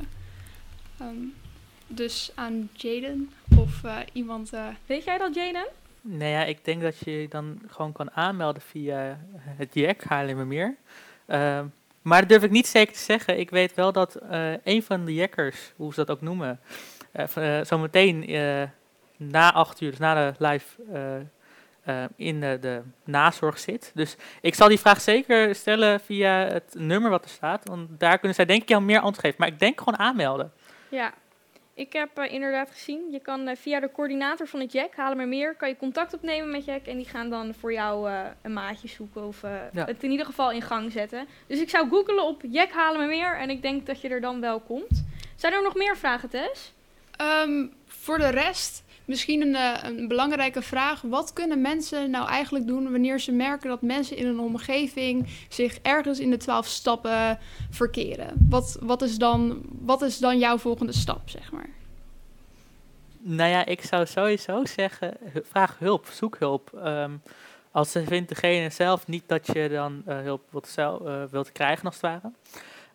Ehm, 1.00 1.16
dus 1.88 2.32
aan 2.36 2.70
Jaden 2.74 3.32
of 3.58 3.84
eh, 3.84 3.98
iemand. 4.14 4.54
eh, 4.54 4.66
Weet 4.86 5.04
jij 5.04 5.18
dat, 5.18 5.36
Jaden? 5.36 5.68
Nou 6.02 6.32
ja, 6.32 6.44
ik 6.44 6.66
denk 6.66 6.82
dat 6.82 7.00
je 7.00 7.12
je 7.22 7.28
dan 7.28 7.62
gewoon 7.68 7.92
kan 7.92 8.12
aanmelden 8.12 8.62
via 8.62 9.20
het 9.38 9.74
JEC 9.74 10.04
Haarlemmermeer. 10.04 10.76
Ehm 11.26 11.66
maar 12.02 12.20
dat 12.20 12.30
durf 12.30 12.44
ik 12.44 12.52
niet 12.52 12.68
zeker 12.68 12.94
te 12.94 13.00
zeggen. 13.00 13.40
Ik 13.40 13.50
weet 13.50 13.74
wel 13.74 13.92
dat 13.92 14.16
eh, 14.16 14.54
een 14.64 14.84
van 14.84 15.06
de 15.06 15.14
jekkers, 15.14 15.74
hoe 15.76 15.94
ze 15.94 16.00
dat 16.06 16.10
ook 16.16 16.22
noemen, 16.22 16.60
zometeen 17.64 18.28
eh, 18.28 18.64
na 19.18 19.54
acht 19.54 19.82
uur, 19.82 19.90
dus 19.90 20.00
na 20.00 20.32
de 20.32 20.46
live, 20.46 20.66
in 22.16 22.40
de, 22.42 22.58
de 22.62 22.82
nazorg 23.04 23.60
zit. 23.60 23.92
Dus 23.94 24.16
ik 24.42 24.56
zal 24.56 24.68
die 24.68 24.80
vraag 24.80 25.02
zeker 25.02 25.56
stellen 25.56 26.00
via 26.00 26.32
het 26.32 26.76
nummer 26.78 27.10
wat 27.10 27.24
er 27.24 27.30
staat. 27.30 27.68
Want 27.68 28.00
daar 28.00 28.18
kunnen 28.18 28.36
zij 28.36 28.46
denk 28.46 28.62
ik 28.62 28.70
jou 28.70 28.82
meer 28.82 29.00
antwoord 29.00 29.20
geven. 29.26 29.36
Maar 29.40 29.48
ik 29.48 29.60
denk 29.60 29.78
gewoon 29.80 30.00
aanmelden. 30.00 30.52
Ja, 30.90 31.14
ik 31.78 31.94
heb 31.94 32.18
eh, 32.18 32.34
inderdaad 32.34 32.70
gezien. 32.72 33.12
Je 33.12 33.20
kan 33.20 33.48
eh, 33.48 33.56
via 33.56 33.80
de 33.80 33.92
coördinator 33.92 34.48
van 34.48 34.60
het 34.60 34.72
Jack, 34.72 34.96
halen 34.96 35.18
maar 35.18 35.28
meer, 35.28 35.56
kan 35.56 35.70
je 35.70 35.78
contact 35.78 36.14
opnemen 36.14 36.52
met 36.52 36.66
Jack. 36.66 36.86
En 36.86 36.98
die 36.98 37.06
gaan 37.06 37.30
dan 37.30 37.54
voor 37.54 37.74
jou 37.74 38.10
eh, 38.10 38.22
een 38.42 38.54
maatje 38.54 38.88
zoeken 38.88 39.24
of 39.28 39.42
Ja. 39.72 39.86
het 39.86 40.04
in 40.04 40.12
ieder 40.12 40.26
geval 40.26 40.52
in 40.52 40.62
gang 40.62 40.92
zetten. 40.92 41.28
Dus 41.48 41.60
ik 41.62 41.70
zou 41.70 41.90
googelen 41.90 42.24
op 42.24 42.42
Jack 42.50 42.72
halen 42.72 43.00
maar 43.00 43.08
meer. 43.08 43.38
En 43.38 43.50
ik 43.50 43.62
denk 43.62 43.86
dat 43.86 44.02
je 44.02 44.10
er 44.10 44.22
dan 44.22 44.42
wel 44.42 44.60
komt. 44.60 45.06
Zijn 45.36 45.54
er 45.54 45.64
nog 45.64 45.76
meer 45.76 45.98
vragen, 45.98 46.30
Tess? 46.30 46.74
Ehm, 47.16 47.66
voor 47.86 48.18
de 48.18 48.30
rest, 48.30 48.84
misschien 49.08 49.42
een, 49.42 49.56
eh, 49.56 49.90
een 49.90 50.08
belangrijke 50.08 50.62
vraag. 50.62 51.02
Wat 51.02 51.34
kunnen 51.34 51.62
mensen 51.62 52.10
nou 52.10 52.28
eigenlijk 52.28 52.68
doen 52.68 52.92
wanneer 52.92 53.20
ze 53.20 53.32
merken 53.32 53.70
dat 53.70 53.82
mensen 53.82 54.18
in 54.18 54.28
een 54.28 54.40
omgeving 54.40 55.28
zich 55.50 55.80
ergens 55.82 56.20
in 56.20 56.30
de 56.30 56.38
twaalf 56.38 56.66
stappen 56.66 57.40
verkeren? 57.70 58.48
Wat, 58.50 58.78
wat, 58.82 59.02
is, 59.02 59.18
dan, 59.18 59.62
wat 59.82 60.02
is 60.02 60.18
dan 60.18 60.38
jouw 60.38 60.58
volgende 60.58 60.94
stap, 60.94 61.30
zeg 61.30 61.52
maar? 61.52 61.70
Nou 63.20 63.50
ja, 63.50 63.66
ik 63.66 63.82
zou 63.82 64.06
sowieso 64.06 64.66
zeggen, 64.66 65.18
vraag 65.44 65.80
hulp, 65.80 66.08
zoek 66.12 66.38
hulp. 66.40 66.74
Ehm, 66.84 67.12
als 67.72 67.92
ze 67.92 68.04
vindt 68.04 68.30
degene 68.30 68.70
zelf 68.70 69.08
niet 69.08 69.24
dat 69.28 69.48
je 69.54 69.70
dan 69.70 70.02
eh, 70.06 70.20
hulp 70.20 70.42
wilt, 70.50 70.74
eh, 70.78 71.24
wilt 71.32 71.52
krijgen, 71.52 71.86
als 71.86 71.96
het 71.96 72.04
ware. 72.04 72.32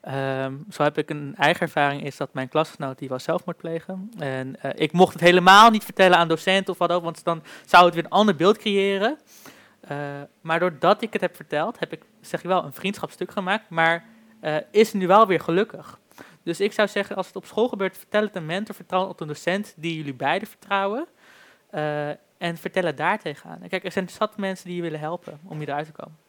Ehm, 0.03 0.55
zo 0.71 0.83
heb 0.83 0.99
ik 0.99 1.11
een 1.11 1.35
eigen 1.37 1.61
ervaring, 1.61 2.05
is 2.05 2.17
dat 2.17 2.35
mijn 2.35 2.49
klasgenoot 2.49 2.99
die 2.99 3.09
was 3.09 3.25
zelfmoord 3.25 3.57
plegen. 3.57 4.11
En 4.19 4.61
eh, 4.61 4.71
ik 4.75 4.93
mocht 4.93 5.13
het 5.13 5.23
helemaal 5.23 5.71
niet 5.71 5.85
vertellen 5.85 6.19
aan 6.19 6.29
docenten 6.29 6.73
of 6.73 6.79
wat 6.79 6.93
ook, 6.93 7.03
want 7.03 7.25
dan 7.25 7.43
zou 7.67 7.85
het 7.85 7.95
weer 7.95 8.05
een 8.05 8.11
ander 8.11 8.37
beeld 8.37 8.59
creëren. 8.59 9.19
Eh, 9.81 9.97
maar 10.41 10.61
doordat 10.61 11.03
ik 11.03 11.13
het 11.13 11.23
heb 11.23 11.37
verteld, 11.37 11.79
heb 11.79 11.93
ik, 11.93 12.03
zeg 12.21 12.43
je 12.43 12.49
wel, 12.49 12.65
een 12.65 12.73
vriendschapstuk 12.73 13.31
gemaakt, 13.31 13.69
maar 13.69 14.05
eh, 14.41 14.57
is 14.71 14.93
nu 14.93 15.07
wel 15.07 15.27
weer 15.27 15.41
gelukkig. 15.41 15.99
Dus 16.43 16.61
ik 16.61 16.73
zou 16.73 16.89
zeggen, 16.89 17.17
als 17.17 17.27
het 17.27 17.37
op 17.37 17.47
school 17.47 17.69
gebeurt, 17.69 17.99
vertel 17.99 18.23
het 18.23 18.37
een 18.37 18.47
mentor, 18.47 18.75
vertrouw 18.75 19.01
het 19.01 19.11
op 19.11 19.21
een 19.21 19.27
docent 19.27 19.75
die 19.77 19.97
jullie 19.97 20.15
beiden 20.15 20.49
vertrouwen. 20.49 21.07
en 22.39 22.57
vertel 22.57 22.85
het 22.85 22.97
daar 22.97 23.19
tegenaan. 23.19 23.63
En 23.63 23.69
kijk, 23.69 23.85
er 23.85 23.93
zijn 23.93 24.09
zat 24.09 24.37
mensen 24.37 24.67
die 24.67 24.77
je 24.77 24.83
willen 24.83 25.01
helpen 25.01 25.41
om 25.45 25.61
je 25.61 25.67
eruit 25.67 25.87
te 25.87 25.93
komen. 25.93 26.22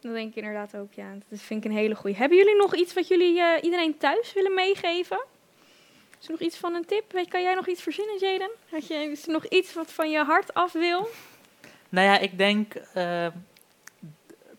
Dat 0.00 0.12
denk 0.12 0.30
ik 0.30 0.36
inderdaad 0.36 0.76
ook, 0.76 0.92
ja. 0.92 1.12
Dat 1.28 1.40
vind 1.40 1.64
ik 1.64 1.70
een 1.70 1.76
hele 1.76 1.94
goeie. 1.94 2.16
Hebben 2.16 2.38
jullie 2.38 2.56
nog 2.56 2.74
iets 2.74 2.94
wat 2.94 3.08
jullie 3.08 3.40
eh, 3.40 3.62
iedereen 3.62 3.98
thuis 3.98 4.32
willen 4.32 4.54
meegeven? 4.54 5.24
Is 6.20 6.26
er 6.26 6.30
nog 6.30 6.40
iets 6.40 6.56
van 6.56 6.74
een 6.74 6.84
tip? 6.84 7.12
Weet, 7.12 7.28
kan 7.28 7.42
jij 7.42 7.54
nog 7.54 7.68
iets 7.68 7.82
verzinnen, 7.82 8.18
Jaden? 8.18 8.50
Had 8.70 8.86
je, 8.86 8.94
is 8.94 9.26
er 9.26 9.32
nog 9.32 9.46
iets 9.46 9.74
wat 9.74 9.92
van 9.92 10.10
je 10.10 10.24
hart 10.24 10.54
af 10.54 10.72
wil? 10.72 11.08
Nou 11.88 12.06
ja, 12.06 12.18
ik 12.18 12.38
denk, 12.38 12.74
eh, 12.74 13.26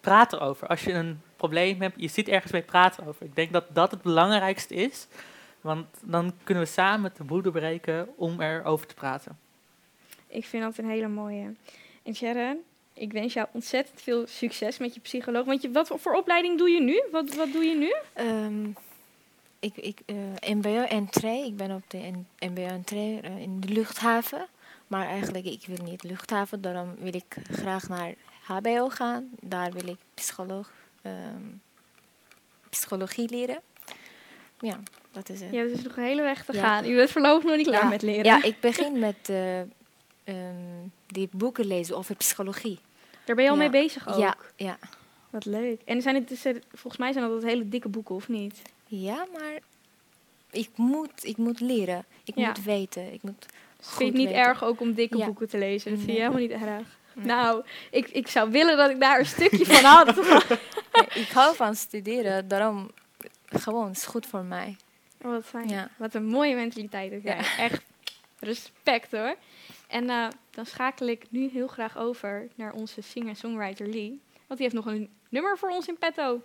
praat 0.02 0.34
erover. 0.34 0.67
Als 0.67 0.84
je 0.84 0.93
een 0.93 1.21
probleem 1.36 1.82
hebt, 1.82 2.02
je 2.02 2.08
zit 2.08 2.28
ergens 2.28 2.52
mee, 2.52 2.62
praat 2.62 2.97
erover. 2.97 3.26
Ik 3.26 3.36
denk 3.36 3.52
dat 3.54 3.65
dat 3.73 3.91
het 3.91 4.02
belangrijkste 4.02 4.73
is. 4.73 5.08
Want 5.62 5.86
dan 6.02 6.34
kunnen 6.43 6.63
we 6.63 6.69
samen 6.69 7.13
de 7.17 7.23
boede 7.23 7.52
breken 7.52 8.10
om 8.15 8.41
erover 8.41 8.88
te 8.88 8.93
praten. 8.93 9.39
Ik 10.28 10.45
vind 10.45 10.63
dat 10.63 10.78
een 10.78 10.89
hele 10.89 11.08
mooie. 11.08 11.54
En 12.04 12.15
Sharon, 12.15 12.63
ik 12.97 13.12
wens 13.12 13.33
jou 13.33 13.47
ontzettend 13.51 14.01
veel 14.01 14.27
succes 14.27 14.77
met 14.77 14.93
je 14.93 14.99
psycholoog. 14.99 15.45
Want 15.45 15.62
je, 15.62 15.71
wat 15.71 15.91
voor 15.95 16.13
opleiding 16.13 16.57
doe 16.57 16.69
je 16.69 16.81
nu? 16.81 17.03
Wat, 17.12 17.36
wat 17.36 17.51
doe 17.51 17.63
je 17.63 17.75
nu? 17.75 17.93
Ehm, 18.13 18.67
ik, 19.60 19.75
ik, 19.77 19.99
eh, 20.05 20.55
MBO 20.55 20.81
en 20.83 21.10
trein. 21.10 21.45
Ik 21.45 21.55
ben 21.57 21.71
op 21.71 21.83
de 21.88 22.12
MBO 22.39 22.62
en 22.62 22.83
trein 22.83 23.21
eh, 23.23 23.41
in 23.41 23.60
de 23.60 23.67
luchthaven. 23.67 24.47
Maar 24.88 25.07
eigenlijk, 25.07 25.45
ik 25.45 25.63
wil 25.65 25.83
niet 25.86 26.03
luchthaven. 26.03 26.62
Daarom 26.62 26.95
wil 26.99 27.13
ik 27.15 27.36
graag 27.51 27.88
naar 27.88 28.13
HBO 28.43 28.89
gaan. 28.89 29.29
Daar 29.41 29.71
wil 29.71 29.88
ik 29.88 29.97
psycholoog, 30.13 30.71
ehm, 31.01 31.41
psychologie 32.69 33.29
leren. 33.29 33.62
Ja, 34.60 34.79
dat 35.12 35.29
is 35.29 35.41
het. 35.41 35.51
Hebt 35.51 35.73
dus 35.75 35.83
nog 35.83 35.97
een 35.97 36.03
hele 36.03 36.21
weg 36.21 36.45
te 36.45 36.53
Ja. 36.53 36.60
gaan. 36.62 36.86
Je 36.86 36.95
bent 36.95 37.10
voorlopig 37.12 37.43
nog 37.43 37.55
niet 37.57 37.67
klaar 37.67 37.81
Ja, 37.81 37.88
met 37.89 38.01
leren. 38.01 38.25
Ja, 38.25 38.43
ik 38.43 38.60
begin 38.60 38.99
met 38.99 39.29
eh, 39.29 39.60
ehm, 39.60 39.65
die 41.07 41.29
boeken 41.31 41.65
lezen 41.65 41.97
over 41.97 42.15
psychologie. 42.15 42.79
Daar 43.28 43.36
ben 43.36 43.46
je 43.46 43.52
al 43.52 43.56
Ja. 43.58 43.62
mee 43.70 43.82
bezig 43.82 44.08
ook. 44.08 44.18
Ja, 44.20 44.36
ja. 44.56 44.78
Wat 45.30 45.46
leuk. 45.46 45.82
En 45.86 46.02
zijn 46.02 46.16
het, 46.16 46.28
dus, 46.28 46.46
eh, 46.46 46.56
volgens 46.74 46.98
mij 46.98 47.12
zijn 47.12 47.30
dat 47.30 47.44
hele 47.44 47.70
dikke 47.70 47.90
boeken, 47.90 48.16
of 48.16 48.28
niet? 48.28 48.62
ja, 48.88 49.26
maar 49.34 49.60
ik, 50.52 50.70
moet, 50.76 51.12
ik 51.26 51.38
moet 51.38 51.60
leren. 51.60 52.06
Ik 52.24 52.36
Ja. 52.38 52.48
moet 52.48 52.63
weten. 52.63 53.13
Ik 53.13 53.22
moet 53.24 53.46
Dus 53.78 53.88
vind 53.88 54.00
je 54.00 54.06
het 54.06 54.16
niet 54.16 54.30
erg 54.30 54.63
ook 54.63 54.80
om 54.82 54.94
dikke 54.94 55.18
Ja. 55.18 55.26
boeken 55.26 55.50
te 55.50 55.58
lezen? 55.58 55.90
Dat 55.92 56.00
vind 56.00 56.12
je 56.12 56.18
helemaal 56.18 56.40
niet 56.42 56.52
erg. 56.52 56.98
Nou, 57.13 57.63
ik, 57.92 58.08
ik 58.10 58.28
zou 58.28 58.52
willen 58.52 58.78
dat 58.78 58.90
ik 58.90 59.00
daar 59.00 59.20
een 59.20 59.26
stukje 59.26 59.66
van 59.66 59.84
had. 59.84 60.16
Nee, 60.92 61.24
ik 61.24 61.30
hou 61.30 61.56
van 61.56 61.76
studeren, 61.76 62.48
daarom 62.48 62.92
gewoon 63.46 63.92
is 63.92 64.06
goed 64.06 64.26
voor 64.26 64.44
mij. 64.44 64.76
Oh, 65.22 65.32
wat 65.32 65.46
fijn. 65.46 65.70
Ja. 65.70 65.90
Wat 65.98 66.13
een 66.13 66.26
mooie 66.26 66.56
mentaliteit 66.56 67.24
jij. 67.24 67.38
Echt 67.58 67.82
respect 68.40 69.12
hoor. 69.12 69.36
En 69.88 70.10
eh, 70.10 70.28
dan 70.50 70.65
schakel 70.65 71.08
ik 71.08 71.26
nu 71.30 71.50
heel 71.50 71.67
graag 71.67 71.97
over 71.97 72.47
naar 72.56 72.73
onze 72.73 73.02
singer-songwriter 73.02 73.88
Lee. 73.88 74.21
Want 74.47 74.60
die 74.60 74.69
heeft 74.69 74.73
nog 74.73 74.86
een 74.86 75.10
nummer 75.30 75.58
voor 75.58 75.69
ons 75.69 75.88
in 75.88 75.97
petto. 75.97 76.41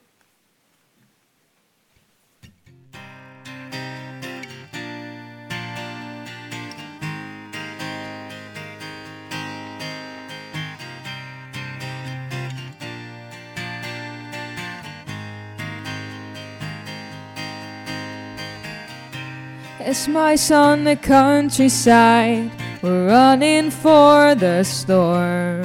As 19.85 20.07
mice 20.07 20.55
on 20.55 20.85
the 20.85 20.97
countryside 20.97 22.62
were 22.83 23.07
running 23.07 23.71
for 23.71 24.35
the 24.35 24.65
storm, 24.65 25.63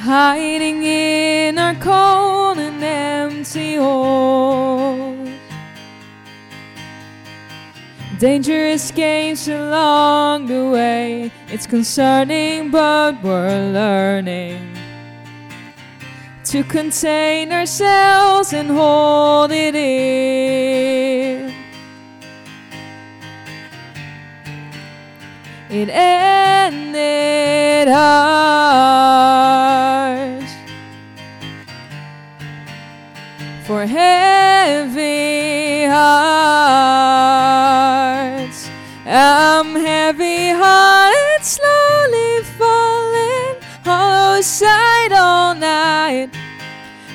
hiding 0.00 0.82
in 0.82 1.58
our 1.58 1.74
cold 1.74 2.58
and 2.58 2.82
empty 2.82 3.76
holes. 3.76 5.28
Dangerous 8.18 8.90
games 8.90 9.46
along 9.46 10.46
the 10.46 10.70
way, 10.70 11.30
it's 11.48 11.66
concerning, 11.66 12.70
but 12.70 13.22
we're 13.22 13.70
learning 13.72 14.74
to 16.44 16.64
contain 16.64 17.52
ourselves 17.52 18.54
and 18.54 18.70
hold 18.70 19.52
it 19.52 19.74
in. 19.74 21.25
It 25.78 25.90
ended 25.90 27.88
ours 27.88 30.50
for 33.66 33.84
heavy 33.84 35.84
hearts. 35.84 36.00
I'm 39.04 39.74
heavy 39.74 40.48
hearted, 40.48 41.44
slowly 41.44 42.42
falling, 42.56 43.56
hollow 43.84 44.40
side 44.40 45.12
all 45.12 45.54
night. 45.54 46.30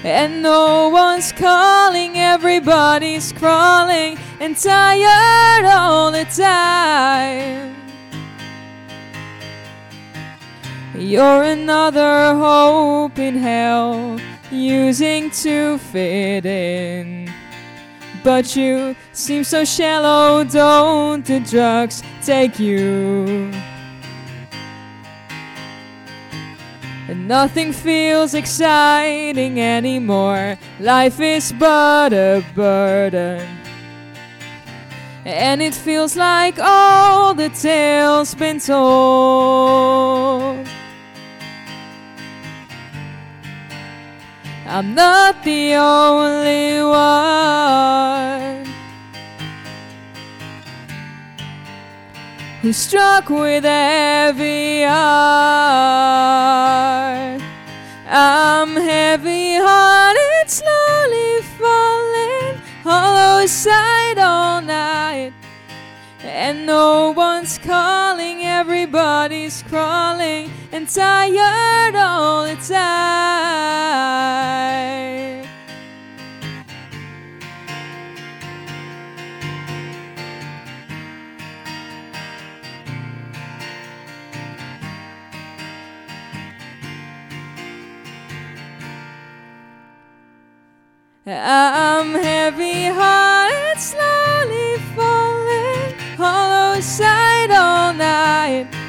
And 0.04 0.44
no 0.44 0.90
one's 0.90 1.32
calling, 1.32 2.20
everybody's 2.20 3.34
crawling 3.34 4.20
and 4.40 4.56
tired 4.56 5.66
all 5.66 6.12
the 6.12 6.26
time. 6.26 7.81
You're 11.02 11.42
another 11.42 12.36
hope 12.36 13.18
in 13.18 13.36
hell, 13.36 14.20
using 14.52 15.32
to 15.32 15.80
fit 15.80 16.46
in. 16.46 17.34
But 18.24 18.56
you 18.56 18.96
seem 19.12 19.44
so 19.44 19.66
shallow, 19.66 20.44
don't 20.44 21.26
the 21.26 21.40
drugs 21.40 22.04
take 22.22 22.60
you? 22.60 23.52
And 27.10 27.28
nothing 27.28 27.74
feels 27.74 28.36
exciting 28.36 29.60
anymore. 29.60 30.56
Life 30.80 31.20
is 31.20 31.52
but 31.52 32.14
a 32.14 32.46
burden. 32.54 33.58
And 35.26 35.64
it 35.64 35.74
feels 35.74 36.16
like 36.16 36.60
all 36.60 37.34
the 37.34 37.50
tales 37.50 38.36
been 38.36 38.60
told. 38.60 39.92
I'm 44.74 44.96
not 44.96 45.44
the 45.44 45.74
only 45.74 46.82
one 46.82 48.66
who's 52.62 52.78
struck 52.78 53.30
with 53.30 53.66
a 53.66 53.68
heavy 53.68 54.84
heart. 54.84 55.02
I'm 58.08 58.78
heavy 58.78 59.56
hearted, 59.56 60.50
slowly 60.50 61.42
falling, 61.60 62.56
hollow 62.82 63.46
side 63.48 64.20
all 64.20 64.62
night. 64.62 65.34
And 66.24 66.66
no 66.66 67.12
one's 67.12 67.58
calling, 67.58 68.46
everybody's 68.46 69.64
crawling 69.64 70.50
and 70.72 70.88
tired 70.88 71.96
all 71.96 72.46
the 72.46 72.56
time. 72.56 73.92
I'm 91.28 92.14
heavy 92.14 92.86
hearted, 92.86 93.80
slowly 93.80 94.78
falling, 94.96 95.94
hollow 96.18 96.80
side 96.82 97.52
all 97.52 97.94
night. 97.94 98.81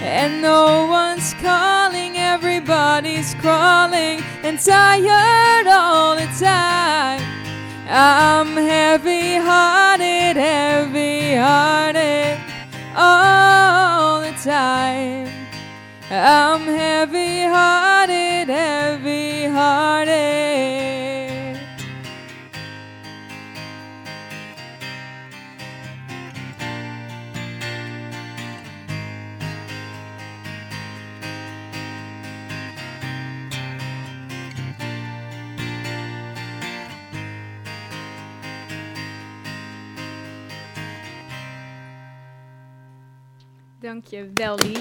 And 0.00 0.40
no 0.40 0.86
one's 0.86 1.34
calling, 1.34 2.16
everybody's 2.16 3.34
crawling 3.34 4.20
and 4.42 4.58
tired 4.58 5.66
all 5.66 6.14
the 6.16 6.28
time. 6.38 7.20
I'm 7.88 8.54
heavy 8.54 9.36
hearted, 9.36 10.36
heavy 10.36 11.34
hearted 11.34 12.38
all 12.96 14.20
the 14.20 14.32
time. 14.44 15.28
I'm 16.10 16.62
heavy 16.62 17.42
hearted, 17.42 18.48
heavy 18.48 19.46
hearted. 19.46 21.07
Dank 43.88 44.06
je 44.06 44.30
wel, 44.34 44.58
Lee. 44.58 44.80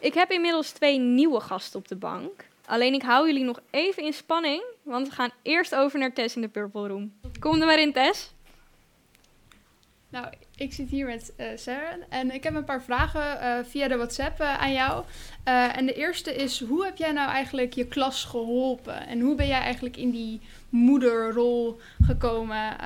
Ik 0.00 0.14
heb 0.14 0.30
inmiddels 0.30 0.70
twee 0.70 0.98
nieuwe 0.98 1.40
gasten 1.40 1.78
op 1.78 1.88
de 1.88 1.96
bank. 1.96 2.46
Alleen 2.66 2.94
ik 2.94 3.02
hou 3.02 3.26
jullie 3.26 3.44
nog 3.44 3.60
even 3.70 4.02
in 4.02 4.12
spanning, 4.12 4.62
want 4.82 5.08
we 5.08 5.14
gaan 5.14 5.30
eerst 5.42 5.74
over 5.74 5.98
naar 5.98 6.12
Tess 6.12 6.36
in 6.36 6.42
de 6.42 6.48
Purple 6.48 6.88
Room. 6.88 7.12
Kom 7.40 7.60
er 7.60 7.66
maar 7.66 7.80
in, 7.80 7.92
Tess. 7.92 8.34
Nou, 10.08 10.26
ik 10.56 10.72
zit 10.72 10.88
hier 10.88 11.06
met 11.06 11.32
eh 11.36 11.46
Sarah 11.56 12.02
en 12.08 12.30
ik 12.30 12.42
heb 12.42 12.54
een 12.54 12.64
paar 12.64 12.82
vragen 12.82 13.40
eh, 13.40 13.64
via 13.64 13.88
de 13.88 13.96
WhatsApp 13.96 14.40
eh, 14.40 14.58
aan 14.58 14.72
jou. 14.72 15.04
En 15.44 15.86
de 15.86 15.94
eerste 15.94 16.34
is, 16.34 16.60
hoe 16.60 16.84
heb 16.84 16.96
jij 16.96 17.12
nou 17.12 17.30
eigenlijk 17.30 17.72
je 17.72 17.86
klas 17.86 18.24
geholpen? 18.24 19.06
En 19.06 19.20
hoe 19.20 19.34
ben 19.34 19.46
jij 19.46 19.60
eigenlijk 19.60 19.96
in 19.96 20.10
die 20.10 20.40
moederrol 20.68 21.80
gekomen 22.00 22.76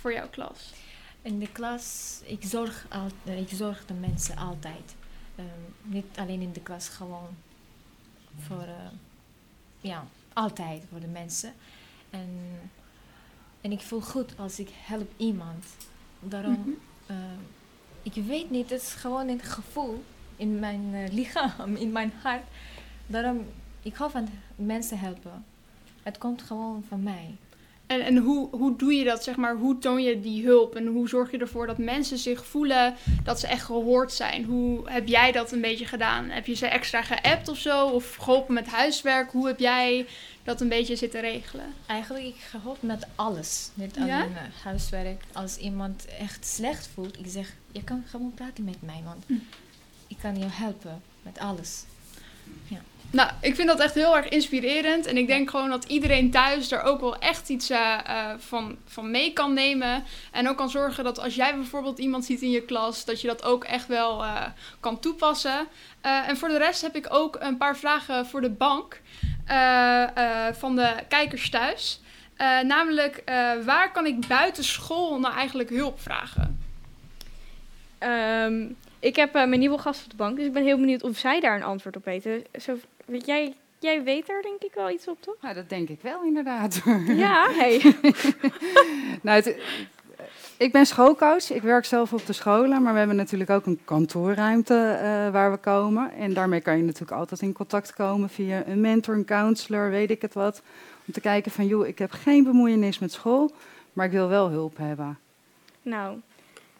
voor 0.00 0.12
jouw 0.12 0.28
klas? 0.28 0.72
In 1.22 1.38
de 1.38 1.52
klas, 1.52 2.20
ik 2.24 2.42
zorg, 2.44 2.86
al, 2.90 3.06
eh, 3.24 3.38
ik 3.40 3.48
zorg 3.48 3.86
de 3.86 3.94
mensen 3.94 4.36
altijd. 4.36 4.94
Ehm, 5.36 5.46
niet 5.82 6.06
alleen 6.18 6.40
in 6.40 6.52
de 6.52 6.60
klas, 6.60 6.88
gewoon 6.88 7.28
voor, 8.38 8.62
eh, 8.62 8.90
ja, 9.80 10.04
altijd 10.32 10.82
voor 10.90 11.00
de 11.00 11.06
mensen. 11.06 11.52
En, 12.10 12.28
en 13.60 13.72
ik 13.72 13.80
voel 13.80 14.00
goed 14.00 14.38
als 14.38 14.58
ik 14.58 14.68
help 14.72 15.12
iemand. 15.16 15.64
Daarom, 16.20 16.52
Mhm. 16.60 16.70
eh, 17.06 17.16
ik 18.02 18.24
weet 18.24 18.50
niet, 18.50 18.70
het 18.70 18.80
is 18.82 18.92
gewoon 18.92 19.28
een 19.28 19.40
gevoel 19.42 20.04
in 20.36 20.58
mijn 20.58 21.08
lichaam, 21.14 21.74
in 21.84 21.92
mijn 21.92 22.12
hart. 22.22 22.44
Daarom, 23.06 23.46
ik 23.82 23.94
hou 23.94 24.10
van 24.10 24.28
mensen 24.56 24.98
helpen. 24.98 25.44
Het 26.02 26.18
komt 26.18 26.42
gewoon 26.42 26.84
van 26.88 27.02
mij. 27.02 27.34
En, 27.92 28.00
en 28.00 28.16
hoe, 28.16 28.48
hoe 28.50 28.76
doe 28.76 28.94
je 28.94 29.04
dat, 29.04 29.24
zeg 29.24 29.36
maar? 29.36 29.56
Hoe 29.56 29.78
toon 29.78 30.02
je 30.02 30.20
die 30.20 30.44
hulp? 30.46 30.74
En 30.76 30.86
hoe 30.86 31.08
zorg 31.08 31.30
je 31.30 31.38
ervoor 31.38 31.66
dat 31.66 31.78
mensen 31.78 32.18
zich 32.18 32.46
voelen 32.46 32.94
dat 33.24 33.40
ze 33.40 33.46
echt 33.46 33.64
gehoord 33.64 34.12
zijn? 34.12 34.44
Hoe 34.44 34.90
heb 34.90 35.06
jij 35.08 35.32
dat 35.32 35.52
een 35.52 35.60
beetje 35.60 35.86
gedaan? 35.86 36.30
Heb 36.30 36.46
je 36.46 36.54
ze 36.54 36.66
extra 36.66 37.02
geappt 37.02 37.48
of 37.48 37.58
zo? 37.58 37.86
Of 37.88 38.14
geholpen 38.16 38.54
met 38.54 38.66
huiswerk? 38.66 39.30
Hoe 39.32 39.46
heb 39.46 39.58
jij 39.58 40.06
dat 40.44 40.60
een 40.60 40.68
beetje 40.68 40.96
zitten 40.96 41.20
regelen? 41.20 41.66
Eigenlijk 41.86 42.24
ik 42.24 42.36
geholpen 42.50 42.86
met 42.86 43.06
alles. 43.14 43.70
Niet 43.74 43.94
Ja? 43.96 44.02
alleen 44.02 44.36
eh, 44.36 44.42
huiswerk. 44.64 45.22
Als 45.32 45.56
iemand 45.56 46.06
echt 46.18 46.46
slecht 46.46 46.88
voelt, 46.94 47.18
ik 47.18 47.26
zeg, 47.28 47.54
je 47.72 47.84
kan 47.84 48.02
gewoon 48.06 48.32
praten 48.34 48.64
met 48.64 48.82
mij, 48.82 49.00
want 49.04 49.24
Hm. 49.26 49.34
ik 50.06 50.16
kan 50.20 50.38
je 50.38 50.46
helpen 50.48 51.02
met 51.22 51.38
alles. 51.38 51.84
Nou, 53.12 53.30
ik 53.40 53.54
vind 53.54 53.68
dat 53.68 53.80
echt 53.80 53.94
heel 53.94 54.16
erg 54.16 54.28
inspirerend. 54.28 55.06
En 55.06 55.16
ik 55.16 55.26
denk 55.26 55.50
gewoon 55.50 55.70
dat 55.70 55.84
iedereen 55.84 56.30
thuis 56.30 56.70
er 56.70 56.82
ook 56.82 57.00
wel 57.00 57.18
echt 57.18 57.48
iets 57.48 57.70
eh, 57.70 57.98
eh, 58.04 58.38
van, 58.38 58.76
van 58.84 59.10
mee 59.10 59.32
kan 59.32 59.52
nemen. 59.52 60.04
En 60.30 60.48
ook 60.48 60.56
kan 60.56 60.70
zorgen 60.70 61.04
dat 61.04 61.18
als 61.20 61.34
jij 61.34 61.54
bijvoorbeeld 61.54 61.98
iemand 61.98 62.24
ziet 62.24 62.42
in 62.42 62.50
je 62.50 62.62
klas, 62.62 63.04
dat 63.04 63.20
je 63.20 63.26
dat 63.26 63.44
ook 63.44 63.64
echt 63.64 63.86
wel 63.86 64.24
eh, 64.24 64.46
kan 64.80 65.00
toepassen. 65.00 65.66
En 66.00 66.36
voor 66.36 66.48
de 66.48 66.58
rest 66.58 66.82
heb 66.82 66.96
ik 66.96 67.06
ook 67.08 67.36
een 67.40 67.56
paar 67.56 67.76
vragen 67.76 68.26
voor 68.26 68.40
de 68.40 68.50
bank 68.50 69.00
van 70.52 70.76
de 70.76 70.94
kijkers 71.08 71.50
thuis. 71.50 72.00
Namelijk, 72.62 73.22
waar 73.64 73.92
kan 73.92 74.06
ik 74.06 74.26
buiten 74.26 74.64
school 74.64 75.18
nou 75.18 75.34
eigenlijk 75.34 75.70
hulp 75.70 76.00
vragen? 76.00 76.60
Ehm, 77.98 78.64
ik 78.98 79.16
heb 79.16 79.32
mijn 79.32 79.58
nieuwe 79.58 79.78
gast 79.78 80.04
op 80.04 80.10
de 80.10 80.16
bank, 80.16 80.36
dus 80.36 80.46
ik 80.46 80.52
ben 80.52 80.64
heel 80.64 80.76
benieuwd 80.76 81.02
of 81.02 81.18
zij 81.18 81.40
daar 81.40 81.56
een 81.56 81.62
antwoord 81.62 81.96
op 81.96 82.04
weten. 82.04 82.44
Jij, 83.06 83.54
jij 83.78 84.02
weet 84.02 84.26
daar 84.26 84.42
denk 84.42 84.62
ik 84.62 84.74
wel 84.74 84.90
iets 84.90 85.08
op, 85.08 85.22
toch? 85.22 85.34
Nou, 85.40 85.54
dat 85.54 85.68
denk 85.68 85.88
ik 85.88 86.00
wel 86.02 86.22
inderdaad. 86.24 86.82
Ja, 87.06 87.48
hey. 87.50 87.80
nou, 89.22 89.36
het- 89.42 89.56
ik 90.56 90.72
ben 90.72 90.86
schoolcoach. 90.86 91.50
Ik 91.52 91.62
werk 91.62 91.84
zelf 91.84 92.12
op 92.12 92.26
de 92.26 92.32
scholen, 92.32 92.82
maar 92.82 92.92
we 92.92 92.98
hebben 92.98 93.16
natuurlijk 93.16 93.50
ook 93.50 93.66
een 93.66 93.80
kantoorruimte 93.84 94.74
eh, 94.74 95.30
waar 95.32 95.50
we 95.50 95.56
komen. 95.56 96.12
En 96.12 96.34
daarmee 96.34 96.60
kan 96.60 96.76
je 96.76 96.82
natuurlijk 96.82 97.12
altijd 97.12 97.40
in 97.40 97.52
contact 97.52 97.94
komen 97.94 98.28
via 98.28 98.62
een 98.66 98.80
mentor, 98.80 99.14
een 99.14 99.24
counselor, 99.24 99.90
weet 99.90 100.10
ik 100.10 100.22
het 100.22 100.34
wat. 100.34 100.62
Om 101.06 101.12
te 101.12 101.20
kijken 101.20 101.50
van, 101.52 101.66
joh, 101.66 101.86
ik 101.86 101.98
heb 101.98 102.10
geen 102.10 102.44
bemoeienis 102.44 102.98
met 102.98 103.12
school, 103.12 103.50
maar 103.92 104.06
ik 104.06 104.12
wil 104.12 104.28
wel 104.28 104.48
hulp 104.48 104.76
hebben. 104.76 105.18
Nou, 105.82 106.16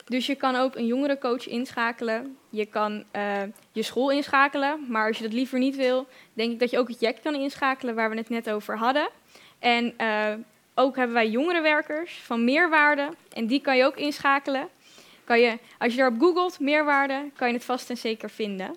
dus 0.04 0.26
je 0.26 0.34
kan 0.34 0.56
ook 0.56 0.76
een 0.76 0.86
jongerencoach 0.86 1.46
inschakelen. 1.48 2.36
Je 2.50 2.66
kan 2.66 3.04
eh, 3.10 3.42
je 3.72 3.82
school 3.82 4.10
inschakelen. 4.10 4.84
Maar 4.88 5.06
als 5.06 5.16
je 5.16 5.22
dat 5.22 5.32
liever 5.32 5.58
niet 5.58 5.76
wil, 5.76 6.06
denk 6.32 6.52
ik 6.52 6.58
dat 6.58 6.70
je 6.70 6.78
ook 6.78 6.88
het 6.88 7.00
JEC 7.00 7.18
kan 7.22 7.34
inschakelen, 7.34 7.94
waar 7.94 8.10
we 8.10 8.16
het 8.16 8.28
net 8.28 8.50
over 8.50 8.78
hadden. 8.78 9.08
En 9.58 9.94
eh, 9.96 10.32
ook 10.74 10.96
hebben 10.96 11.14
wij 11.14 11.28
jongerenwerkers 11.28 12.20
van 12.24 12.44
meerwaarde. 12.44 13.08
En 13.32 13.46
die 13.46 13.60
kan 13.60 13.76
je 13.76 13.84
ook 13.84 13.96
inschakelen. 13.96 14.68
Kan 15.24 15.40
je, 15.40 15.58
als 15.78 15.92
je 15.92 15.98
daarop 15.98 16.20
googelt, 16.20 16.60
meerwaarde, 16.60 17.30
kan 17.36 17.48
je 17.48 17.54
het 17.54 17.64
vast 17.64 17.90
en 17.90 17.96
zeker 17.96 18.30
vinden. 18.30 18.76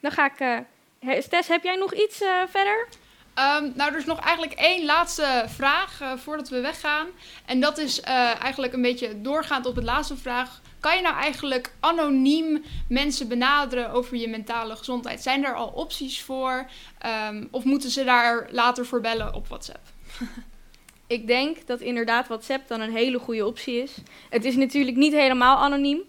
Dan 0.00 0.10
ga 0.10 0.24
ik. 0.26 0.64
he- 0.98 1.22
Tess, 1.28 1.48
heb 1.48 1.62
jij 1.62 1.76
nog 1.76 1.94
iets 1.94 2.16
verder? 2.48 2.88
Ehm, 3.34 3.70
nou, 3.74 3.92
er 3.92 3.98
is 3.98 4.04
nog 4.04 4.20
eigenlijk 4.20 4.58
één 4.58 4.84
laatste 4.84 5.44
vraag 5.46 6.00
voordat 6.16 6.48
we 6.48 6.60
weggaan. 6.60 7.06
En 7.46 7.60
dat 7.60 7.78
is 7.78 8.00
eigenlijk 8.00 8.72
een 8.72 8.82
beetje 8.82 9.20
doorgaand 9.20 9.66
op 9.66 9.74
het 9.74 9.84
laatste 9.84 10.16
vraag. 10.16 10.60
Kan 10.82 10.96
je 10.96 11.02
nou 11.02 11.14
eigenlijk 11.14 11.72
anoniem 11.80 12.62
mensen 12.88 13.28
benaderen 13.28 13.90
over 13.90 14.16
je 14.16 14.28
mentale 14.28 14.76
gezondheid? 14.76 15.22
Zijn 15.22 15.44
er 15.44 15.54
al 15.54 15.68
opties 15.68 16.22
voor? 16.22 16.66
Ehm, 16.98 17.44
of 17.50 17.64
moeten 17.64 17.90
ze 17.90 18.04
daar 18.04 18.48
later 18.50 18.86
voor 18.86 19.00
bellen 19.00 19.34
op 19.34 19.48
WhatsApp? 19.48 19.80
Ik 21.06 21.26
denk 21.26 21.66
dat 21.66 21.80
inderdaad 21.80 22.28
WhatsApp 22.28 22.68
dan 22.68 22.80
een 22.80 22.92
hele 22.92 23.18
goede 23.18 23.46
optie 23.46 23.82
is. 23.82 23.96
Het 24.30 24.44
is 24.44 24.56
natuurlijk 24.56 24.96
niet 24.96 25.12
helemaal 25.12 25.56
anoniem, 25.56 26.00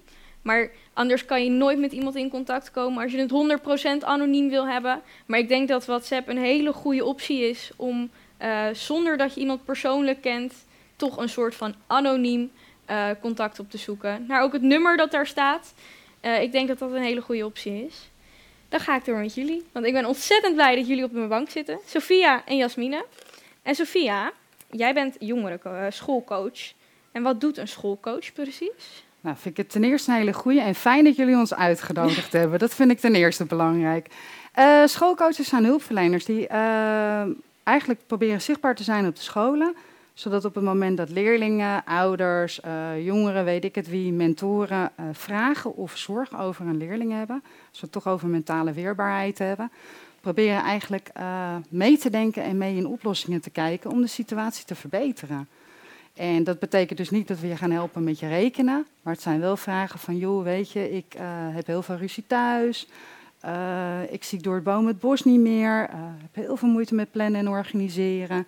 maar 0.41 0.71
anders 0.93 1.25
kan 1.25 1.43
je 1.43 1.49
nooit 1.49 1.79
met 1.79 1.91
iemand 1.91 2.15
in 2.15 2.29
contact 2.29 2.71
komen 2.71 3.03
als 3.03 3.11
je 3.11 3.17
het 3.17 4.01
100% 4.01 4.05
anoniem 4.05 4.49
wil 4.49 4.67
hebben. 4.67 5.01
Maar 5.25 5.39
ik 5.39 5.47
denk 5.47 5.67
dat 5.67 5.85
WhatsApp 5.85 6.27
een 6.27 6.37
hele 6.37 6.73
goede 6.73 7.05
optie 7.05 7.49
is 7.49 7.71
om 7.75 8.09
eh, 8.37 8.67
zonder 8.73 9.17
dat 9.17 9.33
je 9.33 9.39
iemand 9.41 9.65
persoonlijk 9.65 10.21
kent, 10.21 10.65
toch 10.95 11.17
een 11.17 11.29
soort 11.29 11.55
van 11.55 11.75
anoniem 11.87 12.51
eh, 12.85 13.09
contact 13.21 13.59
op 13.59 13.69
te 13.69 13.77
zoeken. 13.77 14.25
Naar 14.27 14.41
ook 14.41 14.53
het 14.53 14.61
nummer 14.61 14.97
dat 14.97 15.11
daar 15.11 15.27
staat. 15.27 15.73
Eh, 16.19 16.41
ik 16.41 16.51
denk 16.51 16.67
dat 16.67 16.79
dat 16.79 16.91
een 16.91 17.01
hele 17.01 17.21
goede 17.21 17.45
optie 17.45 17.85
is. 17.85 18.09
Dan 18.69 18.79
ga 18.79 18.95
ik 18.95 19.05
door 19.05 19.17
met 19.17 19.33
jullie, 19.33 19.63
want 19.71 19.85
ik 19.85 19.93
ben 19.93 20.05
ontzettend 20.05 20.55
blij 20.55 20.75
dat 20.75 20.87
jullie 20.87 21.03
op 21.03 21.11
mijn 21.11 21.27
bank 21.27 21.49
zitten. 21.49 21.79
Sophia 21.85 22.45
en 22.45 22.57
Jasmine. 22.57 23.05
En 23.61 23.75
Sophia, 23.75 24.31
Jij 24.75 24.93
bent 24.93 25.15
jongeren 25.19 25.59
eh, 25.63 25.85
schoolcoach. 25.89 26.73
En 27.11 27.23
wat 27.23 27.41
doet 27.41 27.57
een 27.57 27.67
schoolcoach 27.67 28.33
precies? 28.33 29.03
Nou, 29.21 29.35
vind 29.39 29.57
ik 29.57 29.63
het 29.63 29.69
ten 29.71 29.83
eerste 29.83 30.11
een 30.11 30.17
hele 30.17 30.33
goede 30.33 30.59
en 30.61 30.75
fijn 30.75 31.03
dat 31.03 31.15
jullie 31.15 31.35
ons 31.35 31.53
uitgenodigd 31.53 32.33
hebben. 32.41 32.59
Dat 32.59 32.73
vind 32.73 32.91
ik 32.91 32.99
ten 32.99 33.15
eerste 33.15 33.45
belangrijk. 33.45 34.07
Schoolcoaches 34.85 35.47
zijn 35.47 35.65
hulpverleners 35.65 36.25
die 36.25 36.47
eigenlijk 37.63 37.99
proberen 38.07 38.41
zichtbaar 38.41 38.75
te 38.75 38.83
zijn 38.83 39.07
op 39.07 39.15
de 39.15 39.21
scholen. 39.21 39.75
Zodat 40.13 40.45
op 40.45 40.55
het 40.55 40.63
moment 40.63 40.97
dat 40.97 41.09
leerlingen, 41.09 41.85
ouders, 41.85 42.59
eh, 42.59 43.05
jongeren, 43.05 43.45
weet 43.45 43.63
ik 43.63 43.75
het 43.75 43.89
wie, 43.89 44.11
mentoren 44.11 44.91
eh, 44.95 45.05
vragen 45.11 45.75
of 45.75 45.97
zorgen 45.97 46.39
over 46.39 46.65
een 46.65 46.77
leerling 46.77 47.11
hebben. 47.11 47.43
Als 47.69 47.79
we 47.79 47.85
het 47.85 47.91
toch 47.91 48.07
over 48.07 48.27
mentale 48.27 48.73
weerbaarheid 48.73 49.37
hebben. 49.37 49.71
Proberen 50.21 50.63
eigenlijk 50.63 51.09
eh, 51.13 51.55
mee 51.69 51.97
te 51.97 52.09
denken 52.09 52.43
en 52.43 52.57
mee 52.57 52.75
in 52.75 52.87
oplossingen 52.87 53.41
te 53.41 53.49
kijken 53.49 53.91
om 53.91 54.01
de 54.01 54.07
situatie 54.07 54.65
te 54.65 54.75
verbeteren. 54.75 55.47
En 56.13 56.43
dat 56.43 56.59
betekent 56.59 56.97
dus 56.97 57.09
niet 57.09 57.27
dat 57.27 57.39
we 57.39 57.47
je 57.47 57.57
gaan 57.57 57.71
helpen 57.71 58.03
met 58.03 58.19
je 58.19 58.27
rekenen. 58.27 58.85
Maar 59.01 59.13
het 59.13 59.21
zijn 59.21 59.39
wel 59.39 59.57
vragen 59.57 59.99
van, 59.99 60.17
joh, 60.17 60.43
weet 60.43 60.71
je, 60.71 60.91
ik 60.91 61.15
heb 61.51 61.67
heel 61.67 61.81
veel 61.81 61.95
ruzie 61.95 62.23
thuis. 62.27 62.87
Ik 64.09 64.23
zie 64.23 64.41
door 64.41 64.55
het 64.55 64.63
boom 64.63 64.87
het 64.87 64.99
bos 64.99 65.23
niet 65.23 65.39
meer. 65.39 65.89
eh, 65.89 65.95
heb 66.21 66.45
heel 66.45 66.57
veel 66.57 66.69
moeite 66.69 66.95
met 66.95 67.11
plannen 67.11 67.39
en 67.39 67.49
organiseren. 67.49 68.47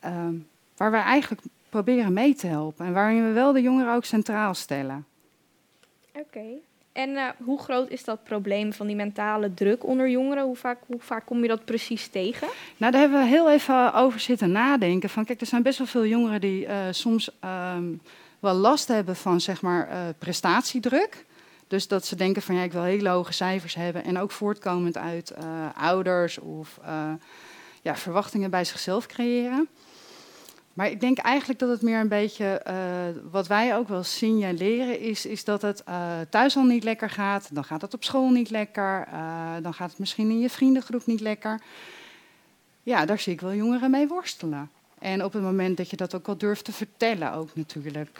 Ehm, 0.00 0.34
waar 0.76 0.90
we 0.90 0.96
eigenlijk 0.96 1.42
proberen 1.68 2.12
mee 2.12 2.34
te 2.34 2.46
helpen. 2.46 2.86
En 2.86 2.92
waarin 2.92 3.26
we 3.26 3.32
wel 3.32 3.52
de 3.52 3.62
jongeren 3.62 3.94
ook 3.94 4.04
centraal 4.04 4.54
stellen. 4.54 5.06
Oké. 6.12 6.44
En 6.96 7.16
eh, 7.16 7.28
hoe 7.44 7.58
groot 7.58 7.90
is 7.90 8.04
dat 8.04 8.24
probleem 8.24 8.72
van 8.72 8.86
die 8.86 8.96
mentale 8.96 9.54
druk 9.54 9.86
onder 9.86 10.08
jongeren? 10.08 10.44
Hoe 10.44 10.56
vaak, 10.56 10.78
hoe 10.86 11.00
vaak 11.00 11.26
kom 11.26 11.42
je 11.42 11.48
dat 11.48 11.64
precies 11.64 12.08
tegen? 12.08 12.48
Nou, 12.76 12.92
daar 12.92 13.00
hebben 13.00 13.20
we 13.20 13.26
heel 13.26 13.50
even 13.50 13.94
over 13.94 14.20
zitten 14.20 14.52
nadenken. 14.52 15.10
Van, 15.10 15.24
kijk, 15.24 15.40
er 15.40 15.46
zijn 15.46 15.62
best 15.62 15.78
wel 15.78 15.86
veel 15.86 16.06
jongeren 16.06 16.40
die 16.40 16.66
eh, 16.66 16.78
soms 16.90 17.30
ehm, 17.40 17.92
wel 18.40 18.54
last 18.54 18.88
hebben 18.88 19.16
van 19.16 19.40
zeg 19.40 19.62
maar, 19.62 19.88
eh, 19.88 19.98
prestatiedruk. 20.18 21.24
Dus 21.68 21.88
dat 21.88 22.06
ze 22.06 22.16
denken 22.16 22.42
van 22.42 22.54
ja, 22.54 22.62
ik 22.62 22.72
wil 22.72 22.82
hele 22.82 23.08
hoge 23.08 23.32
cijfers 23.32 23.74
hebben. 23.74 24.04
En 24.04 24.18
ook 24.18 24.30
voortkomend 24.30 24.96
uit 24.96 25.34
ouders 25.76 26.38
of 26.38 26.80
ja, 27.82 27.96
verwachtingen 27.96 28.50
bij 28.50 28.64
zichzelf 28.64 29.06
creëren. 29.06 29.68
Maar 30.76 30.90
ik 30.90 31.00
denk 31.00 31.18
eigenlijk 31.18 31.58
dat 31.58 31.68
het 31.68 31.82
meer 31.82 32.00
een 32.00 32.08
beetje, 32.08 32.44
eh, 32.44 32.76
wat 33.30 33.46
wij 33.46 33.76
ook 33.76 33.88
wel 33.88 34.02
signaleren, 34.02 35.00
is, 35.00 35.26
is 35.26 35.44
dat 35.44 35.62
het 35.62 35.84
eh, 35.84 36.20
thuis 36.30 36.56
al 36.56 36.64
niet 36.64 36.84
lekker 36.84 37.10
gaat. 37.10 37.54
Dan 37.54 37.64
gaat 37.64 37.82
het 37.82 37.94
op 37.94 38.04
school 38.04 38.30
niet 38.30 38.50
lekker. 38.50 39.06
eh, 39.12 39.54
dan 39.62 39.74
gaat 39.74 39.90
het 39.90 39.98
misschien 39.98 40.30
in 40.30 40.38
je 40.38 40.50
vriendengroep 40.50 41.06
niet 41.06 41.20
lekker. 41.20 41.60
Ja, 42.82 43.06
daar 43.06 43.18
zie 43.18 43.32
ik 43.32 43.40
wel 43.40 43.54
jongeren 43.54 43.90
mee 43.90 44.08
worstelen. 44.08 44.70
En 44.98 45.24
op 45.24 45.32
het 45.32 45.42
moment 45.42 45.76
dat 45.76 45.90
je 45.90 45.96
dat 45.96 46.14
ook 46.14 46.26
wel 46.26 46.38
durft 46.38 46.64
te 46.64 46.72
vertellen, 46.72 47.32
ook 47.32 47.54
natuurlijk. 47.54 48.18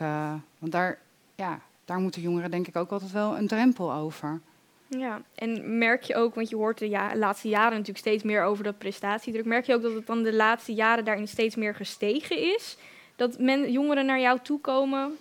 want 0.59 0.73
daar, 0.73 0.99
ja, 1.35 1.61
daar 1.85 1.99
moeten 1.99 2.23
jongeren 2.23 2.51
denk 2.51 2.67
ik 2.67 2.77
ook 2.77 2.91
altijd 2.91 3.13
wel 3.13 3.39
een 3.39 3.47
drempel 3.47 3.93
over. 3.93 4.41
Ja, 4.89 5.22
en 5.34 5.78
merk 5.78 6.03
je 6.03 6.14
ook, 6.14 6.34
want 6.34 6.49
je 6.49 6.57
hoort 6.57 6.78
de 6.78 7.11
laatste 7.14 7.49
jaren 7.49 7.70
natuurlijk 7.70 7.99
steeds 7.99 8.22
meer 8.22 8.43
over 8.43 8.64
dat 8.64 8.78
prestatiedruk. 8.78 9.45
Merk 9.45 9.66
je 9.66 9.74
ook 9.74 9.82
dat 9.82 9.95
het 9.95 10.07
dan 10.07 10.22
de 10.22 10.34
laatste 10.34 10.74
jaren 10.74 11.05
daarin 11.05 11.28
steeds 11.28 11.57
meer 11.57 11.74
gestegen 11.74 12.55
is? 12.55 12.76
Dat 13.16 13.39
men, 13.39 13.72
jongeren 13.72 14.07
naar 14.07 14.20
jou 14.20 14.39
toe 14.43 14.61
komen 14.61 15.16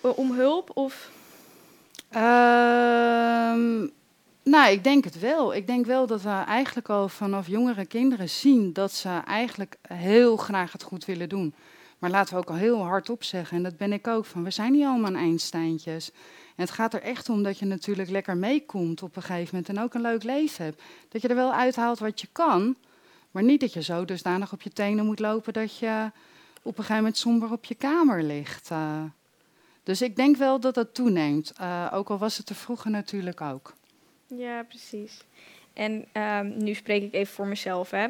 eh, 0.00 0.18
om 0.18 0.32
hulp? 0.32 0.70
Of 0.74 1.10
Ehm, 2.10 3.86
nou, 4.42 4.70
ik 4.70 4.84
denk 4.84 5.04
het 5.04 5.18
wel. 5.18 5.54
Ik 5.54 5.66
denk 5.66 5.86
wel 5.86 6.06
dat 6.06 6.22
we 6.22 6.42
eigenlijk 6.46 6.88
al 6.88 7.08
vanaf 7.08 7.46
jongere 7.46 7.86
kinderen 7.86 8.28
zien 8.28 8.72
dat 8.72 8.92
ze 8.92 9.20
eigenlijk 9.24 9.76
heel 9.88 10.36
graag 10.36 10.72
het 10.72 10.82
goed 10.82 11.04
willen 11.04 11.28
doen. 11.28 11.54
Maar 11.98 12.10
laten 12.10 12.34
we 12.34 12.40
ook 12.40 12.48
al 12.48 12.54
heel 12.54 12.82
hard 12.82 13.10
op 13.10 13.22
zeggen, 13.22 13.56
en 13.56 13.62
dat 13.62 13.76
ben 13.76 13.92
ik 13.92 14.06
ook, 14.06 14.24
van 14.24 14.44
we 14.44 14.50
zijn 14.50 14.72
niet 14.72 14.84
allemaal 14.84 15.14
Einsteintjes. 15.14 16.10
Het 16.60 16.70
gaat 16.70 16.94
er 16.94 17.02
echt 17.02 17.28
om 17.28 17.42
dat 17.42 17.58
je 17.58 17.66
natuurlijk 17.66 18.10
lekker 18.10 18.36
meekomt 18.36 19.02
op 19.02 19.16
een 19.16 19.22
gegeven 19.22 19.48
moment 19.56 19.68
en 19.76 19.82
ook 19.84 19.94
een 19.94 20.00
leuk 20.00 20.22
leven 20.22 20.64
hebt. 20.64 20.82
Dat 21.08 21.22
je 21.22 21.28
er 21.28 21.34
wel 21.34 21.52
uithaalt 21.52 21.98
wat 21.98 22.20
je 22.20 22.28
kan, 22.32 22.76
maar 23.30 23.42
niet 23.42 23.60
dat 23.60 23.72
je 23.72 23.82
zo 23.82 24.04
dusdanig 24.04 24.52
op 24.52 24.62
je 24.62 24.70
tenen 24.70 25.04
moet 25.06 25.18
lopen 25.18 25.52
dat 25.52 25.78
je 25.78 26.10
op 26.62 26.72
een 26.78 26.84
gegeven 26.84 26.96
moment 26.96 27.16
somber 27.16 27.52
op 27.52 27.64
je 27.64 27.74
kamer 27.74 28.22
ligt. 28.22 28.70
eh. 28.70 29.02
Dus 29.82 30.02
ik 30.02 30.16
denk 30.16 30.36
wel 30.36 30.60
dat 30.60 30.74
dat 30.74 30.94
toeneemt. 30.94 31.52
eh, 31.56 31.90
ook 31.92 32.10
al 32.10 32.18
was 32.18 32.36
het 32.38 32.48
er 32.48 32.54
vroeger 32.54 32.90
natuurlijk 32.90 33.40
ook. 33.40 33.74
Ja, 34.26 34.62
precies. 34.62 35.24
En 35.72 36.04
ehm, 36.12 36.52
nu 36.56 36.74
spreek 36.74 37.02
ik 37.02 37.14
even 37.14 37.34
voor 37.34 37.46
mezelf. 37.46 37.90
Hè. 37.90 38.06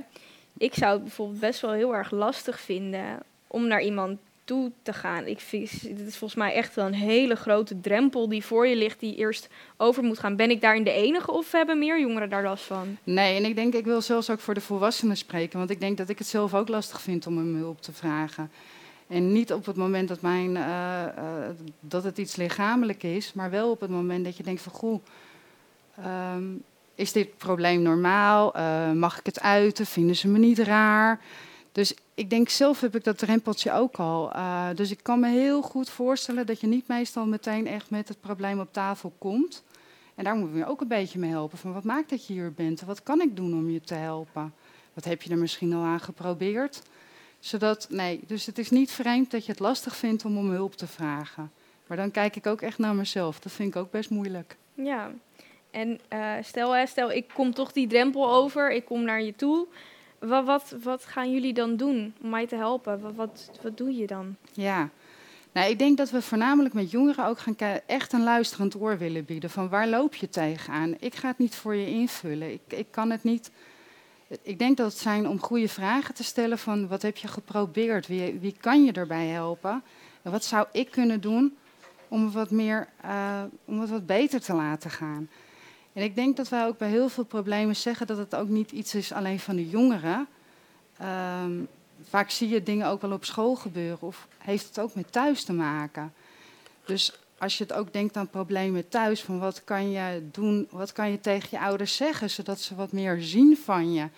Ik 0.58 0.74
zou 0.74 0.92
het 0.92 1.02
bijvoorbeeld 1.02 1.40
best 1.40 1.60
wel 1.60 1.72
heel 1.72 1.94
erg 1.94 2.10
lastig 2.10 2.60
vinden 2.60 3.22
om 3.46 3.66
naar 3.66 3.82
iemand 3.82 4.18
toe 4.44 4.72
te 4.82 4.92
gaan? 4.92 5.26
Ik 5.26 5.40
vind, 5.40 5.82
dit 5.82 6.06
is 6.06 6.16
volgens 6.16 6.40
mij 6.40 6.54
echt 6.54 6.74
wel 6.74 6.86
een 6.86 6.94
hele 6.94 7.34
grote 7.34 7.80
drempel 7.80 8.28
die 8.28 8.44
voor 8.44 8.66
je 8.66 8.76
ligt, 8.76 9.00
die 9.00 9.16
eerst 9.16 9.48
over 9.76 10.02
moet 10.02 10.18
gaan. 10.18 10.36
Ben 10.36 10.50
ik 10.50 10.60
daarin 10.60 10.84
de 10.84 10.92
enige 10.92 11.30
of 11.30 11.52
hebben 11.52 11.78
meer 11.78 12.00
jongeren 12.00 12.30
daar 12.30 12.42
last 12.42 12.64
van? 12.64 12.96
Nee, 13.04 13.36
en 13.36 13.44
ik 13.44 13.54
denk, 13.54 13.74
ik 13.74 13.84
wil 13.84 14.00
zelfs 14.00 14.30
ook 14.30 14.40
voor 14.40 14.54
de 14.54 14.60
volwassenen 14.60 15.16
spreken. 15.16 15.58
Want 15.58 15.70
ik 15.70 15.80
denk 15.80 15.96
dat 15.98 16.08
ik 16.08 16.18
het 16.18 16.26
zelf 16.26 16.54
ook 16.54 16.68
lastig 16.68 17.00
vind 17.00 17.26
om 17.26 17.36
hem 17.36 17.56
hulp 17.56 17.82
te 17.82 17.92
vragen. 17.92 18.50
En 19.10 19.32
niet 19.32 19.52
op 19.52 19.66
het 19.66 19.76
moment 19.76 20.08
dat, 20.08 20.20
mijn, 20.20 20.56
eh, 20.56 21.04
eh, 21.04 21.50
dat 21.80 22.04
het 22.04 22.18
iets 22.18 22.36
lichamelijk 22.36 23.02
is, 23.02 23.32
maar 23.32 23.50
wel 23.50 23.70
op 23.70 23.80
het 23.80 23.90
moment 23.90 24.24
dat 24.24 24.36
je 24.36 24.42
denkt 24.42 24.62
van 24.62 24.72
goh, 24.72 25.04
ehm, 25.96 26.44
is 26.94 27.12
dit 27.12 27.36
probleem 27.36 27.82
normaal? 27.82 28.54
Eh, 28.54 28.92
mag 28.92 29.18
ik 29.18 29.26
het 29.26 29.40
uiten? 29.40 29.86
Vinden 29.86 30.16
ze 30.16 30.28
me 30.28 30.38
niet 30.38 30.58
raar? 30.58 31.20
Dus 31.72 31.94
ik 32.20 32.30
denk 32.30 32.48
zelf 32.48 32.80
heb 32.80 32.94
ik 32.94 33.04
dat 33.04 33.18
drempeltje 33.18 33.72
ook 33.72 33.96
al. 33.96 34.36
Uh, 34.36 34.68
dus 34.74 34.90
ik 34.90 35.02
kan 35.02 35.20
me 35.20 35.28
heel 35.28 35.62
goed 35.62 35.90
voorstellen 35.90 36.46
dat 36.46 36.60
je 36.60 36.66
niet 36.66 36.88
meestal 36.88 37.26
meteen 37.26 37.66
echt 37.66 37.90
met 37.90 38.08
het 38.08 38.20
probleem 38.20 38.60
op 38.60 38.72
tafel 38.72 39.12
komt. 39.18 39.64
En 40.14 40.24
daar 40.24 40.34
moeten 40.34 40.58
we 40.58 40.66
ook 40.66 40.80
een 40.80 40.88
beetje 40.88 41.18
mee 41.18 41.30
helpen. 41.30 41.58
Van 41.58 41.72
wat 41.72 41.84
maakt 41.84 42.10
dat 42.10 42.26
je 42.26 42.32
hier 42.32 42.52
bent? 42.52 42.80
Wat 42.80 43.02
kan 43.02 43.20
ik 43.20 43.36
doen 43.36 43.52
om 43.52 43.70
je 43.70 43.80
te 43.80 43.94
helpen? 43.94 44.54
Wat 44.92 45.04
heb 45.04 45.22
je 45.22 45.30
er 45.30 45.38
misschien 45.38 45.72
al 45.72 45.82
aan 45.82 46.00
geprobeerd? 46.00 46.82
Zodat, 47.38 47.86
nee, 47.90 48.20
dus 48.26 48.46
het 48.46 48.58
is 48.58 48.70
niet 48.70 48.90
vreemd 48.90 49.30
dat 49.30 49.44
je 49.44 49.50
het 49.50 49.60
lastig 49.60 49.96
vindt 49.96 50.24
om 50.24 50.38
om 50.38 50.50
hulp 50.50 50.74
te 50.74 50.86
vragen. 50.86 51.52
Maar 51.86 51.96
dan 51.96 52.10
kijk 52.10 52.36
ik 52.36 52.46
ook 52.46 52.60
echt 52.60 52.78
naar 52.78 52.94
mezelf. 52.94 53.40
Dat 53.40 53.52
vind 53.52 53.74
ik 53.74 53.80
ook 53.80 53.90
best 53.90 54.10
moeilijk. 54.10 54.56
Ja, 54.74 55.10
en 55.70 56.00
uh, 56.12 56.34
stel, 56.42 56.86
stel 56.86 57.12
ik 57.12 57.28
kom 57.34 57.54
toch 57.54 57.72
die 57.72 57.86
drempel 57.86 58.32
over, 58.32 58.72
ik 58.72 58.84
kom 58.84 59.02
naar 59.02 59.22
je 59.22 59.34
toe. 59.36 59.66
Wat, 60.20 60.44
wat, 60.44 60.74
wat 60.82 61.04
gaan 61.04 61.32
jullie 61.32 61.52
dan 61.52 61.76
doen 61.76 62.14
om 62.22 62.30
mij 62.30 62.46
te 62.46 62.56
helpen? 62.56 63.00
Wat, 63.00 63.50
wat, 63.62 63.76
doe 63.78 63.96
je 63.96 64.06
dan? 64.06 64.36
Ja, 64.52 64.90
nou, 65.52 65.70
ik 65.70 65.78
denk 65.78 65.96
dat 65.96 66.10
we 66.10 66.22
voornamelijk 66.22 66.74
met 66.74 66.90
jongeren 66.90 67.26
ook 67.26 67.38
gaan 67.38 67.56
echt 67.86 68.12
een 68.12 68.22
luisterend 68.22 68.80
oor 68.80 68.98
willen 68.98 69.24
bieden. 69.24 69.50
Van 69.50 69.68
waar 69.68 69.88
loop 69.88 70.14
je 70.14 70.28
tegenaan? 70.28 70.94
Ik 70.98 71.14
ga 71.14 71.28
het 71.28 71.38
niet 71.38 71.54
voor 71.54 71.74
je 71.74 71.86
invullen. 71.86 72.52
Ik, 72.52 72.60
ik 72.66 72.86
kan 72.90 73.10
het 73.10 73.22
niet. 73.22 73.50
Ik 74.42 74.58
denk 74.58 74.76
dat 74.76 74.86
het 74.92 75.00
zijn 75.00 75.28
om 75.28 75.40
goede 75.40 75.68
vragen 75.68 76.14
te 76.14 76.24
stellen 76.24 76.58
van 76.58 76.88
wat 76.88 77.02
heb 77.02 77.16
je 77.16 77.28
geprobeerd? 77.28 78.06
Wie, 78.06 78.38
wie 78.40 78.56
kan 78.60 78.84
je 78.84 78.92
erbij 78.92 79.26
helpen? 79.26 79.82
En 80.22 80.30
wat 80.30 80.44
zou 80.44 80.66
ik 80.72 80.90
kunnen 80.90 81.20
doen 81.20 81.56
om 82.08 82.32
wat 82.32 82.50
meer, 82.50 82.88
uh, 83.04 83.42
om 83.64 83.80
het 83.80 83.90
wat 83.90 84.06
beter 84.06 84.40
te 84.40 84.54
laten 84.54 84.90
gaan? 84.90 85.28
En 86.00 86.06
ik 86.06 86.14
denk 86.14 86.36
dat 86.36 86.48
wij 86.48 86.66
ook 86.66 86.78
bij 86.78 86.88
heel 86.88 87.08
veel 87.08 87.24
problemen 87.24 87.76
zeggen 87.76 88.06
dat 88.06 88.16
het 88.16 88.34
ook 88.34 88.48
niet 88.48 88.70
iets 88.70 88.94
is 88.94 89.12
alleen 89.12 89.40
van 89.40 89.56
de 89.56 89.68
jongeren. 89.68 90.26
Um, 91.42 91.68
vaak 92.02 92.30
zie 92.30 92.48
je 92.48 92.62
dingen 92.62 92.86
ook 92.86 93.00
wel 93.00 93.12
op 93.12 93.24
school 93.24 93.54
gebeuren 93.54 94.00
of 94.00 94.26
heeft 94.38 94.66
het 94.66 94.78
ook 94.78 94.94
met 94.94 95.12
thuis 95.12 95.44
te 95.44 95.52
maken. 95.52 96.12
Dus 96.84 97.18
als 97.38 97.58
je 97.58 97.64
het 97.64 97.72
ook 97.72 97.92
denkt 97.92 98.16
aan 98.16 98.28
problemen 98.28 98.88
thuis, 98.88 99.22
van 99.22 99.38
wat 99.38 99.64
kan 99.64 99.90
je 99.90 100.28
doen, 100.32 100.68
wat 100.70 100.92
kan 100.92 101.10
je 101.10 101.20
tegen 101.20 101.48
je 101.50 101.60
ouders 101.60 101.96
zeggen, 101.96 102.30
zodat 102.30 102.60
ze 102.60 102.74
wat 102.74 102.92
meer 102.92 103.20
zien 103.20 103.56
van 103.56 103.92
je 103.92 104.08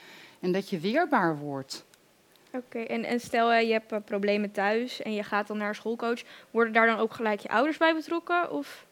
en 0.40 0.52
dat 0.52 0.70
je 0.70 0.80
weerbaar 0.80 1.38
wordt. 1.38 1.84
Oké, 2.50 2.78
en, 2.78 3.04
en 3.04 3.20
stel 3.20 3.52
je 3.52 3.72
hebt 3.72 3.92
uh, 3.92 3.98
problemen 4.04 4.52
thuis 4.52 5.02
en 5.02 5.14
je 5.14 5.22
gaat 5.22 5.46
dan 5.46 5.56
naar 5.58 5.68
een 5.68 5.74
schoolcoach, 5.74 6.22
worden 6.50 6.72
daar 6.72 6.86
dan 6.86 6.98
ook 6.98 7.14
gelijk 7.14 7.40
je 7.40 7.48
ouders 7.48 7.76
bij 7.76 7.94
betrokken? 7.94 8.50
Of? 8.50 8.86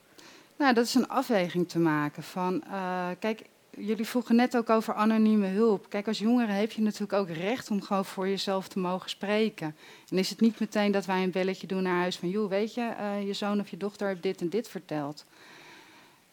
Nou, 0.61 0.75
dat 0.75 0.87
is 0.87 0.95
een 0.95 1.09
afweging 1.09 1.69
te 1.69 1.79
maken 1.79 2.23
van, 2.23 2.63
uh, 2.67 3.09
kijk, 3.19 3.43
jullie 3.71 4.05
vroegen 4.05 4.37
net 4.37 4.57
ook 4.57 4.71
over 4.71 4.95
anonieme 4.95 5.47
hulp. 5.47 5.89
Kijk, 5.89 6.07
als 6.07 6.19
jongere 6.19 6.53
heb 6.53 6.73
je 6.73 6.83
natuurlijk 6.83 7.13
ook 7.13 7.29
recht 7.29 7.71
om 7.71 7.83
gewoon 7.83 8.05
voor 8.05 8.29
jezelf 8.29 8.69
te 8.69 8.79
mogen 8.79 9.11
spreken. 9.11 9.77
En 10.09 10.19
is 10.19 10.31
het 10.31 10.41
niet 10.41 10.61
meteen 10.61 10.93
dat 10.93 11.07
wij 11.07 11.23
een 11.23 11.31
belletje 11.31 11.67
doen 11.67 11.83
naar 11.83 11.99
huis 12.01 12.17
van, 12.17 12.29
joh, 12.29 12.49
weet 12.49 12.75
je, 12.75 12.93
uh, 13.01 13.27
je 13.27 13.33
zoon 13.33 13.61
of 13.61 13.69
je 13.69 13.77
dochter 13.77 14.09
heeft 14.09 14.23
dit 14.23 14.41
en 14.41 14.49
dit 14.49 14.69
verteld. 14.69 15.25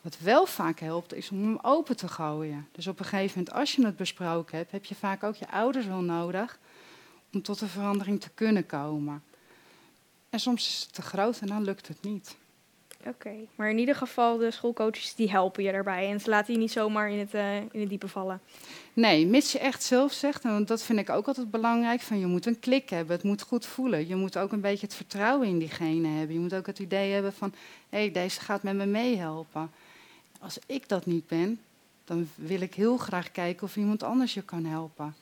Wat 0.01 0.17
wel 0.19 0.45
vaak 0.45 0.79
helpt, 0.79 1.13
is 1.13 1.29
om 1.31 1.41
hem 1.41 1.59
open 1.61 1.97
te 1.97 2.07
gooien. 2.07 2.67
Dus 2.71 2.87
op 2.87 2.99
een 2.99 3.05
gegeven 3.05 3.37
moment, 3.37 3.55
als 3.55 3.75
je 3.75 3.85
het 3.85 3.97
besproken 3.97 4.57
hebt, 4.57 4.71
heb 4.71 4.85
je 4.85 4.95
vaak 4.95 5.23
ook 5.23 5.35
je 5.35 5.51
ouders 5.51 5.85
wel 5.85 6.01
nodig 6.01 6.59
om 7.33 7.41
tot 7.41 7.61
een 7.61 7.67
verandering 7.67 8.21
te 8.21 8.29
kunnen 8.33 8.65
komen. 8.65 9.23
En 10.29 10.39
soms 10.39 10.67
is 10.67 10.81
het 10.81 10.93
te 10.93 11.01
groot 11.01 11.39
en 11.39 11.47
dan 11.47 11.63
lukt 11.63 11.87
het 11.87 12.01
niet. 12.01 12.35
Oké, 13.07 13.27
okay. 13.27 13.47
maar 13.55 13.69
in 13.69 13.77
ieder 13.77 13.95
geval 13.95 14.37
de 14.37 14.51
schoolcoaches 14.51 15.15
die 15.15 15.29
helpen 15.29 15.63
je 15.63 15.71
daarbij 15.71 16.09
en 16.09 16.19
ze 16.19 16.29
laten 16.29 16.53
je 16.53 16.59
niet 16.59 16.71
zomaar 16.71 17.09
in 17.09 17.19
het, 17.19 17.33
uh, 17.33 17.55
in 17.55 17.79
het 17.79 17.89
diepe 17.89 18.07
vallen. 18.07 18.41
Nee, 18.93 19.25
mits 19.25 19.51
je 19.51 19.59
echt 19.59 19.83
zelf 19.83 20.11
zegt, 20.11 20.43
en 20.43 20.65
dat 20.65 20.83
vind 20.83 20.99
ik 20.99 21.09
ook 21.09 21.27
altijd 21.27 21.51
belangrijk, 21.51 22.01
van 22.01 22.19
je 22.19 22.25
moet 22.25 22.45
een 22.45 22.59
klik 22.59 22.89
hebben, 22.89 23.15
het 23.15 23.25
moet 23.25 23.41
goed 23.41 23.65
voelen. 23.65 24.07
Je 24.07 24.15
moet 24.15 24.37
ook 24.37 24.51
een 24.51 24.61
beetje 24.61 24.85
het 24.85 24.95
vertrouwen 24.95 25.47
in 25.47 25.59
diegene 25.59 26.07
hebben. 26.07 26.35
Je 26.35 26.41
moet 26.41 26.53
ook 26.53 26.65
het 26.65 26.79
idee 26.79 27.11
hebben 27.11 27.33
van, 27.33 27.53
hé, 27.89 27.97
hey, 27.97 28.11
deze 28.11 28.39
gaat 28.39 28.63
met 28.63 28.75
me 28.75 28.85
meehelpen. 28.85 29.71
Als 30.39 30.59
ik 30.65 30.89
dat 30.89 31.05
niet 31.05 31.27
ben, 31.27 31.59
dan 32.05 32.29
wil 32.35 32.61
ik 32.61 32.73
heel 32.73 32.97
graag 32.97 33.31
kijken 33.31 33.63
of 33.63 33.75
iemand 33.75 34.03
anders 34.03 34.33
je 34.33 34.41
kan 34.41 34.65
helpen. 34.65 35.15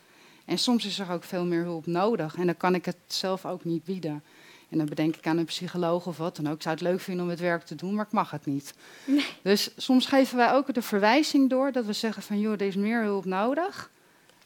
En 0.45 0.57
soms 0.57 0.85
is 0.85 0.99
er 0.99 1.11
ook 1.11 1.23
veel 1.23 1.45
meer 1.45 1.63
hulp 1.63 1.85
nodig 1.85 2.35
en 2.35 2.45
dan 2.45 2.57
kan 2.57 2.75
ik 2.75 2.85
het 2.85 2.97
zelf 3.07 3.45
ook 3.45 3.63
niet 3.63 3.83
bieden. 3.83 4.23
En 4.69 4.77
dan 4.77 4.85
bedenk 4.85 5.15
ik 5.15 5.27
aan 5.27 5.37
een 5.37 5.45
psycholoog 5.45 6.07
of 6.07 6.17
wat 6.17 6.35
dan 6.35 6.47
ook. 6.47 6.55
Ik 6.55 6.61
zou 6.61 6.75
het 6.75 6.83
leuk 6.83 6.99
vinden 6.99 7.23
om 7.23 7.29
het 7.29 7.39
werk 7.39 7.63
te 7.63 7.75
doen, 7.75 7.93
maar 7.93 8.05
ik 8.05 8.11
mag 8.11 8.31
het 8.31 8.45
niet. 8.45 8.73
Nee. 9.05 9.25
Dus 9.41 9.71
soms 9.77 10.05
geven 10.05 10.37
wij 10.37 10.51
ook 10.51 10.73
de 10.73 10.81
verwijzing 10.81 11.49
door 11.49 11.71
dat 11.71 11.85
we 11.85 11.93
zeggen 11.93 12.23
van 12.23 12.39
joh, 12.39 12.53
er 12.53 12.61
is 12.61 12.75
meer 12.75 13.01
hulp 13.01 13.25
nodig. 13.25 13.91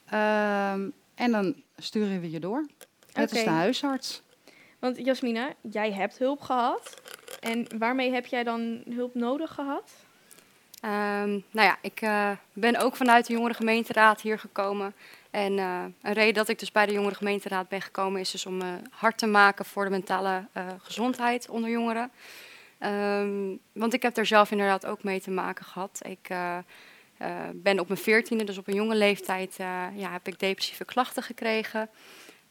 Um, 0.06 0.92
en 1.14 1.30
dan 1.30 1.54
sturen 1.76 2.20
we 2.20 2.30
je 2.30 2.40
door. 2.40 2.66
Dat 3.12 3.30
okay. 3.30 3.38
is 3.38 3.44
de 3.44 3.50
huisarts. 3.50 4.22
Want 4.78 5.04
Jasmina, 5.04 5.52
jij 5.60 5.92
hebt 5.92 6.18
hulp 6.18 6.40
gehad. 6.40 7.02
En 7.40 7.66
waarmee 7.78 8.12
heb 8.12 8.26
jij 8.26 8.42
dan 8.42 8.82
hulp 8.88 9.14
nodig 9.14 9.54
gehad? 9.54 9.90
Um, 10.84 11.44
nou 11.50 11.66
ja, 11.66 11.78
ik 11.82 12.02
uh, 12.02 12.30
ben 12.52 12.76
ook 12.76 12.96
vanuit 12.96 13.26
de 13.26 13.32
jongere 13.32 13.54
gemeenteraad 13.54 14.20
hier 14.20 14.38
gekomen. 14.38 14.94
En 15.30 15.58
uh, 15.58 15.84
een 16.02 16.12
reden 16.12 16.34
dat 16.34 16.48
ik 16.48 16.58
dus 16.58 16.72
bij 16.72 16.86
de 16.86 16.92
jongere 16.92 17.14
gemeenteraad 17.14 17.68
ben 17.68 17.82
gekomen 17.82 18.20
is 18.20 18.30
dus 18.30 18.46
om 18.46 18.62
uh, 18.62 18.68
hard 18.90 19.18
te 19.18 19.26
maken 19.26 19.64
voor 19.64 19.84
de 19.84 19.90
mentale 19.90 20.46
uh, 20.56 20.66
gezondheid 20.78 21.48
onder 21.48 21.70
jongeren. 21.70 22.10
Um, 22.80 23.58
want 23.72 23.94
ik 23.94 24.02
heb 24.02 24.14
daar 24.14 24.26
zelf 24.26 24.50
inderdaad 24.50 24.86
ook 24.86 25.02
mee 25.02 25.20
te 25.20 25.30
maken 25.30 25.64
gehad. 25.64 26.00
Ik 26.02 26.28
ben 27.52 27.80
op 27.80 27.88
mijn 27.88 28.00
veertiende, 28.00 28.44
dus 28.44 28.58
op 28.58 28.68
een 28.68 28.74
jonge 28.74 28.94
leeftijd, 28.94 29.54
ja, 29.94 30.10
heb 30.10 30.28
ik 30.28 30.38
depressieve 30.38 30.84
klachten 30.84 31.22
gekregen. 31.22 31.88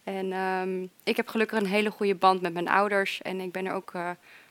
En 0.03 0.33
um, 0.33 0.89
ik 1.03 1.17
heb 1.17 1.27
gelukkig 1.27 1.59
een 1.59 1.65
hele 1.65 1.91
goede 1.91 2.15
band 2.15 2.41
met 2.41 2.53
mijn 2.53 2.67
ouders. 2.67 3.21
En 3.21 3.39
ik 3.39 3.51
ben 3.51 3.65
er 3.65 3.73
ook 3.73 3.91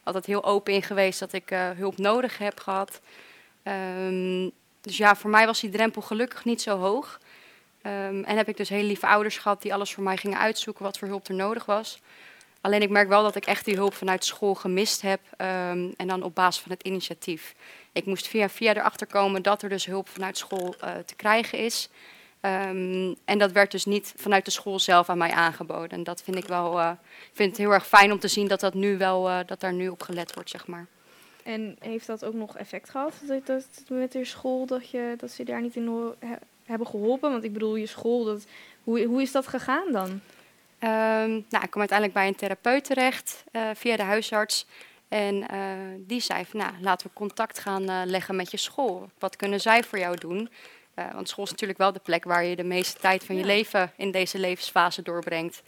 altijd 0.02 0.26
heel 0.26 0.44
open 0.44 0.72
in 0.72 0.82
geweest 0.82 1.20
dat 1.20 1.32
ik 1.32 1.48
hulp 1.76 1.98
nodig 1.98 2.38
heb 2.38 2.60
gehad. 2.60 3.00
Um, 3.62 4.50
dus 4.80 4.96
ja, 4.96 5.16
voor 5.16 5.30
mij 5.30 5.46
was 5.46 5.60
die 5.60 5.70
drempel 5.70 6.02
gelukkig 6.02 6.44
niet 6.44 6.62
zo 6.62 6.78
hoog. 6.78 7.20
Um, 7.82 8.24
en 8.24 8.36
heb 8.36 8.48
ik 8.48 8.56
dus 8.56 8.68
hele 8.68 8.86
lieve 8.86 9.06
ouders 9.06 9.38
gehad 9.38 9.62
die 9.62 9.74
alles 9.74 9.94
voor 9.94 10.02
mij 10.02 10.16
gingen 10.16 10.38
uitzoeken 10.38 10.84
wat 10.84 10.98
voor 10.98 11.08
hulp 11.08 11.28
er 11.28 11.34
nodig 11.34 11.64
was. 11.64 12.00
Alleen 12.60 12.82
ik 12.82 12.90
merk 12.90 13.08
wel 13.08 13.22
dat 13.22 13.34
ik 13.34 13.46
echt 13.46 13.64
die 13.64 13.74
hulp 13.74 13.94
vanuit 13.94 14.24
school 14.24 14.54
gemist 14.54 15.02
heb. 15.02 15.20
Um, 15.30 15.94
en 15.96 16.06
dan 16.06 16.22
op 16.22 16.34
basis 16.34 16.62
van 16.62 16.72
het 16.72 16.82
initiatief. 16.82 17.54
Ik 17.92 18.06
moest 18.06 18.28
via 18.28 18.48
via 18.48 18.74
erachter 18.74 19.06
komen 19.06 19.42
dat 19.42 19.62
er 19.62 19.68
dus 19.68 19.86
hulp 19.86 20.08
vanuit 20.08 20.38
school 20.38 20.74
uh, 20.84 20.96
te 20.96 21.14
krijgen 21.14 21.58
is. 21.58 21.88
Um, 22.42 23.16
en 23.24 23.38
dat 23.38 23.52
werd 23.52 23.70
dus 23.70 23.84
niet 23.84 24.14
vanuit 24.16 24.44
de 24.44 24.50
school 24.50 24.78
zelf 24.78 25.08
aan 25.08 25.18
mij 25.18 25.30
aangeboden. 25.30 25.90
En 25.90 26.04
dat 26.04 26.22
vind 26.22 26.36
ik 26.36 26.46
wel, 26.46 26.78
uh, 26.78 26.90
vind 27.32 27.50
het 27.50 27.58
heel 27.58 27.70
erg 27.70 27.86
fijn 27.86 28.12
om 28.12 28.18
te 28.18 28.28
zien 28.28 28.48
dat, 28.48 28.60
dat, 28.60 28.74
nu 28.74 28.98
wel, 28.98 29.28
uh, 29.28 29.38
dat 29.46 29.60
daar 29.60 29.72
nu 29.72 29.88
op 29.88 30.02
gelet 30.02 30.34
wordt, 30.34 30.50
zeg 30.50 30.66
maar. 30.66 30.86
En 31.42 31.76
heeft 31.80 32.06
dat 32.06 32.24
ook 32.24 32.34
nog 32.34 32.56
effect 32.56 32.90
gehad 32.90 33.12
dat, 33.26 33.46
dat 33.46 33.66
met 33.88 34.12
de 34.12 34.24
school, 34.24 34.66
dat, 34.66 34.90
je, 34.90 35.14
dat 35.16 35.30
ze 35.30 35.44
daar 35.44 35.60
niet 35.60 35.76
in 35.76 36.14
hebben 36.68 36.86
geholpen? 36.86 37.30
Want 37.30 37.44
ik 37.44 37.52
bedoel, 37.52 37.76
je 37.76 37.86
school, 37.86 38.24
dat, 38.24 38.46
hoe, 38.84 39.04
hoe 39.04 39.22
is 39.22 39.32
dat 39.32 39.46
gegaan 39.46 39.92
dan? 39.92 40.20
Um, 40.80 41.44
nou, 41.48 41.64
ik 41.64 41.70
kom 41.70 41.80
uiteindelijk 41.80 42.12
bij 42.12 42.26
een 42.26 42.34
therapeut 42.34 42.84
terecht 42.84 43.44
uh, 43.52 43.70
via 43.74 43.96
de 43.96 44.02
huisarts. 44.02 44.66
En 45.08 45.34
uh, 45.34 45.46
die 45.98 46.20
zei 46.20 46.44
van, 46.44 46.60
nou, 46.60 46.72
laten 46.80 47.06
we 47.06 47.12
contact 47.12 47.58
gaan 47.58 47.82
uh, 47.82 48.00
leggen 48.04 48.36
met 48.36 48.50
je 48.50 48.56
school. 48.56 49.10
Wat 49.18 49.36
kunnen 49.36 49.60
zij 49.60 49.84
voor 49.84 49.98
jou 49.98 50.16
doen? 50.16 50.50
want 51.12 51.28
school 51.28 51.44
is 51.44 51.50
natuurlijk 51.50 51.78
wel 51.78 51.92
de 51.92 51.98
plek 51.98 52.24
waar 52.24 52.44
je 52.44 52.56
de 52.56 52.64
meeste 52.64 52.98
tijd 52.98 53.24
van 53.24 53.36
je 53.36 53.44
leven 53.44 53.92
in 53.96 54.10
deze 54.10 54.38
levensfase 54.38 55.02
doorbrengt. 55.02 55.62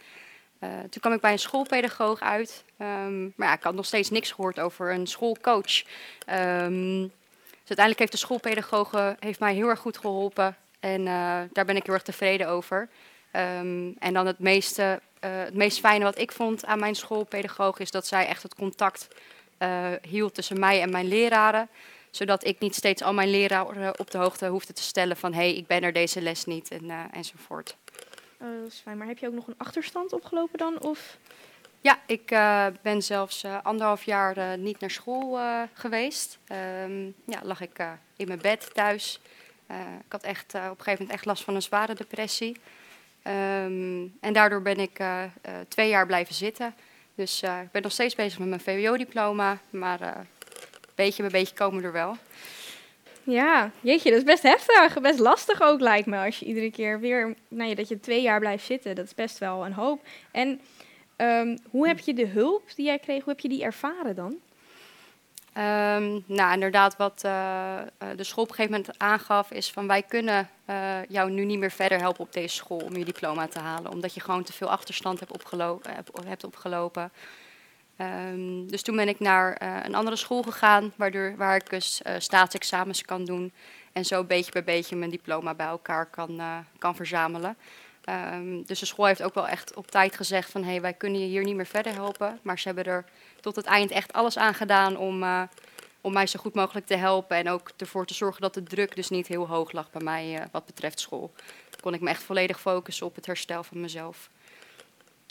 toen 0.59 0.99
kwam 0.99 1.13
ik 1.13 1.21
bij 1.21 1.31
een 1.31 1.39
schoolpedagoog 1.39 2.19
uit. 2.19 2.63
Um, 2.77 3.33
maar 3.35 3.47
ja, 3.47 3.53
ik 3.53 3.63
had 3.63 3.73
nog 3.73 3.85
steeds 3.85 4.09
niks 4.09 4.31
gehoord 4.31 4.59
over 4.59 4.93
een 4.93 5.07
schoolcoach. 5.07 5.83
Um, 6.29 7.01
dus 7.49 7.77
uiteindelijk 7.77 7.99
heeft 7.99 8.11
de 8.11 8.17
schoolpedagoog 8.17 9.15
heeft 9.19 9.39
mij 9.39 9.53
heel 9.53 9.67
erg 9.67 9.79
goed 9.79 9.97
geholpen. 9.97 10.57
En 10.81 11.01
uh, 11.01 11.41
daar 11.51 11.65
ben 11.65 11.75
ik 11.75 11.85
heel 11.85 11.93
erg 11.93 12.03
tevreden 12.03 12.47
over. 12.47 12.89
Um, 13.35 13.95
en 13.99 14.13
dan 14.13 14.25
het, 14.25 14.39
meeste, 14.39 15.01
uh, 15.25 15.31
het 15.31 15.55
meest 15.55 15.79
fijne 15.79 16.03
wat 16.03 16.17
ik 16.17 16.31
vond 16.31 16.65
aan 16.65 16.79
mijn 16.79 16.95
schoolpedagoog 16.95 17.79
is 17.79 17.91
dat 17.91 18.07
zij 18.07 18.27
echt 18.27 18.43
het 18.43 18.55
contact 18.55 19.07
uh, 19.59 19.87
hield 20.01 20.33
tussen 20.33 20.59
mij 20.59 20.81
en 20.81 20.91
mijn 20.91 21.07
leraren. 21.07 21.69
Zodat 22.09 22.45
ik 22.45 22.59
niet 22.59 22.75
steeds 22.75 23.01
al 23.01 23.13
mijn 23.13 23.29
leraren 23.29 23.99
op 23.99 24.11
de 24.11 24.17
hoogte 24.17 24.47
hoefde 24.47 24.73
te 24.73 24.81
stellen 24.81 25.17
van 25.17 25.33
hé, 25.33 25.39
hey, 25.39 25.55
ik 25.55 25.67
ben 25.67 25.83
er 25.83 25.93
deze 25.93 26.21
les 26.21 26.45
niet 26.45 26.71
en, 26.71 26.91
enzovoort. 27.11 27.75
Oh, 28.41 28.61
dat 28.61 28.71
is 28.71 28.81
fijn. 28.83 28.97
Maar 28.97 29.07
heb 29.07 29.17
je 29.17 29.27
ook 29.27 29.33
nog 29.33 29.47
een 29.47 29.57
achterstand 29.57 30.13
opgelopen 30.13 30.57
dan? 30.57 30.81
Of? 30.81 31.17
Ja, 31.81 31.99
ik 32.05 32.31
uh, 32.31 32.65
ben 32.81 33.01
zelfs 33.01 33.43
uh, 33.43 33.57
anderhalf 33.63 34.03
jaar 34.03 34.37
uh, 34.37 34.53
niet 34.53 34.79
naar 34.79 34.91
school 34.91 35.39
geweest. 35.73 36.39
Um, 36.83 37.13
ja, 37.25 37.39
lag 37.43 37.61
ik 37.61 37.83
in 38.15 38.27
mijn 38.27 38.41
bed 38.41 38.69
thuis. 38.73 39.19
Ik 40.05 40.11
had 40.11 40.23
echt 40.23 40.53
op 40.53 40.61
een 40.61 40.61
gegeven 40.61 40.91
moment 40.91 41.11
echt 41.11 41.25
last 41.25 41.43
van 41.43 41.55
een 41.55 41.61
zware 41.61 41.93
depressie. 41.93 42.57
Um, 43.23 44.17
en 44.19 44.33
daardoor 44.33 44.61
ben 44.61 44.79
ik 44.79 44.99
twee 45.67 45.89
jaar 45.89 46.05
blijven 46.05 46.35
zitten. 46.35 46.75
Dus 47.15 47.41
ik 47.41 47.71
ben 47.71 47.81
nog 47.81 47.91
steeds 47.91 48.15
bezig 48.15 48.39
met 48.39 48.47
mijn 48.47 48.61
VWO-diploma, 48.61 49.57
maar 49.69 50.25
beetje 50.95 51.21
bij 51.21 51.31
beetje 51.31 51.55
komen 51.55 51.83
er 51.83 51.91
wel. 51.91 52.17
Ja, 53.23 53.71
jeetje, 53.81 54.09
dat 54.09 54.19
is 54.19 54.25
best 54.25 54.43
heftig. 54.43 55.01
Best 55.01 55.19
lastig 55.19 55.61
ook, 55.61 55.79
lijkt 55.79 56.07
me. 56.07 56.25
Als 56.25 56.39
je 56.39 56.45
iedere 56.45 56.71
keer 56.71 56.99
weer, 56.99 57.35
nou 57.47 57.69
ja, 57.69 57.75
dat 57.75 57.87
je 57.87 57.99
twee 57.99 58.21
jaar 58.21 58.39
blijft 58.39 58.65
zitten. 58.65 58.95
Dat 58.95 59.05
is 59.05 59.15
best 59.15 59.37
wel 59.37 59.65
een 59.65 59.73
hoop. 59.73 60.01
En 60.31 60.61
um, 61.17 61.57
hoe 61.69 61.87
heb 61.87 61.99
je 61.99 62.13
de 62.13 62.27
hulp 62.27 62.75
die 62.75 62.85
jij 62.85 62.99
kreeg, 62.99 63.23
hoe 63.23 63.33
heb 63.33 63.41
je 63.41 63.49
die 63.49 63.63
ervaren 63.63 64.15
dan? 64.15 64.39
Um, 65.57 66.23
nou, 66.25 66.53
inderdaad, 66.53 66.97
wat 66.97 67.21
uh, 67.25 67.79
de 68.15 68.23
school 68.23 68.43
op 68.43 68.49
een 68.49 68.55
gegeven 68.55 68.79
moment 68.79 68.99
aangaf, 68.99 69.51
is 69.51 69.71
van 69.71 69.87
wij 69.87 70.01
kunnen 70.01 70.49
uh, 70.69 71.05
jou 71.07 71.31
nu 71.31 71.45
niet 71.45 71.59
meer 71.59 71.71
verder 71.71 71.99
helpen 71.99 72.21
op 72.21 72.33
deze 72.33 72.55
school 72.55 72.77
om 72.77 72.95
je 72.95 73.05
diploma 73.05 73.47
te 73.47 73.59
halen. 73.59 73.91
Omdat 73.91 74.13
je 74.13 74.19
gewoon 74.19 74.43
te 74.43 74.53
veel 74.53 74.69
achterstand 74.69 75.19
hebt, 75.19 75.31
hebt 76.25 76.43
opgelopen. 76.43 77.11
Um, 77.97 78.67
dus 78.67 78.81
toen 78.81 78.95
ben 78.95 79.07
ik 79.07 79.19
naar 79.19 79.61
een 79.85 79.95
andere 79.95 80.15
school 80.15 80.41
gegaan, 80.41 80.93
waardoor, 80.95 81.33
waar 81.37 81.55
ik 81.55 81.69
dus 81.69 82.01
staatsexamens 82.17 83.01
kan 83.01 83.25
doen. 83.25 83.53
En 83.91 84.05
zo 84.05 84.23
beetje 84.23 84.51
bij 84.51 84.63
beetje 84.63 84.95
mijn 84.95 85.11
diploma 85.11 85.53
bij 85.53 85.67
elkaar 85.67 86.05
kan, 86.05 86.41
kan 86.77 86.95
verzamelen. 86.95 87.57
Um, 88.33 88.65
dus 88.65 88.79
de 88.79 88.85
school 88.85 89.05
heeft 89.05 89.23
ook 89.23 89.33
wel 89.33 89.47
echt 89.47 89.73
op 89.73 89.91
tijd 89.91 90.15
gezegd 90.15 90.51
van... 90.51 90.63
hé, 90.63 90.69
hey, 90.69 90.81
wij 90.81 90.93
kunnen 90.93 91.21
je 91.21 91.27
hier 91.27 91.43
niet 91.43 91.55
meer 91.55 91.65
verder 91.65 91.93
helpen. 91.93 92.39
Maar 92.41 92.59
ze 92.59 92.67
hebben 92.67 92.85
er 92.85 93.05
tot 93.41 93.55
het 93.55 93.65
eind 93.65 93.91
echt 93.91 94.13
alles 94.13 94.37
aan 94.37 94.53
gedaan 94.53 94.97
om, 94.97 95.23
om 96.01 96.13
mij 96.13 96.27
zo 96.27 96.39
goed 96.39 96.53
mogelijk 96.53 96.85
te 96.85 96.95
helpen. 96.95 97.37
En 97.37 97.49
ook 97.49 97.71
ervoor 97.77 98.05
te 98.05 98.13
zorgen 98.13 98.41
dat 98.41 98.53
de 98.53 98.63
druk 98.63 98.95
dus 98.95 99.09
niet 99.09 99.27
heel 99.27 99.47
hoog 99.47 99.71
lag 99.71 99.91
bij 99.91 100.01
mij 100.01 100.47
wat 100.51 100.65
betreft 100.65 100.99
school. 100.99 101.31
Dan 101.69 101.79
kon 101.81 101.93
ik 101.93 102.01
me 102.01 102.09
echt 102.09 102.23
volledig 102.23 102.59
focussen 102.59 103.05
op 103.05 103.15
het 103.15 103.25
herstel 103.25 103.63
van 103.63 103.81
mezelf. 103.81 104.29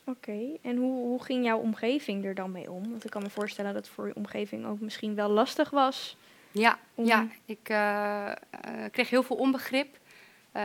Oké, 0.04 0.10
okay. 0.30 0.58
en 0.62 0.76
hoe, 0.76 1.06
hoe 1.06 1.22
ging 1.22 1.44
jouw 1.44 1.58
omgeving 1.58 2.24
er 2.24 2.34
dan 2.34 2.52
mee 2.52 2.70
om? 2.70 2.90
Want 2.90 3.04
ik 3.04 3.10
kan 3.10 3.22
me 3.22 3.30
voorstellen 3.30 3.74
dat 3.74 3.84
het 3.84 3.94
voor 3.94 4.06
je 4.06 4.14
omgeving 4.14 4.66
ook 4.66 4.80
misschien 4.80 5.14
wel 5.14 5.28
lastig 5.28 5.70
was. 5.70 6.16
Ja, 6.52 6.78
om... 6.94 7.06
ja. 7.06 7.28
ik 7.44 7.68
uh, 7.68 7.76
uh, 7.76 8.84
kreeg 8.90 9.10
heel 9.10 9.22
veel 9.22 9.36
onbegrip 9.36 9.98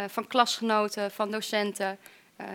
van 0.07 0.27
klasgenoten, 0.27 1.11
van 1.11 1.31
docenten. 1.31 1.97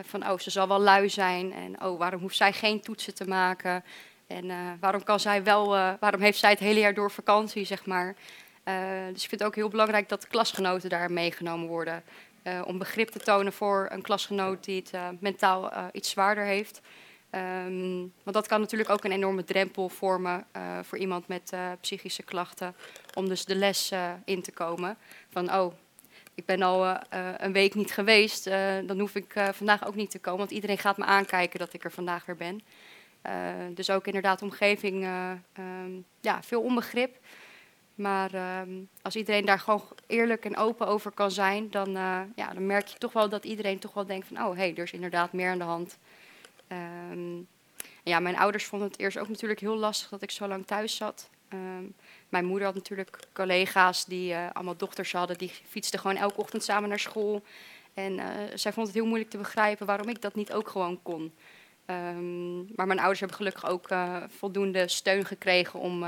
van, 0.03 0.31
oh, 0.31 0.39
ze 0.39 0.51
zal 0.51 0.69
wel 0.69 0.81
lui 0.81 1.09
zijn. 1.09 1.53
En, 1.53 1.85
oh, 1.85 1.99
waarom 1.99 2.21
hoeft 2.21 2.37
zij 2.37 2.53
geen 2.53 2.81
toetsen 2.81 3.15
te 3.15 3.29
maken? 3.29 3.85
En 4.31 4.79
waarom, 4.81 5.03
kan 5.03 5.21
zij 5.21 5.43
wel, 5.43 5.69
waarom 6.01 6.21
heeft 6.21 6.39
zij 6.39 6.51
het 6.51 6.59
hele 6.59 6.81
jaar 6.81 6.95
door 6.95 7.11
vakantie, 7.11 7.65
zeg 7.65 7.87
maar? 7.87 8.17
dus 9.13 9.23
ik 9.23 9.29
vind 9.29 9.41
het 9.41 9.45
ook 9.45 9.55
heel 9.55 9.69
belangrijk 9.69 10.09
dat 10.09 10.27
klasgenoten 10.27 10.91
daar 10.91 11.13
meegenomen 11.13 11.69
worden. 11.69 12.03
Om 12.65 12.79
begrip 12.79 13.09
te 13.09 13.19
tonen 13.19 13.53
voor 13.53 13.89
een 13.91 14.03
klasgenoot 14.03 14.65
die 14.65 14.85
het 14.91 15.21
mentaal 15.21 15.73
iets 15.93 16.11
zwaarder 16.11 16.45
heeft. 16.45 16.81
Um, 17.67 18.13
want 18.23 18.37
dat 18.37 18.47
kan 18.47 18.61
natuurlijk 18.61 18.91
ook 18.91 19.05
een 19.05 19.13
enorme 19.13 19.45
drempel 19.45 19.89
vormen 19.89 20.47
voor 20.83 20.99
iemand 20.99 21.29
met 21.29 21.53
psychische 21.81 22.23
klachten. 22.23 22.75
Om 23.15 23.29
dus 23.29 23.45
de 23.45 23.55
les 23.55 23.93
in 24.25 24.43
te 24.43 24.53
komen. 24.53 24.97
Van 25.31 25.53
oh, 25.53 25.75
ik 26.35 26.45
ben 26.45 26.63
al 26.63 26.97
een 27.37 27.53
week 27.53 27.75
niet 27.75 27.93
geweest, 27.93 28.45
dan 28.87 29.01
hoef 29.01 29.15
ik 29.15 29.35
vandaag 29.53 29.87
ook 29.87 29.95
niet 29.95 30.11
te 30.11 30.19
komen. 30.19 30.39
Want 30.39 30.51
iedereen 30.51 30.79
gaat 30.79 30.97
me 30.97 31.05
aankijken 31.05 31.59
dat 31.59 31.73
ik 31.73 31.85
er 31.85 31.93
vandaag 31.93 32.27
weer 32.27 32.37
ben. 32.37 32.63
Dus 33.75 33.91
ook 33.91 34.07
inderdaad 34.07 34.43
omgeving, 34.43 35.07
um, 35.59 36.05
ja, 36.21 36.43
veel 36.43 36.63
onbegrip. 36.63 37.19
Maar 37.95 38.61
um, 38.61 38.89
als 39.03 39.17
iedereen 39.17 39.45
daar 39.45 39.59
gewoon 39.59 39.83
eerlijk 40.07 40.45
en 40.45 40.57
open 40.57 40.87
over 40.87 41.11
kan 41.11 41.31
zijn, 41.31 41.71
dan, 41.71 41.97
uh, 41.97 42.21
ja, 42.37 42.53
dan 42.53 42.67
merk 42.67 42.87
je 42.87 42.99
toch 42.99 43.13
wel 43.13 43.29
dat 43.29 43.45
iedereen 43.45 43.79
toch 43.79 43.95
wel 43.95 44.07
denkt 44.07 44.27
van, 44.27 44.37
oh 44.37 44.51
hé, 44.51 44.57
hey, 44.57 44.75
er 44.77 44.83
is 44.83 44.93
inderdaad 44.93 45.33
meer 45.33 45.51
aan 45.51 45.59
de 45.59 45.65
hand. 45.65 45.99
Um, 47.13 47.49
ja, 48.03 48.21
mijn 48.21 48.37
ouders 48.37 48.65
vonden 48.65 48.89
het 48.89 48.99
eerst 48.99 49.19
ook 49.19 49.29
natuurlijk 49.29 49.61
heel 49.61 49.77
lastig 49.77 50.09
dat 50.09 50.23
ik 50.23 50.31
zo 50.31 50.49
lang 50.49 50.67
thuis 50.67 50.97
zat. 50.97 51.31
Mijn 52.29 52.45
moeder 52.45 52.67
had 52.67 52.75
natuurlijk 52.75 53.19
collega's 53.33 54.05
die 54.05 54.37
allemaal 54.37 54.77
dochters 54.77 55.13
hadden, 55.13 55.39
die 55.39 55.53
fietsten 55.69 55.99
gewoon 56.01 56.17
elke 56.17 56.41
ochtend 56.41 56.65
samen 56.65 56.89
naar 56.89 56.99
school. 56.99 57.43
En 57.95 58.21
zij 58.55 58.73
vond 58.73 58.87
het 58.87 58.97
heel 58.97 59.07
moeilijk 59.07 59.31
te 59.31 59.39
begrijpen 59.39 59.87
waarom 59.87 60.09
ik 60.09 60.23
dat 60.23 60.35
niet 60.35 60.53
ook 60.53 60.69
gewoon 60.69 61.03
kon. 61.03 61.33
Maar 62.77 62.87
mijn 62.87 62.99
ouders 62.99 63.21
hebben 63.21 63.37
gelukkig 63.37 63.67
ook 63.67 63.89
voldoende 64.29 64.89
steun 64.89 65.25
gekregen 65.25 65.81
om 65.81 66.05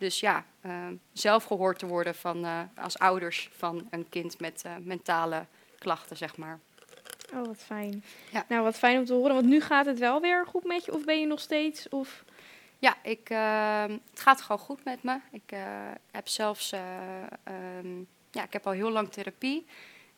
dus 0.00 0.20
ja, 0.20 0.44
uh, 0.66 0.86
zelf 1.12 1.44
gehoord 1.44 1.78
te 1.78 1.86
worden 1.86 2.14
van, 2.14 2.44
uh, 2.44 2.60
als 2.76 2.98
ouders 2.98 3.50
van 3.56 3.86
een 3.90 4.08
kind 4.08 4.40
met 4.40 4.64
mentale 4.82 5.46
klachten, 5.78 6.16
zeg 6.16 6.36
maar. 6.36 6.58
Oh, 7.34 7.46
wat 7.46 7.62
fijn. 7.64 8.04
Ja. 8.30 8.44
Nou, 8.48 8.62
wat 8.62 8.76
fijn 8.76 8.98
om 8.98 9.04
te 9.04 9.12
horen, 9.12 9.34
want 9.34 9.46
nu 9.46 9.60
gaat 9.60 9.86
het 9.86 9.98
wel 9.98 10.20
weer 10.20 10.46
goed 10.46 10.64
met 10.64 10.84
je, 10.84 10.94
of 10.94 11.04
ben 11.04 11.20
je 11.20 11.26
nog 11.26 11.40
steeds? 11.40 11.88
Of... 11.88 12.24
Ja, 12.78 12.96
ik, 13.02 13.30
ehm, 13.30 13.98
het 14.10 14.20
gaat 14.20 14.40
gewoon 14.40 14.58
goed 14.58 14.84
met 14.84 15.02
me. 15.02 15.18
Ik 15.30 15.56
heb 16.10 16.28
zelfs, 16.28 16.72
um, 17.82 18.06
ja, 18.30 18.44
ik 18.44 18.52
heb 18.52 18.66
al 18.66 18.72
heel 18.72 18.90
lang 18.90 19.12
therapie. 19.12 19.66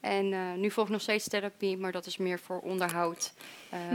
En 0.01 0.61
nu 0.61 0.71
volg 0.71 0.87
ik 0.87 0.93
nog 0.93 1.03
steeds 1.03 1.29
therapie, 1.29 1.79
maar 1.79 1.93
dat 1.93 2.07
is 2.07 2.17
meer 2.17 2.39
voor 2.39 2.61
onderhoud. 2.61 3.33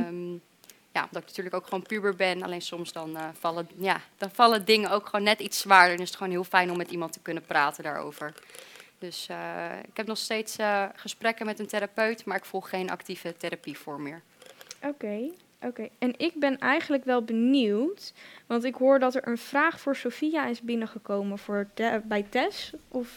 Um, 0.07 0.41
ja, 0.97 1.03
omdat 1.03 1.21
ik 1.21 1.27
natuurlijk 1.27 1.55
ook 1.55 1.63
gewoon 1.63 1.81
puber 1.81 2.15
ben. 2.15 2.43
Alleen 2.43 2.61
soms 2.61 2.91
dan, 2.91 3.09
uh, 3.09 3.23
vallen, 3.39 3.69
ja, 3.77 4.01
dan 4.17 4.29
vallen 4.31 4.65
dingen 4.65 4.89
ook 4.91 5.05
gewoon 5.05 5.23
net 5.23 5.39
iets 5.39 5.59
zwaarder. 5.59 5.95
En 5.95 6.01
is 6.01 6.07
het 6.07 6.17
gewoon 6.17 6.31
heel 6.31 6.43
fijn 6.43 6.71
om 6.71 6.77
met 6.77 6.91
iemand 6.91 7.13
te 7.13 7.19
kunnen 7.19 7.43
praten 7.43 7.83
daarover. 7.83 8.33
Dus 8.99 9.27
uh, 9.31 9.37
ik 9.87 9.97
heb 9.97 10.07
nog 10.07 10.17
steeds 10.17 10.59
uh, 10.59 10.85
gesprekken 10.95 11.45
met 11.45 11.59
een 11.59 11.67
therapeut, 11.67 12.25
maar 12.25 12.37
ik 12.37 12.45
volg 12.45 12.69
geen 12.69 12.89
actieve 12.89 13.37
therapievorm 13.37 14.03
meer. 14.03 14.21
Oké, 14.77 14.87
okay, 14.87 15.31
oké. 15.57 15.67
Okay. 15.67 15.91
En 15.99 16.13
ik 16.17 16.33
ben 16.35 16.57
eigenlijk 16.57 17.05
wel 17.05 17.23
benieuwd, 17.23 18.13
want 18.47 18.63
ik 18.63 18.75
hoor 18.75 18.99
dat 18.99 19.15
er 19.15 19.27
een 19.27 19.37
vraag 19.37 19.79
voor 19.79 19.95
Sofia 19.95 20.45
is 20.45 20.61
binnengekomen 20.61 21.37
voor 21.37 21.67
de, 21.73 22.01
bij 22.03 22.25
Tess. 22.29 22.71
Of 22.87 23.09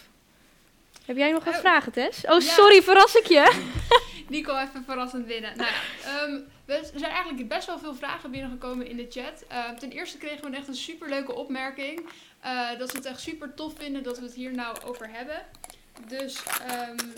heb 1.05 1.17
jij 1.17 1.31
nog 1.33 1.47
een 1.47 1.53
oh. 1.53 1.59
vraag, 1.59 1.91
Tess? 1.91 2.27
Oh, 2.27 2.41
sorry, 2.41 2.83
verras 2.83 3.15
ik 3.15 3.27
je? 3.27 3.69
Die 4.29 4.43
kwam 4.43 4.59
even 4.59 4.85
verrassend 4.85 5.27
binnen. 5.27 5.57
Nou 5.57 5.71
ja, 5.71 6.23
um, 6.23 6.47
er 6.75 6.99
zijn 6.99 7.13
eigenlijk 7.13 7.49
best 7.49 7.67
wel 7.67 7.79
veel 7.79 7.95
vragen 7.95 8.31
binnengekomen 8.31 8.87
in 8.87 8.97
de 8.97 9.07
chat. 9.11 9.45
Uh, 9.53 9.71
ten 9.71 9.91
eerste 9.91 10.19
kregen 10.19 10.51
we 10.51 10.57
echt 10.57 10.69
een 10.69 10.75
superleuke 10.75 11.35
opmerking. 11.35 12.11
Uh, 12.45 12.79
dat 12.79 12.91
ze 12.91 12.97
het 12.97 13.07
echt 13.07 13.21
super 13.21 13.55
tof 13.55 13.73
vinden 13.77 14.03
dat 14.03 14.19
we 14.19 14.25
het 14.25 14.35
hier 14.35 14.55
nou 14.55 14.77
over 14.85 15.11
hebben. 15.11 15.47
Dus, 16.09 16.43
um, 16.89 17.13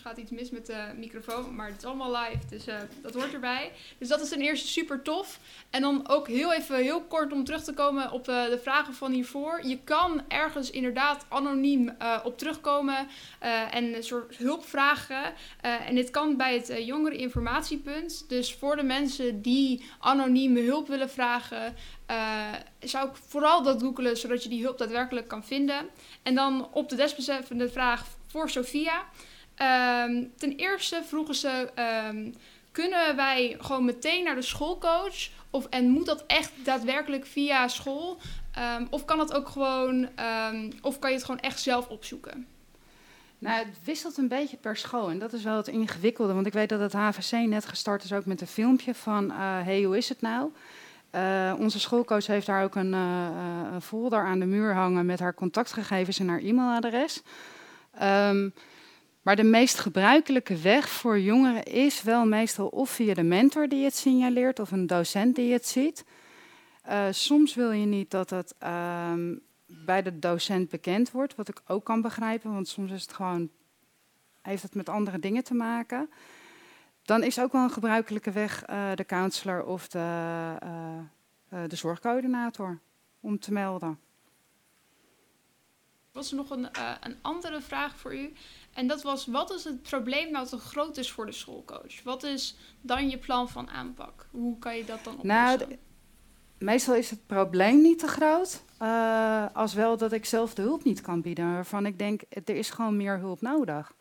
gaat 0.00 0.16
iets 0.16 0.30
mis 0.30 0.50
met 0.50 0.66
de 0.66 0.92
microfoon, 0.96 1.54
maar 1.54 1.66
het 1.66 1.76
is 1.76 1.84
allemaal 1.84 2.16
live, 2.16 2.46
dus 2.48 2.68
uh, 2.68 2.74
dat 3.02 3.14
hoort 3.14 3.32
erbij. 3.32 3.72
Dus 3.98 4.08
dat 4.08 4.20
is 4.20 4.28
ten 4.28 4.40
eerste 4.40 4.68
super 4.68 5.02
tof. 5.02 5.38
En 5.70 5.82
dan 5.82 6.08
ook 6.08 6.28
heel 6.28 6.52
even 6.52 6.76
heel 6.76 7.02
kort 7.02 7.32
om 7.32 7.44
terug 7.44 7.64
te 7.64 7.74
komen 7.74 8.10
op 8.10 8.28
uh, 8.28 8.44
de 8.44 8.58
vragen 8.58 8.94
van 8.94 9.12
hiervoor. 9.12 9.60
Je 9.66 9.78
kan 9.84 10.22
ergens 10.28 10.70
inderdaad 10.70 11.26
anoniem 11.28 11.88
uh, 12.02 12.20
op 12.24 12.38
terugkomen 12.38 13.08
en 13.70 13.94
een 13.94 14.02
soort 14.02 14.36
hulp 14.36 14.64
vragen. 14.64 15.32
en 15.60 15.94
dit 15.94 16.10
kan 16.10 16.36
bij 16.36 16.54
het 16.54 16.84
jongereninformatiepunt. 16.84 18.28
Dus 18.28 18.54
voor 18.54 18.76
de 18.76 18.82
mensen 18.82 19.42
die 19.42 19.84
anonieme 19.98 20.60
hulp 20.60 20.88
willen 20.88 21.10
vragen, 21.10 21.74
zou 22.80 23.08
ik 23.08 23.14
vooral 23.26 23.62
dat 23.62 23.82
googelen, 23.82 24.16
zodat 24.16 24.42
je 24.42 24.48
die 24.48 24.62
hulp 24.62 24.78
daadwerkelijk 24.78 25.28
kan 25.28 25.44
vinden. 25.44 25.88
En 26.22 26.34
dan 26.34 26.68
op 26.72 26.88
de 26.88 26.96
desbetreffende 26.96 27.68
vraag 27.68 28.06
voor 28.26 28.50
Sophia. 28.50 29.04
Um, 29.62 30.32
ten 30.36 30.56
eerste 30.56 31.02
vroegen 31.06 31.34
ze: 31.34 31.70
um, 32.08 32.34
kunnen 32.72 33.16
wij 33.16 33.56
gewoon 33.60 33.84
meteen 33.84 34.24
naar 34.24 34.34
de 34.34 34.42
schoolcoach? 34.42 35.28
Of, 35.50 35.66
en 35.66 35.88
moet 35.88 36.06
dat 36.06 36.24
echt 36.26 36.52
daadwerkelijk 36.64 37.26
via 37.26 37.68
school? 37.68 38.18
Um, 38.78 38.86
of 38.90 39.04
kan 39.04 39.18
dat 39.18 39.34
ook 39.34 39.48
gewoon, 39.48 40.08
of 40.82 40.98
kan 40.98 41.10
je 41.10 41.16
het 41.16 41.24
gewoon 41.24 41.40
echt 41.40 41.60
zelf 41.60 41.88
opzoeken? 41.88 42.46
Nou, 43.40 43.58
het 43.58 43.78
wisselt 43.84 44.16
een 44.16 44.28
beetje 44.28 44.56
per 44.56 44.76
school 44.76 45.10
en 45.10 45.18
dat 45.18 45.32
is 45.32 45.42
wel 45.42 45.56
het 45.56 45.68
ingewikkelde. 45.68 46.32
Want 46.32 46.46
ik 46.46 46.52
weet 46.52 46.68
dat 46.68 46.80
het 46.80 46.92
HVC 46.92 47.32
net 47.32 47.66
gestart 47.66 48.04
is 48.04 48.12
ook 48.12 48.24
met 48.26 48.40
een 48.40 48.46
filmpje 48.46 48.94
van: 48.94 49.24
uh, 49.24 49.36
hey, 49.38 49.82
hoe 49.82 49.96
is 49.96 50.08
het 50.08 50.20
nou? 50.20 50.50
Uh, 51.14 51.54
onze 51.58 51.80
schoolcoach 51.80 52.26
heeft 52.26 52.46
daar 52.46 52.64
ook 52.64 52.74
een, 52.74 52.92
uh, 52.92 53.28
een 53.72 53.82
folder 53.82 54.24
aan 54.24 54.38
de 54.38 54.46
muur 54.46 54.74
hangen 54.74 55.06
met 55.06 55.20
haar 55.20 55.34
contactgegevens 55.34 56.18
en 56.18 56.28
haar 56.28 56.40
e-mailadres. 56.40 57.22
Maar 59.22 59.36
de 59.36 59.42
meest 59.42 59.78
gebruikelijke 59.78 60.56
weg 60.56 60.88
voor 60.88 61.20
jongeren 61.20 61.62
is 61.62 62.02
wel 62.02 62.26
meestal 62.26 62.66
of 62.66 62.90
via 62.90 63.14
de 63.14 63.22
mentor 63.22 63.68
die 63.68 63.84
het 63.84 63.94
signaleert 63.94 64.58
of 64.58 64.70
een 64.70 64.86
docent 64.86 65.36
die 65.36 65.52
het 65.52 65.66
ziet. 65.66 66.04
Uh, 66.88 67.06
soms 67.10 67.54
wil 67.54 67.70
je 67.70 67.86
niet 67.86 68.10
dat 68.10 68.30
het 68.30 68.54
uh, 68.62 69.12
bij 69.84 70.02
de 70.02 70.18
docent 70.18 70.68
bekend 70.68 71.10
wordt, 71.10 71.34
wat 71.34 71.48
ik 71.48 71.60
ook 71.66 71.84
kan 71.84 72.00
begrijpen, 72.00 72.52
want 72.52 72.68
soms 72.68 72.90
is 72.90 73.02
het 73.02 73.12
gewoon, 73.12 73.50
heeft 74.42 74.62
het 74.62 74.74
met 74.74 74.88
andere 74.88 75.18
dingen 75.18 75.44
te 75.44 75.54
maken. 75.54 76.10
dan 77.02 77.22
is 77.22 77.40
ook 77.40 77.52
wel 77.52 77.62
een 77.62 77.70
gebruikelijke 77.70 78.30
weg 78.30 78.64
eh, 78.64 78.90
de 78.94 79.04
counselor 79.04 79.64
of 79.64 79.88
de, 79.88 79.98
eh, 79.98 80.98
eh, 81.48 81.68
de 81.68 81.76
zorgcoördinator 81.76 82.78
om 83.20 83.38
te 83.38 83.52
melden. 83.52 83.98
Was 86.12 86.30
er 86.30 86.36
nog 86.36 86.50
een, 86.50 86.72
eh, 86.72 86.90
een 87.00 87.16
andere 87.20 87.60
vraag 87.60 87.96
voor 87.96 88.14
u. 88.14 88.32
En 88.72 88.86
dat 88.86 89.02
was, 89.02 89.26
wat 89.26 89.52
is 89.52 89.64
het 89.64 89.82
probleem 89.82 90.30
nou 90.30 90.46
te 90.46 90.58
groot 90.58 90.96
is 90.96 91.10
voor 91.10 91.26
de 91.26 91.32
schoolcoach? 91.32 92.02
Wat 92.04 92.22
is 92.22 92.56
dan 92.80 93.08
je 93.08 93.18
plan 93.18 93.48
van 93.48 93.70
aanpak? 93.70 94.26
Hoe 94.30 94.58
kan 94.58 94.76
je 94.76 94.84
dat 94.84 95.04
dan 95.04 95.18
oplossen? 95.18 95.68
Nou, 95.68 95.78
meestal 96.58 96.94
is 96.94 97.10
het 97.10 97.26
probleem 97.26 97.80
niet 97.80 97.98
te 97.98 98.08
groot. 98.08 98.62
eh, 98.78 99.44
als 99.52 99.74
wel 99.74 99.96
dat 99.96 100.12
ik 100.12 100.24
zelf 100.24 100.54
de 100.54 100.62
hulp 100.62 100.84
niet 100.84 101.00
kan 101.00 101.20
bieden. 101.20 101.52
Waarvan 101.52 101.86
ik 101.86 101.98
denk, 101.98 102.22
er 102.28 102.56
is 102.56 102.70
gewoon 102.70 102.96
meer 102.96 103.18
hulp 103.18 103.40
nodig. 103.40 103.92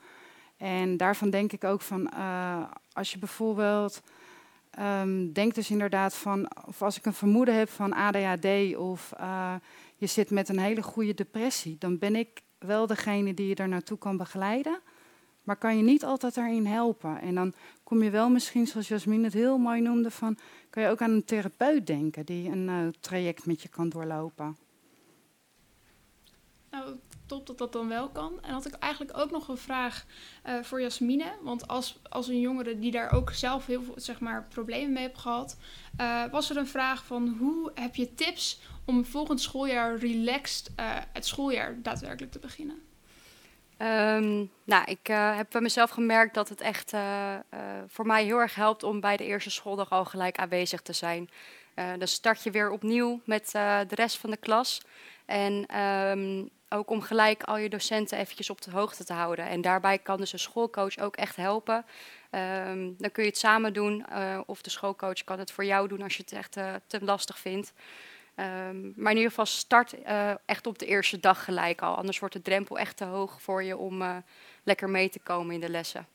En 0.58 0.98
daarvan 0.98 1.30
denk 1.30 1.52
ik 1.52 1.64
ook 1.64 1.82
van, 1.82 2.10
eh, 2.10 2.64
als 2.94 3.12
je 3.12 3.20
bijvoorbeeld 3.20 4.02
ehm, 4.70 5.32
denkt 5.32 5.56
dus 5.56 5.70
inderdaad 5.70 6.16
van, 6.16 6.52
of 6.66 6.82
als 6.82 6.98
ik 6.98 7.06
een 7.06 7.14
vermoeden 7.14 7.56
heb 7.56 7.70
van 7.70 7.94
ADHD 7.94 8.76
of 8.76 9.14
je 10.00 10.08
zit 10.08 10.30
met 10.30 10.50
een 10.50 10.60
hele 10.60 10.84
goede 10.84 11.14
depressie, 11.14 11.76
dan 11.80 11.98
ben 11.98 12.16
ik 12.16 12.42
wel 12.58 12.88
degene 12.88 13.34
die 13.34 13.48
je 13.48 13.56
er 13.56 13.68
naartoe 13.68 13.98
kan 13.98 14.18
begeleiden. 14.18 14.80
Maar 15.44 15.58
kan 15.58 15.78
je 15.78 15.84
niet 15.84 16.04
altijd 16.04 16.36
daarin 16.36 16.66
helpen. 16.66 17.22
En 17.22 17.36
dan 17.36 17.54
kom 17.84 18.04
je 18.04 18.10
wel 18.10 18.30
misschien, 18.30 18.68
zoals 18.68 18.88
Jasmin 18.88 19.24
het 19.24 19.34
heel 19.34 19.58
mooi 19.58 19.82
noemde, 19.82 20.12
van 20.12 20.38
kan 20.70 20.84
je 20.84 20.90
ook 20.90 21.02
aan 21.02 21.12
een 21.12 21.26
therapeut 21.26 21.88
denken 21.88 22.26
die 22.26 22.50
een 22.50 22.70
eh, 22.70 22.88
traject 23.00 23.46
met 23.46 23.62
je 23.62 23.68
kan 23.68 23.90
doorlopen. 23.90 24.58
Nou, 26.72 26.96
top 27.30 27.48
dat 27.48 27.58
dat 27.58 27.74
dan 27.74 27.88
wel 27.88 28.10
kan. 28.10 28.40
En 28.42 28.54
had 28.54 28.66
ik 28.66 28.74
eigenlijk 28.74 29.18
ook 29.18 29.32
nog 29.32 29.48
een 29.48 29.58
vraag 29.58 30.06
eh, 30.44 30.54
voor 30.62 30.82
Jasmine. 30.82 31.32
Want 31.42 31.68
als, 31.68 32.00
als 32.10 32.28
een 32.28 32.40
jongere 32.40 32.80
die 32.80 32.92
daar 32.92 33.12
ook 33.12 33.32
zelf 33.32 33.66
heel 33.66 33.84
veel 33.84 33.94
zeg 33.98 34.20
maar, 34.20 34.48
problemen 34.50 34.94
mee 34.94 35.04
heeft 35.04 35.18
gehad, 35.20 35.58
eh, 35.98 36.24
was 36.32 36.50
er 36.50 36.58
een 36.58 36.68
vraag 36.68 37.06
van 37.06 37.36
hoe 37.40 37.72
heb 37.74 37.96
je 37.96 38.14
tips 38.14 38.62
om 38.86 39.06
volgend 39.06 39.42
schooljaar 39.42 39.96
relaxed 39.96 40.72
eh, 40.76 40.96
het 41.14 41.26
schooljaar 41.26 41.76
daadwerkelijk 41.82 42.32
te 42.32 42.40
beginnen? 42.40 42.82
Ehm, 43.78 44.46
nou, 44.64 44.84
ik 44.86 45.08
heb 45.08 45.48
bij 45.50 45.62
mezelf 45.62 45.90
gemerkt 45.90 46.34
dat 46.34 46.50
het 46.50 46.62
echt 46.62 46.94
voor 47.88 48.06
mij 48.06 48.24
heel 48.24 48.38
erg 48.38 48.56
helpt 48.56 48.84
om 48.84 49.00
bij 49.00 49.18
de 49.18 49.26
eerste 49.26 49.50
schooldag 49.50 49.90
al 49.90 50.06
gelijk 50.06 50.38
aanwezig 50.38 50.82
te 50.82 50.94
zijn. 50.94 51.30
Dan 51.98 52.08
start 52.08 52.44
je 52.44 52.52
weer 52.52 52.72
opnieuw 52.72 53.22
met 53.26 53.52
de 53.52 53.96
rest 53.96 54.18
van 54.18 54.30
de 54.30 54.38
klas. 54.38 54.82
En 55.26 55.66
ehm, 55.66 56.44
ook 56.70 56.90
om 56.90 57.02
gelijk 57.02 57.44
al 57.44 57.58
je 57.58 57.70
docenten 57.70 58.18
eventjes 58.18 58.50
op 58.50 58.62
de 58.62 58.72
hoogte 58.72 59.04
te 59.04 59.14
houden. 59.14 59.46
En 59.46 59.62
daarbij 59.62 59.98
kan 59.98 60.18
dus 60.18 60.34
een 60.34 60.40
schoolcoach 60.40 60.98
ook 60.98 61.16
echt 61.16 61.36
helpen. 61.36 61.86
Ehm, 62.30 62.92
dan 62.98 63.12
kun 63.12 63.24
je 63.24 63.30
het 63.30 63.38
samen 63.38 63.74
doen, 63.74 64.06
eh, 64.06 64.40
of 64.46 64.62
de 64.62 64.70
schoolcoach 64.70 65.24
kan 65.24 65.40
het 65.40 65.52
voor 65.52 65.66
jou 65.66 65.88
doen 65.88 66.02
als 66.02 66.16
je 66.16 66.24
het 66.24 66.32
echt 66.32 66.58
eh, 66.58 66.74
te 66.88 67.04
lastig 67.04 67.40
vindt. 67.40 67.74
Ehm, 68.40 68.82
maar 68.96 69.12
in 69.12 69.18
ieder 69.18 69.30
geval 69.30 69.46
start 69.46 70.02
eh, 70.02 70.32
echt 70.46 70.68
op 70.68 70.80
de 70.80 70.86
eerste 70.86 71.20
dag 71.20 71.44
gelijk 71.44 71.82
al. 71.82 71.96
Anders 71.96 72.20
wordt 72.20 72.36
de 72.36 72.42
drempel 72.42 72.78
echt 72.78 72.98
te 72.98 73.06
hoog 73.06 73.42
voor 73.42 73.64
je 73.64 73.78
om 73.78 74.02
eh, 74.02 74.16
lekker 74.64 74.90
mee 74.90 75.10
te 75.10 75.20
komen 75.20 75.54
in 75.54 75.60
de 75.60 75.70
lessen. 75.70 76.08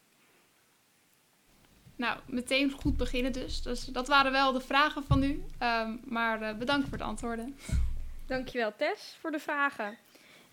Nou, 1.96 2.18
meteen 2.26 2.70
goed 2.70 2.96
beginnen 2.96 3.32
dus. 3.32 3.62
dus 3.62 3.84
dat 3.84 4.08
waren 4.08 4.32
wel 4.32 4.52
de 4.52 4.60
vragen 4.60 5.04
van 5.04 5.22
u. 5.22 5.44
Ehm, 5.58 5.96
maar 6.04 6.42
eh, 6.42 6.56
bedankt 6.56 6.88
voor 6.88 6.98
de 6.98 7.04
antwoorden. 7.04 7.56
Dankjewel 8.26 8.72
Tess 8.76 9.16
voor 9.20 9.30
de 9.30 9.40
vragen. 9.40 9.98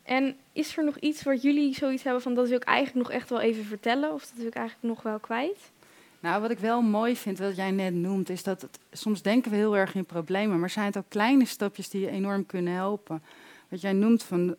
En 0.03 0.35
is 0.53 0.77
er 0.77 0.83
nog 0.83 0.97
iets 0.97 1.23
wat 1.23 1.41
jullie 1.41 1.75
zoiets 1.75 2.03
hebben 2.03 2.21
van 2.21 2.33
dat 2.33 2.47
wil 2.47 2.57
ik 2.57 2.63
eigenlijk 2.63 3.07
nog 3.07 3.17
echt 3.17 3.29
wel 3.29 3.39
even 3.39 3.63
vertellen? 3.65 4.13
Of 4.13 4.25
dat 4.25 4.37
wil 4.37 4.47
ik 4.47 4.55
eigenlijk 4.55 4.87
nog 4.87 5.03
wel 5.03 5.19
kwijt? 5.19 5.71
Nou, 6.19 6.41
wat 6.41 6.51
ik 6.51 6.59
wel 6.59 6.81
mooi 6.81 7.15
vind, 7.15 7.39
wat 7.39 7.55
jij 7.55 7.71
net 7.71 7.93
noemt, 7.93 8.29
is 8.29 8.43
dat 8.43 8.61
het, 8.61 8.79
soms 8.91 9.21
denken 9.21 9.51
we 9.51 9.57
heel 9.57 9.77
erg 9.77 9.95
in 9.95 10.05
problemen, 10.05 10.59
maar 10.59 10.69
zijn 10.69 10.85
het 10.85 10.97
ook 10.97 11.09
kleine 11.09 11.45
stapjes 11.45 11.89
die 11.89 12.01
je 12.01 12.09
enorm 12.09 12.45
kunnen 12.45 12.73
helpen. 12.73 13.23
Wat 13.69 13.81
jij 13.81 13.93
noemt 13.93 14.23
van 14.23 14.55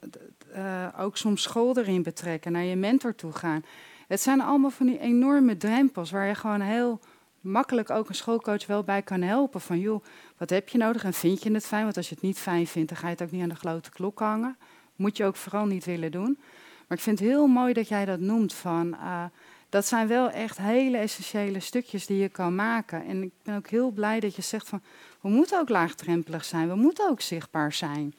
eh, 0.52 0.88
ook 0.98 1.16
soms 1.16 1.42
school 1.42 1.78
erin 1.78 2.02
betrekken, 2.02 2.52
naar 2.52 2.64
je 2.64 2.76
mentor 2.76 3.14
toe 3.14 3.32
gaan. 3.32 3.64
Het 4.08 4.20
zijn 4.20 4.40
allemaal 4.40 4.70
van 4.70 4.86
die 4.86 4.98
enorme 4.98 5.56
drempels 5.56 6.10
waar 6.10 6.26
je 6.26 6.34
gewoon 6.34 6.60
heel 6.60 7.00
makkelijk 7.40 7.90
ook 7.90 8.08
een 8.08 8.14
schoolcoach 8.14 8.66
wel 8.66 8.82
bij 8.82 9.02
kan 9.02 9.22
helpen. 9.22 9.60
Van 9.60 9.78
joh, 9.78 10.04
wat 10.36 10.50
heb 10.50 10.68
je 10.68 10.78
nodig 10.78 11.04
en 11.04 11.12
vind 11.12 11.42
je 11.42 11.52
het 11.52 11.66
fijn? 11.66 11.84
Want 11.84 11.96
als 11.96 12.08
je 12.08 12.14
het 12.14 12.24
niet 12.24 12.38
fijn 12.38 12.66
vindt, 12.66 12.88
dan 12.88 12.98
ga 12.98 13.06
je 13.06 13.12
het 13.12 13.22
ook 13.22 13.30
niet 13.30 13.42
aan 13.42 13.48
de 13.48 13.54
grote 13.54 13.90
klok 13.90 14.18
hangen. 14.18 14.56
Moet 15.02 15.16
je 15.16 15.24
ook 15.24 15.36
vooral 15.36 15.66
niet 15.66 15.84
willen 15.84 16.10
doen. 16.10 16.38
Maar 16.86 16.98
ik 16.98 17.04
vind 17.04 17.18
het 17.18 17.28
heel 17.28 17.46
mooi 17.46 17.72
dat 17.72 17.88
jij 17.88 18.04
dat 18.04 18.20
noemt 18.20 18.52
van... 18.52 18.94
eh, 18.94 19.24
dat 19.68 19.86
zijn 19.86 20.06
wel 20.06 20.30
echt 20.30 20.58
hele 20.58 20.96
essentiële 20.96 21.60
stukjes 21.60 22.06
die 22.06 22.18
je 22.18 22.28
kan 22.28 22.54
maken. 22.54 23.06
En 23.06 23.22
ik 23.22 23.32
ben 23.42 23.56
ook 23.56 23.68
heel 23.68 23.90
blij 23.90 24.20
dat 24.20 24.36
je 24.36 24.42
zegt 24.42 24.68
van... 24.68 24.82
we 25.20 25.28
moeten 25.28 25.60
ook 25.60 25.68
laagdrempelig 25.68 26.44
zijn, 26.44 26.68
we 26.68 26.74
moeten 26.74 27.08
ook 27.10 27.20
zichtbaar 27.20 27.72
zijn. 27.72 28.14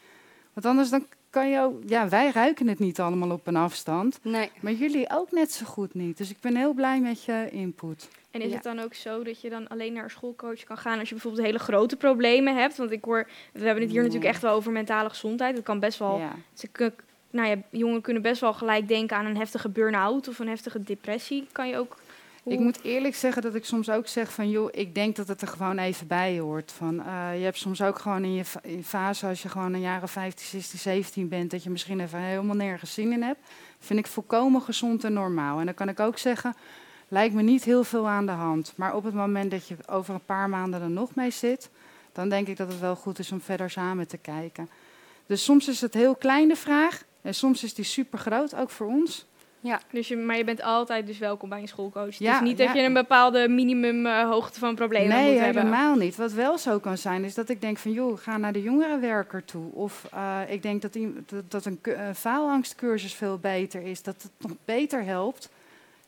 Want 0.53 0.65
anders 0.65 0.89
dan 0.89 1.05
kan 1.29 1.49
je 1.49 1.59
ook... 1.59 1.81
Ja, 1.85 2.09
wij 2.09 2.31
ruiken 2.31 2.67
het 2.67 2.79
niet 2.79 2.99
allemaal 2.99 3.31
op 3.31 3.47
een 3.47 3.55
afstand. 3.55 4.19
Nee. 4.21 4.51
Maar 4.61 4.71
jullie 4.71 5.09
ook 5.09 5.31
net 5.31 5.51
zo 5.51 5.65
goed 5.65 5.93
niet. 5.93 6.17
Dus 6.17 6.29
ik 6.29 6.39
ben 6.39 6.55
heel 6.55 6.73
blij 6.73 6.99
met 6.99 7.23
je 7.23 7.47
input. 7.51 8.09
En 8.33 8.41
is 8.41 8.47
Ja. 8.49 8.53
het 8.53 8.63
dan 8.63 8.79
ook 8.79 8.93
zo 8.93 9.23
dat 9.23 9.41
je 9.41 9.49
dan 9.49 9.67
alleen 9.67 9.93
naar 9.93 10.03
een 10.03 10.09
schoolcoach 10.09 10.63
kan 10.63 10.77
gaan 10.77 10.99
als 10.99 11.07
je 11.09 11.13
bijvoorbeeld 11.15 11.45
hele 11.45 11.59
grote 11.59 11.95
problemen 11.95 12.55
hebt? 12.55 12.77
Want 12.77 12.91
ik 12.91 13.03
hoor, 13.05 13.27
we 13.53 13.65
hebben 13.65 13.83
het 13.83 13.91
hier 13.91 14.01
natuurlijk 14.03 14.29
echt 14.31 14.41
wel 14.41 14.53
over 14.53 14.71
mentale 14.71 15.09
gezondheid. 15.09 15.55
Het 15.55 15.65
kan 15.65 15.79
best 15.79 15.99
wel, 15.99 16.17
Ja. 16.19 16.35
ze 16.53 16.67
kun- 16.67 16.93
nou 17.31 17.47
ja, 17.49 17.55
jongeren 17.69 18.01
kunnen 18.01 18.21
best 18.21 18.41
wel 18.41 18.53
gelijk 18.53 18.87
denken 18.87 19.17
aan 19.17 19.25
een 19.25 19.37
heftige 19.37 19.69
burn-out 19.69 20.27
of 20.27 20.39
een 20.39 20.47
heftige 20.47 20.83
depressie. 20.83 21.47
Kan 21.51 21.67
je 21.67 21.77
ook. 21.77 21.97
Ik 22.45 22.59
moet 22.59 22.83
eerlijk 22.83 23.15
zeggen 23.15 23.41
dat 23.41 23.55
ik 23.55 23.65
soms 23.65 23.89
ook 23.89 24.07
zeg 24.07 24.33
van... 24.33 24.49
joh, 24.49 24.69
ik 24.71 24.95
denk 24.95 25.15
dat 25.15 25.27
het 25.27 25.41
er 25.41 25.47
gewoon 25.47 25.77
even 25.77 26.07
bij 26.07 26.39
hoort. 26.39 26.71
Van, 26.71 26.99
eh, 27.05 27.37
je 27.37 27.43
hebt 27.43 27.57
soms 27.57 27.81
ook 27.81 27.99
gewoon 27.99 28.23
in 28.23 28.33
je, 28.33 28.45
fa- 28.45 28.59
in 28.63 28.75
je 28.77 28.83
fase... 28.83 29.25
als 29.27 29.41
je 29.41 29.49
gewoon 29.49 29.73
een 29.73 29.81
jaren 29.81 30.07
15, 30.09 30.47
16, 30.47 30.79
17 30.79 31.27
bent... 31.27 31.51
dat 31.51 31.63
je 31.63 31.69
misschien 31.69 31.99
even 31.99 32.19
helemaal 32.19 32.55
nergens 32.55 32.93
zin 32.93 33.11
in 33.11 33.21
hebt. 33.23 33.39
Vind 33.79 33.99
ik 33.99 34.07
volkomen 34.07 34.61
gezond 34.61 35.03
en 35.03 35.13
normaal. 35.13 35.59
En 35.59 35.65
dan 35.65 35.73
kan 35.73 35.89
ik 35.89 35.99
ook 35.99 36.17
zeggen... 36.17 36.55
lijkt 37.13 37.33
me 37.33 37.41
niet 37.41 37.63
heel 37.63 37.83
veel 37.83 38.07
aan 38.07 38.25
de 38.25 38.31
hand. 38.31 38.73
Maar 38.75 38.95
op 38.95 39.03
het 39.03 39.13
moment 39.13 39.51
dat 39.51 39.67
je 39.67 39.75
over 39.89 40.13
een 40.13 40.25
paar 40.25 40.49
maanden 40.49 40.81
er 40.81 40.89
nog 40.89 41.15
mee 41.15 41.31
zit... 41.31 41.69
dan 42.11 42.29
denk 42.29 42.47
ik 42.47 42.57
dat 42.57 42.67
het 42.67 42.79
wel 42.79 42.95
goed 42.95 43.19
is 43.19 43.31
om 43.31 43.41
verder 43.41 43.69
samen 43.69 44.07
te 44.07 44.17
kijken. 44.17 44.69
Dus 45.25 45.43
soms 45.43 45.67
is 45.67 45.81
het 45.81 45.93
heel 45.93 46.15
kleine 46.15 46.55
vraag... 46.55 47.03
en 47.21 47.33
soms 47.33 47.63
is 47.63 47.73
die 47.73 47.85
super 47.85 48.19
groot, 48.19 48.55
ook 48.55 48.69
voor 48.69 48.87
ons... 48.87 49.25
Ja. 49.59 49.81
Dus 49.91 50.07
je, 50.07 50.17
maar 50.17 50.37
je 50.37 50.43
bent 50.43 50.61
altijd 50.61 51.07
dus 51.07 51.17
welkom 51.17 51.49
bij 51.49 51.61
een 51.61 51.67
schoolcoach. 51.67 52.15
Ja, 52.15 52.33
het 52.33 52.41
is 52.41 52.47
niet 52.47 52.57
dat 52.57 52.73
je 52.73 52.81
een 52.81 52.93
bepaalde 52.93 53.47
minimum 53.47 54.05
eh, 54.05 54.29
hoogte 54.29 54.59
van 54.59 54.75
problemen 54.75 55.17
nee, 55.17 55.31
moet 55.31 55.41
hebben. 55.41 55.63
helemaal 55.63 55.95
niet. 55.95 56.15
Wat 56.15 56.31
wel 56.31 56.57
zo 56.57 56.79
kan 56.79 56.97
zijn, 56.97 57.23
is 57.23 57.33
dat 57.33 57.49
ik 57.49 57.61
denk 57.61 57.77
van... 57.77 57.91
joh, 57.91 58.17
ga 58.17 58.37
naar 58.37 58.53
de 58.53 58.61
jongerenwerker 58.61 59.45
toe. 59.45 59.71
Of 59.73 60.07
eh, 60.13 60.39
ik 60.47 60.61
denk 60.61 60.81
dat, 60.81 60.93
die, 60.93 61.13
dat, 61.25 61.51
dat 61.51 61.65
een, 61.65 61.79
een 61.83 62.15
faalangstcursus 62.15 63.13
veel 63.13 63.37
beter 63.37 63.81
is. 63.81 64.03
Dat 64.03 64.21
het 64.21 64.31
nog 64.37 64.51
beter 64.65 65.03
helpt 65.03 65.49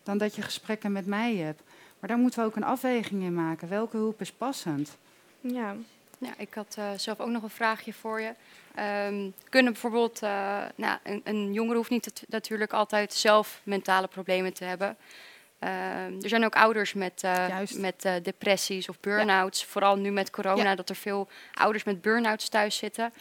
dan 0.05 0.17
dat 0.17 0.35
je 0.35 0.41
gesprekken 0.41 0.91
met 0.91 1.05
mij 1.05 1.35
hebt. 1.35 1.61
Maar 1.99 2.09
daar 2.09 2.17
moeten 2.17 2.39
we 2.39 2.45
ook 2.45 2.55
een 2.55 2.63
afweging 2.63 3.23
in 3.23 3.33
maken. 3.33 3.69
Welke 3.69 3.97
hulp 3.97 4.21
is 4.21 4.31
passend? 4.31 4.97
Ja. 5.41 5.75
Ja, 6.17 6.33
ik 6.37 6.53
had 6.53 6.75
eh, 6.77 6.89
zelf 6.97 7.19
ook 7.19 7.29
nog 7.29 7.43
een 7.43 7.49
vraagje 7.49 7.93
voor 7.93 8.21
je. 8.21 8.33
Ehm, 8.75 9.29
kunnen 9.49 9.71
bijvoorbeeld, 9.71 10.21
eh, 10.21 10.61
nou, 10.75 10.97
een, 11.03 11.21
een 11.23 11.53
jongere 11.53 11.77
hoeft 11.77 11.89
niet 11.89 12.05
nat- 12.05 12.23
natuurlijk 12.29 12.73
altijd 12.73 13.13
zelf 13.13 13.61
mentale 13.63 14.07
problemen 14.07 14.53
te 14.53 14.63
hebben. 14.63 14.97
Ehm, 15.59 16.21
er 16.21 16.29
zijn 16.29 16.45
ook 16.45 16.55
ouders 16.55 16.93
met, 16.93 17.23
eh, 17.23 17.59
met 17.77 18.05
eh, 18.05 18.13
depressies 18.23 18.89
of 18.89 18.99
burn-outs. 18.99 19.65
Vooral 19.65 19.95
nu 19.95 20.11
met 20.11 20.29
corona, 20.29 20.63
Ja. 20.63 20.75
dat 20.75 20.89
er 20.89 20.95
veel 20.95 21.27
ouders 21.53 21.83
met 21.83 22.01
burn-outs 22.01 22.49
thuis 22.49 22.77
zitten. 22.77 23.13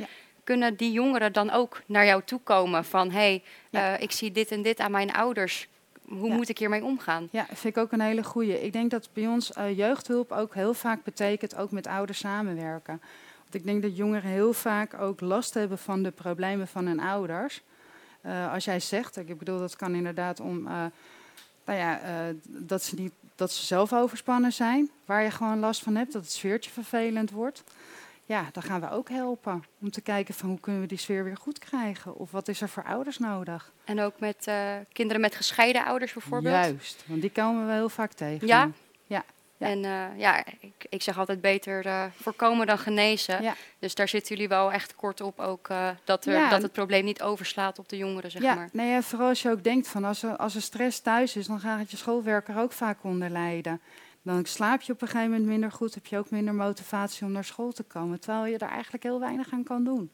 Kunnen 0.44 0.76
die 0.76 0.92
jongeren 0.92 1.32
dan 1.32 1.50
ook 1.50 1.82
naar 1.86 2.06
jou 2.06 2.22
toe 2.24 2.40
komen 2.40 2.84
van... 2.84 3.10
hé, 3.10 3.18
hey, 3.18 3.42
eh, 3.94 4.02
ik 4.02 4.12
zie 4.12 4.32
dit 4.32 4.50
en 4.50 4.62
dit 4.62 4.78
aan 4.80 4.90
mijn 4.90 5.12
ouders. 5.12 5.68
Hoe 6.08 6.28
Ja. 6.28 6.34
moet 6.34 6.48
ik 6.48 6.58
hiermee 6.58 6.84
omgaan? 6.84 7.28
Ja, 7.30 7.46
vind 7.46 7.76
ik 7.76 7.82
ook 7.82 7.92
een 7.92 8.00
hele 8.00 8.24
goeie. 8.24 8.62
Ik 8.62 8.72
denk 8.72 8.90
dat 8.90 9.08
bij 9.12 9.26
ons 9.26 9.52
eh, 9.52 9.76
jeugdhulp 9.76 10.32
ook 10.32 10.54
heel 10.54 10.74
vaak 10.74 11.04
betekent 11.04 11.56
ook 11.56 11.70
met 11.70 11.86
ouders 11.86 12.18
samenwerken. 12.18 13.00
Want 13.42 13.54
ik 13.54 13.64
denk 13.64 13.82
dat 13.82 13.96
jongeren 13.96 14.30
heel 14.30 14.52
vaak 14.52 14.94
ook 15.00 15.20
last 15.20 15.54
hebben 15.54 15.78
van 15.78 16.02
de 16.02 16.10
problemen 16.10 16.68
van 16.68 16.86
hun 16.86 17.00
ouders. 17.00 17.62
Eh, 18.20 18.52
als 18.52 18.64
jij 18.64 18.80
zegt, 18.80 19.16
ik 19.16 19.38
bedoel, 19.38 19.58
dat 19.58 19.76
kan 19.76 19.94
inderdaad 19.94 20.40
om, 20.40 20.66
eh, 20.66 20.84
nou 21.64 21.78
ja, 21.78 22.00
dat, 22.46 22.82
ze 22.82 22.94
niet, 22.94 23.12
dat 23.34 23.52
ze 23.52 23.66
zelf 23.66 23.92
overspannen 23.92 24.52
zijn, 24.52 24.90
waar 25.04 25.22
je 25.22 25.30
gewoon 25.30 25.58
last 25.58 25.82
van 25.82 25.94
hebt, 25.94 26.12
dat 26.12 26.22
het 26.22 26.32
sfeertje 26.32 26.70
vervelend 26.70 27.30
wordt. 27.30 27.64
Ja, 28.26 28.48
dan 28.52 28.62
gaan 28.62 28.80
we 28.80 28.90
ook 28.90 29.08
helpen 29.08 29.64
om 29.80 29.90
te 29.90 30.00
kijken 30.00 30.34
van 30.34 30.48
hoe 30.48 30.60
kunnen 30.60 30.80
we 30.82 30.86
die 30.88 30.98
sfeer 30.98 31.24
weer 31.24 31.36
goed 31.36 31.58
krijgen. 31.58 32.16
Of 32.16 32.30
wat 32.30 32.48
is 32.48 32.60
er 32.60 32.68
voor 32.68 32.84
ouders 32.84 33.18
nodig. 33.18 33.72
En 33.84 34.00
ook 34.00 34.20
met 34.20 34.46
eh, 34.46 34.72
kinderen 34.92 35.20
met 35.20 35.34
gescheiden 35.34 35.84
ouders 35.84 36.12
bijvoorbeeld? 36.12 36.54
Juist, 36.54 37.04
want 37.06 37.20
die 37.20 37.30
komen 37.30 37.66
we 37.66 37.72
heel 37.72 37.88
vaak 37.88 38.12
tegen. 38.12 38.46
Ja? 38.46 38.70
Ja. 39.06 39.24
En 39.58 39.84
eh, 39.84 40.18
ja, 40.18 40.44
ik, 40.60 40.86
ik 40.88 41.02
zeg 41.02 41.18
altijd 41.18 41.40
beter 41.40 41.86
eh, 41.86 42.04
voorkomen 42.20 42.66
dan 42.66 42.78
genezen. 42.78 43.54
Dus 43.78 43.94
daar 43.94 44.08
zitten 44.08 44.34
jullie 44.34 44.48
wel 44.48 44.72
echt 44.72 44.94
kort 44.94 45.20
op 45.20 45.40
ook 45.40 45.68
dat, 46.04 46.26
er, 46.26 46.32
Ja. 46.32 46.48
dat 46.48 46.62
het 46.62 46.72
probleem 46.72 47.04
niet 47.04 47.22
overslaat 47.22 47.78
op 47.78 47.88
de 47.88 47.96
jongeren, 47.96 48.30
zeg 48.30 48.42
ja, 48.42 48.54
maar. 48.54 48.68
nee, 48.72 48.90
ja, 48.90 49.02
vooral 49.02 49.28
als 49.28 49.42
je 49.42 49.50
ook 49.50 49.64
denkt 49.64 49.88
van 49.88 50.04
als 50.04 50.22
er, 50.22 50.36
als 50.36 50.54
er 50.54 50.62
stress 50.62 51.00
thuis 51.00 51.36
is, 51.36 51.46
dan 51.46 51.60
gaat 51.60 51.90
je 51.90 51.96
schoolwerker 51.96 52.58
ook 52.58 52.72
vaak 52.72 52.98
onder 53.02 53.30
lijden. 53.30 53.80
Dan 54.24 54.44
slaap 54.44 54.80
je 54.80 54.92
op 54.92 55.02
een 55.02 55.08
gegeven 55.08 55.30
moment 55.30 55.48
minder 55.48 55.72
goed, 55.72 55.94
heb 55.94 56.06
je 56.06 56.18
ook 56.18 56.30
minder 56.30 56.54
motivatie 56.54 57.26
om 57.26 57.32
naar 57.32 57.44
school 57.44 57.72
te 57.72 57.82
komen. 57.82 58.20
Terwijl 58.20 58.46
je 58.46 58.58
er 58.58 58.68
eigenlijk 58.68 59.02
heel 59.02 59.20
weinig 59.20 59.52
aan 59.52 59.64
kan 59.64 59.84
doen. 59.84 60.10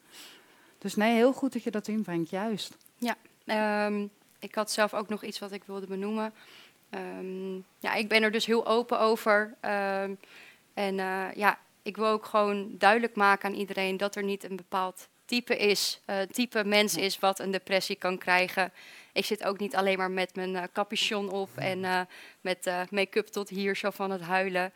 Dus 0.77 0.95
nee, 0.95 1.13
heel 1.13 1.33
goed 1.33 1.53
dat 1.53 1.63
je 1.63 1.71
dat 1.71 1.87
inbrengt, 1.87 2.29
juist. 2.29 2.77
Ja, 2.97 3.15
ehm, 3.45 4.07
ik 4.39 4.55
had 4.55 4.71
zelf 4.71 4.93
ook 4.93 5.09
nog 5.09 5.23
iets 5.23 5.39
wat 5.39 5.51
ik 5.51 5.63
wilde 5.63 5.87
benoemen. 5.87 6.33
Ehm, 6.89 7.55
ja, 7.79 7.93
ik 7.93 8.07
ben 8.07 8.23
er 8.23 8.31
dus 8.31 8.45
heel 8.45 8.67
open 8.67 8.99
over. 8.99 9.55
Ehm, 9.59 10.13
en 10.73 10.99
eh, 10.99 11.33
ja, 11.35 11.59
ik 11.81 11.97
wil 11.97 12.07
ook 12.07 12.25
gewoon 12.25 12.75
duidelijk 12.77 13.15
maken 13.15 13.49
aan 13.49 13.55
iedereen 13.55 13.97
dat 13.97 14.15
er 14.15 14.23
niet 14.23 14.43
een 14.43 14.55
bepaald 14.55 15.07
type 15.25 15.57
is, 15.57 16.01
uh, 16.09 16.21
type 16.21 16.63
mens 16.65 16.95
is 16.95 17.19
wat 17.19 17.39
een 17.39 17.51
depressie 17.51 17.95
kan 17.95 18.17
krijgen. 18.17 18.71
Ik 19.13 19.25
zit 19.25 19.43
ook 19.43 19.59
niet 19.59 19.75
alleen 19.75 19.97
maar 19.97 20.11
met 20.11 20.35
mijn 20.35 20.53
uh, 20.53 20.63
capuchon 20.73 21.29
op 21.29 21.49
en 21.55 22.07
met 22.41 22.71
make-up 22.89 23.27
tot 23.27 23.49
hier 23.49 23.75
zo 23.75 23.89
van 23.89 24.11
het 24.11 24.21
huilen. 24.21 24.73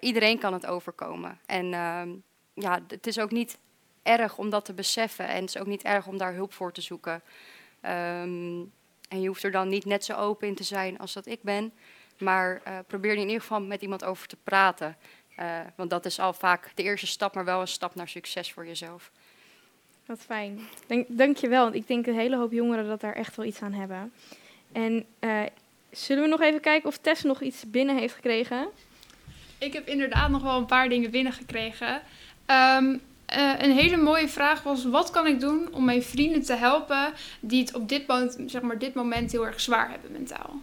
iedereen 0.00 0.38
kan 0.38 0.52
het 0.52 0.66
overkomen. 0.66 1.40
En 1.46 1.72
ehm, 1.72 2.10
ja, 2.54 2.80
het 2.88 3.06
is 3.06 3.18
ook 3.18 3.30
niet 3.30 3.58
erg 4.02 4.38
om 4.38 4.50
dat 4.50 4.64
te 4.64 4.72
beseffen 4.72 5.28
en 5.28 5.40
het 5.40 5.54
is 5.54 5.58
ook 5.58 5.66
niet 5.66 5.82
erg 5.82 6.06
om 6.06 6.18
daar 6.18 6.34
hulp 6.34 6.52
voor 6.52 6.72
te 6.72 6.80
zoeken. 6.80 7.22
Um, 7.82 8.72
en 9.08 9.20
je 9.20 9.26
hoeft 9.26 9.42
er 9.42 9.50
dan 9.50 9.68
niet 9.68 9.84
net 9.84 10.04
zo 10.04 10.14
open 10.14 10.48
in 10.48 10.54
te 10.54 10.64
zijn 10.64 10.98
als 10.98 11.12
dat 11.12 11.26
ik 11.26 11.42
ben. 11.42 11.72
Maar 12.18 12.62
uh, 12.66 12.78
probeer 12.86 13.10
er 13.10 13.16
in 13.16 13.26
ieder 13.26 13.40
geval 13.40 13.60
met 13.60 13.82
iemand 13.82 14.04
over 14.04 14.28
te 14.28 14.36
praten. 14.36 14.96
Uh, 15.38 15.60
want 15.76 15.90
dat 15.90 16.04
is 16.04 16.18
al 16.18 16.32
vaak 16.32 16.70
de 16.74 16.82
eerste 16.82 17.06
stap, 17.06 17.34
maar 17.34 17.44
wel 17.44 17.60
een 17.60 17.68
stap 17.68 17.94
naar 17.94 18.08
succes 18.08 18.52
voor 18.52 18.66
jezelf. 18.66 19.12
Wat 20.12 20.20
fijn. 20.20 20.60
Dank, 20.86 21.06
dank 21.08 21.36
je 21.36 21.48
wel. 21.48 21.62
Want 21.62 21.74
ik 21.74 21.86
denk 21.86 22.06
een 22.06 22.14
hele 22.14 22.36
hoop 22.36 22.52
jongeren 22.52 22.86
dat 22.86 23.00
daar 23.00 23.14
echt 23.14 23.36
wel 23.36 23.46
iets 23.46 23.62
aan 23.62 23.72
hebben. 23.72 24.12
En 24.72 25.04
uh, 25.20 25.42
zullen 25.90 26.22
we 26.22 26.28
nog 26.28 26.40
even 26.40 26.60
kijken 26.60 26.88
of 26.88 26.98
Tess 26.98 27.22
nog 27.22 27.40
iets 27.40 27.64
binnen 27.70 27.96
heeft 27.96 28.14
gekregen? 28.14 28.68
Ik 29.58 29.72
heb 29.72 29.88
inderdaad 29.88 30.30
nog 30.30 30.42
wel 30.42 30.56
een 30.56 30.66
paar 30.66 30.88
dingen 30.88 31.10
binnengekregen. 31.10 32.02
Um, 32.46 33.00
uh, 33.36 33.52
een 33.58 33.72
hele 33.72 33.96
mooie 33.96 34.28
vraag 34.28 34.62
was: 34.62 34.84
wat 34.84 35.10
kan 35.10 35.26
ik 35.26 35.40
doen 35.40 35.68
om 35.72 35.84
mijn 35.84 36.02
vrienden 36.02 36.42
te 36.42 36.54
helpen 36.54 37.12
die 37.40 37.60
het 37.60 37.74
op 37.74 37.88
dit 37.88 38.06
moment, 38.06 38.36
zeg 38.46 38.62
maar, 38.62 38.78
dit 38.78 38.94
moment 38.94 39.32
heel 39.32 39.46
erg 39.46 39.60
zwaar 39.60 39.90
hebben 39.90 40.12
mentaal? 40.12 40.60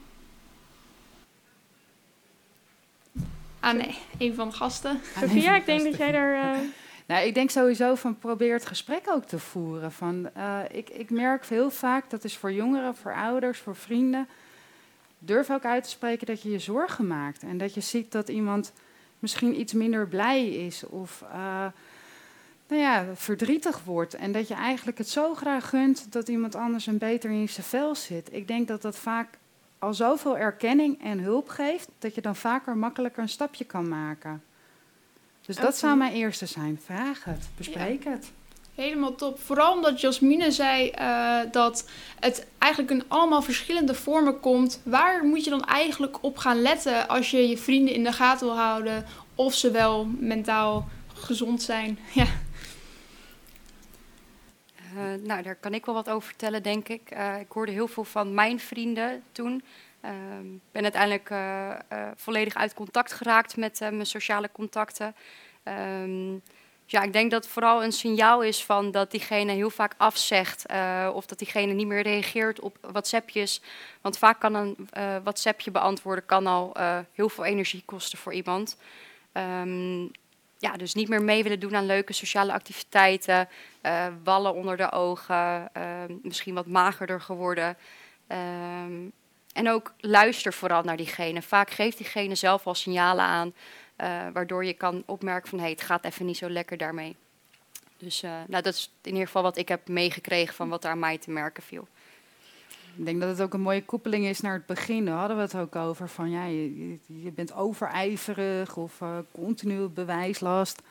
Ah 3.60 3.74
nee, 3.74 3.98
een 4.20 4.36
van 4.36 4.50
de 4.50 4.56
gasten. 4.56 5.00
Sophia, 5.20 5.56
ik 5.56 5.66
denk 5.66 5.84
dat 5.84 5.98
jij 5.98 6.12
daar. 6.12 6.56
Uh... 6.56 6.60
Nou, 7.10 7.26
ik 7.26 7.34
denk 7.34 7.50
sowieso 7.50 7.96
van 7.96 8.18
probeer 8.18 8.54
het 8.54 8.66
gesprek 8.66 9.06
ook 9.10 9.26
te 9.26 9.40
voeren. 9.40 9.92
Van, 9.92 10.30
uh, 10.38 10.60
ik, 10.72 10.90
ik 10.90 11.10
merk 11.10 11.46
heel 11.46 11.70
vaak, 11.70 12.10
dat 12.10 12.24
is 12.24 12.38
voor 12.38 12.52
jongeren, 12.52 12.96
voor 12.96 13.14
ouders, 13.14 13.60
voor 13.60 13.76
vrienden. 13.76 14.28
Durf 15.20 15.50
ook 15.50 15.66
uit 15.66 15.84
te 15.84 15.90
spreken 15.90 16.28
dat 16.28 16.42
je 16.42 16.52
je 16.52 16.60
zorgen 16.60 17.08
maakt. 17.08 17.44
En 17.44 17.58
dat 17.58 17.74
je 17.74 17.82
ziet 17.82 18.12
dat 18.12 18.30
iemand 18.30 18.74
misschien 19.20 19.60
iets 19.60 19.74
minder 19.74 20.08
blij 20.08 20.50
is. 20.50 20.86
Of 20.86 21.24
uh, 21.24 21.66
nou 22.68 22.82
ja, 22.82 23.06
verdrietig 23.14 23.84
wordt. 23.84 24.14
En 24.14 24.32
dat 24.32 24.48
je 24.48 24.54
eigenlijk 24.54 24.98
het 24.98 25.10
zo 25.10 25.34
graag 25.36 25.70
gunt 25.70 26.12
dat 26.12 26.28
iemand 26.28 26.56
anders 26.56 26.86
een 26.86 26.98
beter 26.98 27.32
in 27.32 27.50
zijn 27.50 27.66
vel 27.66 27.96
zit. 27.96 28.34
Ik 28.34 28.48
denk 28.48 28.68
dat 28.68 28.82
dat 28.82 28.98
vaak 28.98 29.38
al 29.80 29.94
zoveel 29.94 30.38
erkenning 30.38 31.04
en 31.04 31.20
hulp 31.20 31.50
geeft, 31.50 31.90
dat 32.00 32.16
je 32.16 32.22
dan 32.22 32.36
vaker 32.36 32.78
makkelijker 32.78 33.22
een 33.22 33.30
stapje 33.30 33.66
kan 33.66 33.88
maken. 33.88 34.44
Dus 35.50 35.58
dat 35.58 35.78
zou 35.78 35.98
mijn 35.98 36.14
eerste 36.14 36.46
zijn. 36.46 36.80
Vraag 36.86 37.24
het, 37.24 37.50
bespreek 37.58 38.04
het. 38.04 38.32
Helemaal 38.76 39.16
top. 39.16 39.40
Vooral 39.40 39.74
omdat 39.74 40.02
Jasmine 40.02 40.52
zei 40.52 40.92
uh, 41.00 41.40
dat 41.52 41.90
het 42.20 42.48
eigenlijk 42.58 42.92
in 42.92 43.04
allemaal 43.08 43.42
verschillende 43.42 43.94
vormen 43.94 44.40
komt. 44.40 44.82
Waar 44.84 45.24
moet 45.24 45.44
je 45.44 45.50
dan 45.50 45.64
eigenlijk 45.64 46.24
op 46.24 46.38
gaan 46.38 46.62
letten 46.62 47.08
als 47.08 47.32
je 47.32 47.48
je 47.48 47.58
vrienden 47.58 47.94
in 47.94 48.04
de 48.04 48.12
gaten 48.12 48.48
wil 48.48 48.58
houden 48.58 49.06
of 49.36 49.54
ze 49.54 49.72
wel 49.72 50.06
mentaal 50.06 50.88
gezond 51.14 51.62
zijn? 51.62 52.00
Ja. 52.14 52.26
Uh, 54.96 55.26
nou, 55.26 55.42
daar 55.44 55.56
kan 55.56 55.74
ik 55.74 55.86
wel 55.86 55.96
wat 55.96 56.10
over 56.10 56.28
vertellen, 56.28 56.64
denk 56.64 56.88
ik. 56.88 57.02
Uh, 57.14 57.40
ik 57.40 57.52
hoorde 57.52 57.72
heel 57.72 57.88
veel 57.88 58.04
van 58.04 58.34
mijn 58.34 58.60
vrienden 58.60 59.24
toen. 59.32 59.64
Ik 60.02 60.10
uh, 60.10 60.12
ben 60.72 60.84
uiteindelijk 60.84 61.30
uh, 61.30 61.76
volledig 62.16 62.56
uit 62.56 62.74
contact 62.74 63.14
geraakt 63.14 63.58
met 63.58 63.80
mijn 63.80 64.06
sociale 64.06 64.50
contacten. 64.52 65.16
Um, 65.64 66.42
ja, 66.86 67.02
ik 67.02 67.14
denk 67.14 67.32
dat 67.32 67.44
het 67.44 67.54
vooral 67.54 67.84
een 67.84 67.92
signaal 67.92 68.44
is 68.44 68.66
van 68.66 68.92
dat 68.92 69.12
diegene 69.12 69.52
heel 69.52 69.70
vaak 69.70 69.94
afzegt 69.98 70.66
of 71.14 71.26
dat 71.26 71.38
diegene 71.38 71.74
niet 71.74 71.88
meer 71.88 72.02
reageert 72.02 72.60
op 72.60 72.78
WhatsAppjes. 72.82 73.62
Want 74.02 74.18
vaak 74.18 74.40
kan 74.40 74.54
een 74.54 74.90
WhatsAppje 75.24 75.72
beantwoorden 75.72 76.26
kan 76.26 76.48
al 76.48 76.76
heel 77.14 77.30
veel 77.30 77.46
energie 77.46 77.84
kosten 77.86 78.18
voor 78.18 78.34
iemand. 78.34 78.78
Um, 79.34 80.12
ja, 80.58 80.78
dus 80.78 80.94
niet 80.94 81.10
meer 81.10 81.24
mee 81.24 81.44
willen 81.44 81.60
doen 81.60 81.76
aan 81.76 81.86
leuke 81.86 82.14
sociale 82.14 82.54
activiteiten, 82.54 83.50
wallen 84.24 84.54
onder 84.54 84.78
de 84.78 84.92
ogen, 84.92 85.72
misschien 86.22 86.54
wat 86.54 86.68
magerder 86.68 87.22
geworden. 87.22 87.78
En 89.54 89.70
ook 89.70 89.94
luister 89.98 90.54
vooral 90.54 90.84
naar 90.84 90.98
diegene. 90.98 91.42
Vaak 91.42 91.70
geeft 91.70 91.98
diegene 91.98 92.36
zelf 92.36 92.68
al 92.68 92.76
signalen 92.76 93.26
aan, 93.26 93.54
uh, 93.98 94.28
waardoor 94.34 94.66
je 94.66 94.74
kan 94.74 95.04
opmerken 95.06 95.50
van 95.50 95.60
hey, 95.60 95.70
het 95.70 95.82
gaat 95.82 96.06
even 96.06 96.26
niet 96.26 96.38
zo 96.38 96.50
lekker 96.50 96.78
daarmee. 96.78 97.16
Dus 97.98 98.22
nou, 98.22 98.62
dat 98.62 98.66
is 98.66 98.92
in 99.02 99.12
ieder 99.12 99.26
geval 99.26 99.44
wat 99.44 99.58
ik 99.58 99.68
heb 99.68 99.88
meegekregen 99.88 100.56
van 100.56 100.70
wat 100.70 100.84
er 100.84 100.90
aan 100.90 101.00
mij 101.00 101.18
te 101.18 101.32
merken 101.32 101.64
viel. 101.64 101.88
Ik 102.96 103.06
denk 103.06 103.20
dat 103.20 103.30
het 103.30 103.42
ook 103.42 103.54
een 103.54 103.62
mooie 103.62 103.86
koppeling 103.86 104.26
is 104.26 104.40
naar 104.40 104.54
het 104.54 104.66
begin. 104.66 105.06
Daar 105.06 105.18
hadden 105.18 105.38
we 105.38 105.44
het 105.44 105.56
ook 105.56 105.76
over 105.76 106.10
van 106.10 106.30
ja, 106.30 106.46
je, 106.46 107.32
bent 107.36 107.54
overijverig 107.54 108.78
of 108.78 109.02
uh, 109.02 109.18
continu 109.32 109.88
bewijslast. 109.88 110.82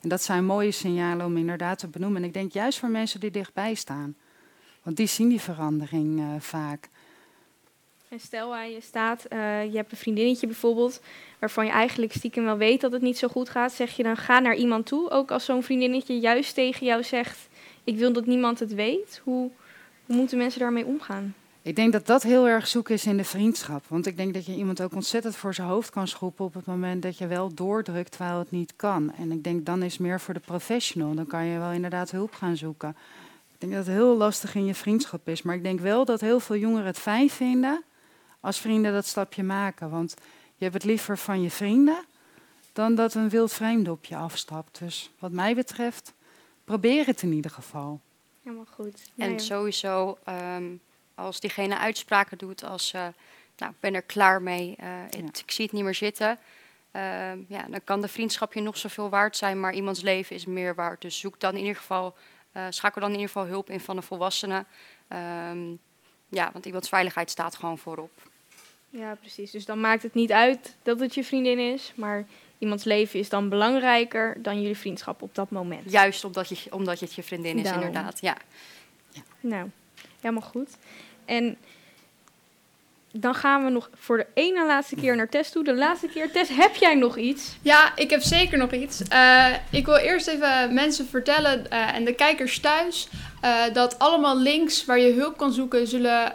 En 0.00 0.08
dat 0.08 0.22
zijn 0.22 0.44
mooie 0.44 0.70
signalen 0.70 1.26
om 1.26 1.36
inderdaad 1.36 1.78
te 1.78 1.88
benoemen. 1.88 2.22
En 2.22 2.28
ik 2.28 2.34
denk 2.34 2.52
juist 2.52 2.78
voor 2.78 2.88
mensen 2.88 3.20
die 3.20 3.30
dichtbij 3.30 3.74
staan. 3.74 4.16
Want 4.82 4.96
die 4.96 5.06
zien 5.06 5.28
die 5.28 5.40
verandering 5.40 6.22
vaak. 6.38 6.88
En 8.08 8.20
stel 8.20 8.48
waar 8.48 8.68
je 8.68 8.80
staat, 8.80 9.26
uh, 9.32 9.64
je 9.64 9.76
hebt 9.76 9.92
een 9.92 9.98
vriendinnetje 9.98 10.46
bijvoorbeeld, 10.46 11.00
waarvan 11.38 11.66
je 11.66 11.70
eigenlijk 11.70 12.12
stiekem 12.12 12.44
wel 12.44 12.56
weet 12.56 12.80
dat 12.80 12.92
het 12.92 13.02
niet 13.02 13.18
zo 13.18 13.28
goed 13.28 13.48
gaat. 13.48 13.72
Zeg 13.72 13.96
je 13.96 14.02
dan 14.02 14.16
ga 14.16 14.38
naar 14.38 14.56
iemand 14.56 14.86
toe, 14.86 15.10
ook 15.10 15.30
als 15.30 15.44
zo'n 15.44 15.62
vriendinnetje 15.62 16.18
juist 16.18 16.54
tegen 16.54 16.86
jou 16.86 17.02
zegt, 17.02 17.48
ik 17.84 17.96
wil 17.96 18.12
dat 18.12 18.26
niemand 18.26 18.58
het 18.58 18.74
weet. 18.74 19.20
Hoe, 19.24 19.50
hoe 20.06 20.16
moeten 20.16 20.38
mensen 20.38 20.60
daarmee 20.60 20.86
omgaan? 20.86 21.34
Ik 21.62 21.76
denk 21.76 21.92
dat 21.92 22.06
dat 22.06 22.22
heel 22.22 22.48
erg 22.48 22.66
zoek 22.66 22.88
is 22.88 23.06
in 23.06 23.16
de 23.16 23.24
vriendschap. 23.24 23.84
Want 23.88 24.06
ik 24.06 24.16
denk 24.16 24.34
dat 24.34 24.46
je 24.46 24.54
iemand 24.54 24.82
ook 24.82 24.94
ontzettend 24.94 25.36
voor 25.36 25.54
zijn 25.54 25.68
hoofd 25.68 25.90
kan 25.90 26.08
schroepen 26.08 26.44
op 26.44 26.54
het 26.54 26.66
moment 26.66 27.02
dat 27.02 27.18
je 27.18 27.26
wel 27.26 27.54
doordrukt 27.54 28.10
terwijl 28.10 28.38
het 28.38 28.50
niet 28.50 28.72
kan. 28.76 29.12
En 29.14 29.32
ik 29.32 29.44
denk 29.44 29.66
dan 29.66 29.82
is 29.82 29.98
meer 29.98 30.20
voor 30.20 30.34
de 30.34 30.40
professional. 30.40 31.14
Dan 31.14 31.26
kan 31.26 31.44
je 31.44 31.58
wel 31.58 31.70
inderdaad 31.70 32.10
hulp 32.10 32.34
gaan 32.34 32.56
zoeken. 32.56 32.96
Ik 33.52 33.60
denk 33.60 33.72
dat 33.72 33.86
het 33.86 33.94
heel 33.94 34.16
lastig 34.16 34.54
in 34.54 34.64
je 34.64 34.74
vriendschap 34.74 35.28
is. 35.28 35.42
Maar 35.42 35.54
ik 35.54 35.62
denk 35.62 35.80
wel 35.80 36.04
dat 36.04 36.20
heel 36.20 36.40
veel 36.40 36.56
jongeren 36.56 36.86
het 36.86 36.98
fijn 36.98 37.30
vinden 37.30 37.82
als 38.40 38.58
vrienden 38.58 38.92
dat 38.92 39.06
stapje 39.06 39.42
maken. 39.42 39.90
Want 39.90 40.14
je 40.54 40.64
hebt 40.64 40.74
het 40.74 40.84
liever 40.84 41.18
van 41.18 41.42
je 41.42 41.50
vrienden 41.50 42.04
dan 42.72 42.94
dat 42.94 43.14
een 43.14 43.28
wild 43.28 43.52
vreemde 43.52 43.90
op 43.90 44.04
je 44.04 44.16
afstapt. 44.16 44.78
Dus 44.78 45.10
wat 45.18 45.32
mij 45.32 45.54
betreft, 45.54 46.14
probeer 46.64 47.06
het 47.06 47.22
in 47.22 47.32
ieder 47.32 47.50
geval. 47.50 48.00
Helemaal 48.42 48.66
goed. 48.74 49.10
En 49.16 49.40
sowieso. 49.40 50.18
Um, 50.28 50.80
als 51.18 51.40
diegene 51.40 51.78
uitspraken 51.78 52.38
doet 52.38 52.64
als, 52.64 52.92
uh, 52.92 53.06
nou, 53.56 53.72
ik 53.72 53.80
ben 53.80 53.94
er 53.94 54.02
klaar 54.02 54.42
mee, 54.42 54.76
uh, 54.80 54.86
ja. 55.10 55.24
het, 55.24 55.38
ik 55.38 55.50
zie 55.50 55.64
het 55.64 55.74
niet 55.74 55.84
meer 55.84 55.94
zitten. 55.94 56.38
Uh, 56.92 57.48
ja, 57.48 57.62
dan 57.68 57.80
kan 57.84 58.00
de 58.00 58.08
vriendschap 58.08 58.52
je 58.52 58.60
nog 58.60 58.76
zoveel 58.76 59.08
waard 59.08 59.36
zijn, 59.36 59.60
maar 59.60 59.74
iemands 59.74 60.00
leven 60.00 60.36
is 60.36 60.46
meer 60.46 60.74
waard. 60.74 61.00
Dus 61.00 61.18
zoek 61.18 61.40
dan 61.40 61.52
in 61.54 61.60
ieder 61.60 61.76
geval, 61.76 62.16
eh, 62.52 62.66
schakel 62.70 63.00
dan 63.00 63.10
in 63.10 63.16
ieder 63.16 63.32
geval 63.32 63.48
hulp 63.48 63.70
in 63.70 63.80
van 63.80 63.96
een 63.96 64.02
volwassene. 64.02 64.64
Um, 65.08 65.78
ja, 66.28 66.50
want 66.52 66.66
iemands 66.66 66.88
veiligheid 66.88 67.30
staat 67.30 67.56
gewoon 67.56 67.78
voorop. 67.78 68.27
Ja, 68.90 69.14
precies. 69.20 69.50
Dus 69.50 69.64
dan 69.64 69.80
maakt 69.80 70.02
het 70.02 70.14
niet 70.14 70.32
uit 70.32 70.76
dat 70.82 71.00
het 71.00 71.14
je 71.14 71.24
vriendin 71.24 71.58
is, 71.58 71.92
maar 71.96 72.26
iemands 72.58 72.84
leven 72.84 73.18
is 73.18 73.28
dan 73.28 73.48
belangrijker 73.48 74.36
dan 74.42 74.60
jullie 74.60 74.76
vriendschap 74.76 75.22
op 75.22 75.34
dat 75.34 75.50
moment. 75.50 75.90
Juist 75.90 76.24
omdat, 76.24 76.48
je, 76.48 76.72
omdat 76.72 77.00
het 77.00 77.14
je 77.14 77.22
vriendin 77.22 77.56
is, 77.58 77.62
Daarom. 77.62 77.82
inderdaad. 77.82 78.20
Ja. 78.20 78.36
ja. 79.10 79.22
Nou, 79.40 79.70
helemaal 80.20 80.48
goed. 80.48 80.76
En 81.24 81.56
dan 83.12 83.34
gaan 83.34 83.64
we 83.64 83.70
nog 83.70 83.90
voor 83.94 84.16
de 84.16 84.26
ene 84.34 84.66
laatste 84.66 84.94
keer 84.94 85.16
naar 85.16 85.28
Tess 85.28 85.50
toe. 85.50 85.64
De 85.64 85.74
laatste 85.74 86.08
keer, 86.08 86.32
Tess, 86.32 86.50
heb 86.50 86.74
jij 86.74 86.94
nog 86.94 87.16
iets? 87.16 87.56
Ja, 87.62 87.96
ik 87.96 88.10
heb 88.10 88.20
zeker 88.20 88.58
nog 88.58 88.72
iets. 88.72 89.02
Uh, 89.12 89.54
ik 89.70 89.86
wil 89.86 89.96
eerst 89.96 90.26
even 90.26 90.74
mensen 90.74 91.06
vertellen 91.06 91.66
uh, 91.72 91.94
en 91.94 92.04
de 92.04 92.14
kijkers 92.14 92.60
thuis... 92.60 93.08
Uh, 93.44 93.74
dat 93.74 93.98
allemaal 93.98 94.38
links 94.38 94.84
waar 94.84 94.98
je 94.98 95.12
hulp 95.12 95.36
kan 95.36 95.52
zoeken... 95.52 95.86
zullen 95.86 96.32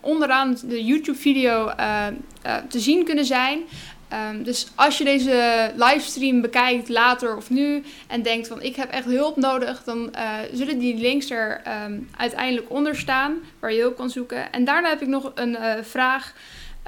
onderaan 0.00 0.56
de 0.64 0.84
YouTube-video 0.84 1.70
te 2.68 2.80
zien 2.80 3.04
kunnen 3.04 3.24
zijn... 3.24 3.60
Um, 4.30 4.42
dus 4.42 4.66
als 4.74 4.98
je 4.98 5.04
deze 5.04 5.70
livestream 5.76 6.40
bekijkt 6.40 6.88
later 6.88 7.36
of 7.36 7.50
nu 7.50 7.84
en 8.06 8.22
denkt 8.22 8.48
van 8.48 8.62
ik 8.62 8.76
heb 8.76 8.90
echt 8.90 9.04
hulp 9.04 9.36
nodig, 9.36 9.84
dan 9.84 10.14
zullen 10.52 10.78
die 10.78 10.96
links 10.96 11.30
er 11.30 11.62
um, 11.84 12.08
uiteindelijk 12.16 12.70
onder 12.70 12.96
staan 12.96 13.36
waar 13.60 13.72
je 13.72 13.80
hulp 13.80 13.96
kan 13.96 14.10
zoeken. 14.10 14.52
En 14.52 14.64
daarna 14.64 14.88
heb 14.88 15.02
ik 15.02 15.08
nog 15.08 15.32
een 15.34 15.56
vraag. 15.84 16.34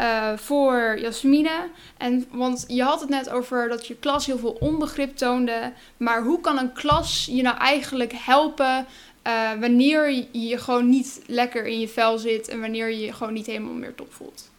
eh, 0.01 0.33
voor 0.37 0.99
Jasmine. 1.01 1.69
En, 1.97 2.27
want 2.31 2.65
je 2.69 2.83
had 2.83 3.01
het 3.01 3.09
net 3.09 3.31
over 3.31 3.69
dat 3.69 3.87
je 3.87 3.97
klas 3.97 4.27
heel 4.27 4.39
veel 4.39 4.57
onbegrip 4.61 5.17
toonde. 5.17 5.73
Maar 5.97 6.23
hoe 6.23 6.41
kan 6.41 6.59
een 6.59 6.73
klas 6.73 7.29
je 7.31 7.43
nou 7.43 7.57
eigenlijk 7.59 8.13
helpen 8.15 8.87
eh, 9.23 9.53
wanneer 9.53 10.27
je 10.33 10.59
gewoon 10.59 10.89
niet 10.89 11.23
lekker 11.27 11.67
in 11.67 11.81
je 11.81 11.89
vel 11.89 12.19
zit 12.19 12.49
en 12.49 12.61
wanneer 12.61 12.89
je 12.89 13.01
je 13.01 13.13
gewoon 13.13 13.33
niet 13.33 13.47
helemaal 13.47 13.73
meer 13.73 13.95
top 13.95 14.13
voelt? 14.13 14.51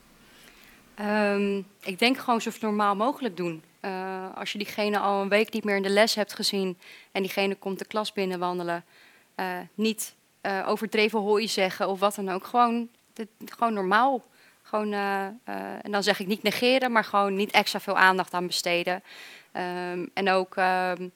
Ehm, 0.95 1.62
ik 1.82 1.99
denk 1.99 2.18
gewoon 2.18 2.41
zo 2.41 2.51
normaal 2.62 2.95
mogelijk 2.95 3.38
doen. 3.38 3.64
Eh, 3.80 4.26
als 4.36 4.51
je 4.51 4.57
diegene 4.57 4.99
al 4.99 5.22
een 5.22 5.30
week 5.30 5.53
niet 5.53 5.64
meer 5.64 5.76
in 5.76 5.84
de 5.84 5.89
les 5.89 6.16
hebt 6.16 6.34
gezien 6.34 6.78
en 7.12 7.22
diegene 7.22 7.55
komt 7.55 7.80
de 7.80 7.86
klas 7.86 8.14
binnenwandelen, 8.14 8.86
uh, 9.36 9.57
niet 9.74 10.16
overdreven 10.66 11.20
hooi 11.20 11.47
zeggen 11.47 11.88
of 11.88 11.99
wat 11.99 12.16
dan 12.16 12.30
ook. 12.30 12.45
Gewoon, 12.45 12.89
gewoon 13.45 13.74
normaal. 13.74 14.24
Gewoon, 14.62 14.93
en 15.82 15.91
dan 15.91 16.03
zeg 16.03 16.20
ik 16.20 16.28
niet 16.28 16.43
negeren, 16.43 16.91
maar 16.91 17.03
gewoon 17.03 17.36
niet 17.36 17.51
extra 17.51 17.80
veel 17.80 17.97
aandacht 17.97 18.34
aan 18.34 18.47
besteden. 18.47 19.03
Um, 19.57 20.09
en 20.14 20.30
ook 20.30 20.55
ehm, 20.55 21.07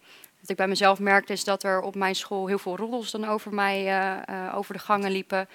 wat 0.45 0.53
ik 0.53 0.65
bij 0.65 0.67
mezelf 0.67 0.99
merkte 0.99 1.33
is 1.33 1.43
dat 1.43 1.63
er 1.63 1.81
op 1.81 1.95
mijn 1.95 2.15
school 2.15 2.47
heel 2.47 2.57
veel 2.57 2.75
roddels 2.75 3.11
dan 3.11 3.25
over 3.25 3.53
mij 3.53 4.07
over 4.53 4.73
de 4.73 4.79
gangen 4.79 5.11
liepen. 5.11 5.47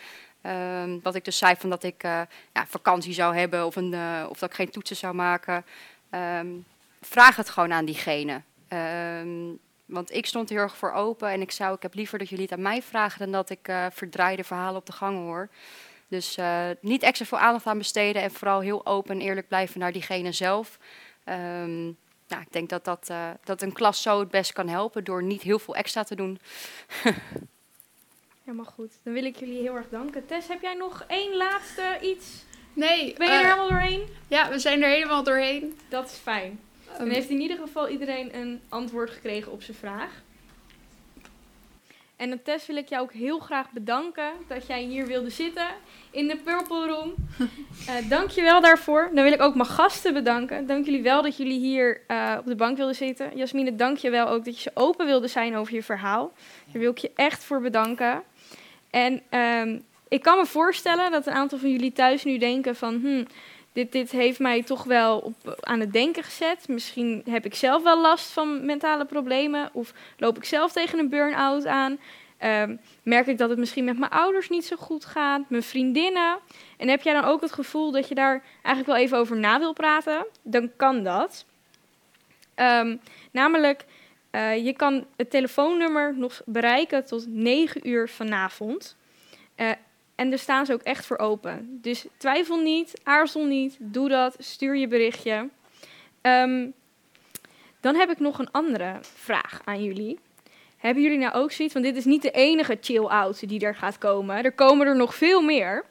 Um, 0.46 1.00
wat 1.02 1.14
ik 1.14 1.24
dus 1.24 1.38
zei 1.38 1.54
van 1.58 1.70
dat 1.70 1.82
ik 1.82 2.02
ja, 2.02 2.66
vakantie 2.66 3.12
zou 3.12 3.36
hebben 3.36 3.66
of, 3.66 3.76
een, 3.76 3.94
of 4.28 4.38
dat 4.38 4.50
ik 4.50 4.54
geen 4.54 4.70
toetsen 4.70 4.96
zou 4.96 5.14
maken 5.14 5.64
vraag 7.00 7.36
het 7.36 7.50
gewoon 7.50 7.72
aan 7.72 7.84
diegene. 7.84 8.42
Um, 9.22 9.58
want 9.84 10.12
ik 10.12 10.26
stond 10.26 10.48
heel 10.48 10.58
erg 10.58 10.76
voor 10.76 10.92
open 10.92 11.28
en 11.28 11.40
ik 11.40 11.50
zou, 11.50 11.74
ik 11.74 11.82
heb 11.82 11.94
liever 11.94 12.18
dat 12.18 12.28
jullie 12.28 12.44
het 12.44 12.52
aan 12.52 12.62
mij 12.62 12.82
vragen 12.82 13.18
dan 13.18 13.32
dat 13.32 13.50
ik 13.50 13.68
uh, 13.68 13.86
verdraaide 13.92 14.44
verhalen 14.44 14.80
op 14.80 14.86
de 14.86 14.92
gang 14.92 15.16
hoor. 15.16 15.48
Dus 16.08 16.38
niet 16.80 17.02
extra 17.02 17.26
veel 17.26 17.38
aandacht 17.38 17.66
aan 17.66 17.78
besteden 17.78 18.22
en 18.22 18.30
vooral 18.30 18.60
heel 18.60 18.86
open 18.86 19.14
en 19.14 19.20
eerlijk 19.20 19.48
blijven 19.48 19.80
naar 19.80 19.92
diegene 19.92 20.32
zelf. 20.32 20.78
Um, 22.30 22.36
nou, 22.36 22.48
ik 22.48 22.52
denk 22.52 22.68
dat, 22.68 22.84
dat, 22.84 23.08
uh, 23.10 23.30
dat 23.44 23.62
een 23.62 23.72
klas 23.72 24.02
zo 24.02 24.20
het 24.20 24.30
best 24.30 24.52
kan 24.52 24.68
helpen 24.68 25.04
door 25.04 25.22
niet 25.22 25.42
heel 25.42 25.58
veel 25.58 25.74
extra 25.76 26.02
te 26.02 26.14
doen. 26.14 26.38
Helemaal 28.44 28.72
goed. 28.72 28.92
Dan 29.02 29.12
wil 29.12 29.24
ik 29.24 29.36
jullie 29.36 29.60
heel 29.60 29.76
erg 29.76 29.88
danken. 29.90 30.26
Tess, 30.26 30.48
heb 30.48 30.62
jij 30.62 30.74
nog 30.74 31.04
één 31.06 31.36
laatste 31.36 31.98
iets? 32.02 32.44
Nee. 32.72 33.14
Ben 33.18 33.26
je 33.26 33.32
er 33.32 33.44
helemaal 33.44 33.68
doorheen? 33.68 34.08
Ja, 34.28 34.50
we 34.50 34.58
zijn 34.58 34.82
er 34.82 34.88
helemaal 34.88 35.24
doorheen. 35.24 35.78
Dat 35.88 36.10
is 36.10 36.16
fijn. 36.16 36.60
Dan 36.96 37.06
Um, 37.06 37.12
heeft 37.12 37.28
in 37.28 37.40
ieder 37.40 37.56
geval 37.56 37.88
iedereen 37.88 38.36
een 38.36 38.60
antwoord 38.68 39.10
gekregen 39.10 39.52
op 39.52 39.62
zijn 39.62 39.76
vraag. 39.76 40.22
En 42.20 42.28
dan 42.28 42.42
Tess 42.42 42.66
wil 42.66 42.76
ik 42.76 42.88
jou 42.88 43.02
ook 43.02 43.12
heel 43.12 43.38
graag 43.38 43.70
bedanken 43.70 44.30
dat 44.48 44.66
jij 44.66 44.82
hier 44.82 45.06
wilde 45.06 45.30
zitten 45.30 45.66
in 46.10 46.28
de 46.28 46.36
Purple 46.36 46.86
Room. 46.86 47.14
uh, 47.88 48.08
dank 48.16 48.30
je 48.30 48.42
wel 48.42 48.60
daarvoor. 48.60 49.10
Dan 49.14 49.24
wil 49.24 49.32
ik 49.32 49.40
ook 49.40 49.54
mijn 49.54 49.68
gasten 49.68 50.14
bedanken. 50.14 50.66
Dank 50.66 50.84
jullie 50.84 51.02
wel 51.02 51.22
dat 51.22 51.36
jullie 51.36 51.58
hier 51.58 52.00
uh, 52.08 52.36
op 52.38 52.46
de 52.46 52.54
bank 52.54 52.76
wilden 52.76 52.94
zitten. 52.94 53.36
Jasmine, 53.36 53.76
dank 53.76 53.96
je 53.96 54.10
wel 54.10 54.28
ook 54.28 54.44
dat 54.44 54.56
je 54.56 54.62
zo 54.62 54.80
open 54.80 55.06
wilde 55.06 55.28
zijn 55.28 55.56
over 55.56 55.74
je 55.74 55.82
verhaal. 55.82 56.32
Daar 56.72 56.82
wil 56.82 56.90
ik 56.90 56.98
je 56.98 57.10
echt 57.14 57.44
voor 57.44 57.60
bedanken. 57.60 58.22
En 58.90 59.22
um, 59.30 59.84
ik 60.08 60.22
kan 60.22 60.38
me 60.38 60.46
voorstellen 60.46 61.10
dat 61.10 61.26
een 61.26 61.32
aantal 61.32 61.58
van 61.58 61.70
jullie 61.70 61.92
thuis 61.92 62.24
nu 62.24 62.38
denken 62.38 62.76
van... 62.76 62.94
Hmm, 63.00 63.26
dit, 63.72 63.92
dit 63.92 64.10
heeft 64.10 64.38
mij 64.38 64.62
toch 64.62 64.84
wel 64.84 65.18
op, 65.18 65.34
aan 65.60 65.80
het 65.80 65.92
denken 65.92 66.22
gezet. 66.22 66.68
Misschien 66.68 67.22
heb 67.30 67.44
ik 67.44 67.54
zelf 67.54 67.82
wel 67.82 68.00
last 68.00 68.30
van 68.30 68.64
mentale 68.64 69.04
problemen. 69.04 69.70
Of 69.72 69.92
loop 70.16 70.36
ik 70.36 70.44
zelf 70.44 70.72
tegen 70.72 70.98
een 70.98 71.08
burn-out 71.08 71.66
aan. 71.66 71.98
Um, 72.44 72.80
merk 73.02 73.26
ik 73.26 73.38
dat 73.38 73.50
het 73.50 73.58
misschien 73.58 73.84
met 73.84 73.98
mijn 73.98 74.10
ouders 74.10 74.48
niet 74.48 74.64
zo 74.64 74.76
goed 74.76 75.04
gaat. 75.04 75.50
Mijn 75.50 75.62
vriendinnen. 75.62 76.38
En 76.76 76.88
heb 76.88 77.02
jij 77.02 77.12
dan 77.12 77.24
ook 77.24 77.40
het 77.40 77.52
gevoel 77.52 77.90
dat 77.90 78.08
je 78.08 78.14
daar 78.14 78.42
eigenlijk 78.52 78.86
wel 78.86 78.96
even 78.96 79.18
over 79.18 79.36
na 79.36 79.58
wil 79.58 79.72
praten? 79.72 80.26
Dan 80.42 80.70
kan 80.76 81.04
dat. 81.04 81.44
Um, 82.56 83.00
namelijk, 83.30 83.84
uh, 84.30 84.64
je 84.64 84.72
kan 84.72 85.06
het 85.16 85.30
telefoonnummer 85.30 86.14
nog 86.16 86.42
bereiken 86.44 87.04
tot 87.04 87.26
9 87.28 87.88
uur 87.88 88.08
vanavond. 88.08 88.96
Uh, 89.56 89.70
En 90.20 90.30
daar 90.30 90.38
staan 90.38 90.66
ze 90.66 90.72
ook 90.72 90.82
echt 90.82 91.06
voor 91.06 91.18
open. 91.18 91.78
Dus 91.82 92.06
twijfel 92.16 92.56
niet, 92.56 93.00
aarzel 93.02 93.44
niet, 93.44 93.76
doe 93.78 94.08
dat, 94.08 94.36
stuur 94.38 94.76
je 94.76 94.88
berichtje. 94.88 95.48
Um, 96.22 96.72
dan 97.80 97.94
heb 97.94 98.10
ik 98.10 98.18
nog 98.18 98.38
een 98.38 98.50
andere 98.50 98.98
vraag 99.02 99.60
aan 99.64 99.82
jullie. 99.82 100.18
Hebben 100.76 101.02
jullie 101.02 101.18
nou 101.18 101.34
ook 101.34 101.52
zoiets, 101.52 101.74
want 101.74 101.86
dit 101.86 101.96
is 101.96 102.04
niet 102.04 102.22
de 102.22 102.30
enige 102.30 102.78
chill-out 102.80 103.48
die 103.48 103.60
er 103.60 103.74
gaat 103.74 103.98
komen. 103.98 104.44
Er 104.44 104.52
komen 104.52 104.86
er 104.86 104.96
nog 104.96 105.14
veel 105.14 105.42
meer. 105.42 105.84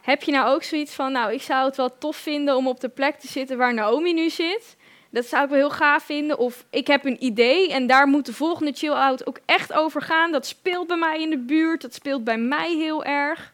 Heb 0.00 0.22
je 0.22 0.32
nou 0.32 0.48
ook 0.48 0.62
zoiets 0.62 0.94
van, 0.94 1.12
nou, 1.12 1.32
ik 1.32 1.42
zou 1.42 1.66
het 1.66 1.76
wel 1.76 1.98
tof 1.98 2.16
vinden 2.16 2.56
om 2.56 2.68
op 2.68 2.80
de 2.80 2.88
plek 2.88 3.14
te 3.14 3.28
zitten 3.28 3.58
waar 3.58 3.74
Naomi 3.74 4.12
nu 4.12 4.30
zit. 4.30 4.76
Dat 5.10 5.26
zou 5.26 5.44
ik 5.44 5.50
wel 5.50 5.58
heel 5.58 5.70
gaaf 5.70 6.02
vinden. 6.02 6.38
Of 6.38 6.64
ik 6.70 6.86
heb 6.86 7.04
een 7.04 7.24
idee 7.24 7.72
en 7.72 7.86
daar 7.86 8.06
moet 8.06 8.26
de 8.26 8.32
volgende 8.32 8.72
chill-out 8.72 9.26
ook 9.26 9.38
echt 9.46 9.72
over 9.72 10.02
gaan. 10.02 10.32
Dat 10.32 10.46
speelt 10.46 10.86
bij 10.86 10.96
mij 10.96 11.20
in 11.20 11.30
de 11.30 11.38
buurt, 11.38 11.82
dat 11.82 11.94
speelt 11.94 12.24
bij 12.24 12.38
mij 12.38 12.74
heel 12.74 13.04
erg. 13.04 13.52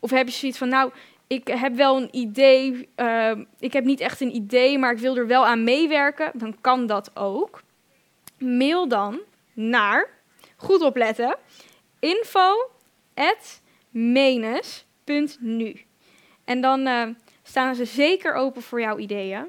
Of 0.00 0.10
heb 0.10 0.26
je 0.26 0.32
zoiets 0.32 0.58
van, 0.58 0.68
nou, 0.68 0.90
ik 1.26 1.48
heb 1.48 1.74
wel 1.74 1.96
een 1.96 2.08
idee. 2.10 2.88
Uh, 2.96 3.30
ik 3.58 3.72
heb 3.72 3.84
niet 3.84 4.00
echt 4.00 4.20
een 4.20 4.34
idee, 4.34 4.78
maar 4.78 4.92
ik 4.92 4.98
wil 4.98 5.16
er 5.16 5.26
wel 5.26 5.46
aan 5.46 5.64
meewerken. 5.64 6.30
Dan 6.34 6.56
kan 6.60 6.86
dat 6.86 7.10
ook. 7.16 7.62
Mail 8.38 8.88
dan 8.88 9.20
naar, 9.52 10.08
goed 10.56 10.82
opletten, 10.82 11.36
info 11.98 12.70
menes.nu. 13.90 15.80
En 16.44 16.60
dan 16.60 16.86
uh, 16.86 17.08
staan 17.42 17.74
ze 17.74 17.84
zeker 17.84 18.34
open 18.34 18.62
voor 18.62 18.80
jouw 18.80 18.98
ideeën. 18.98 19.46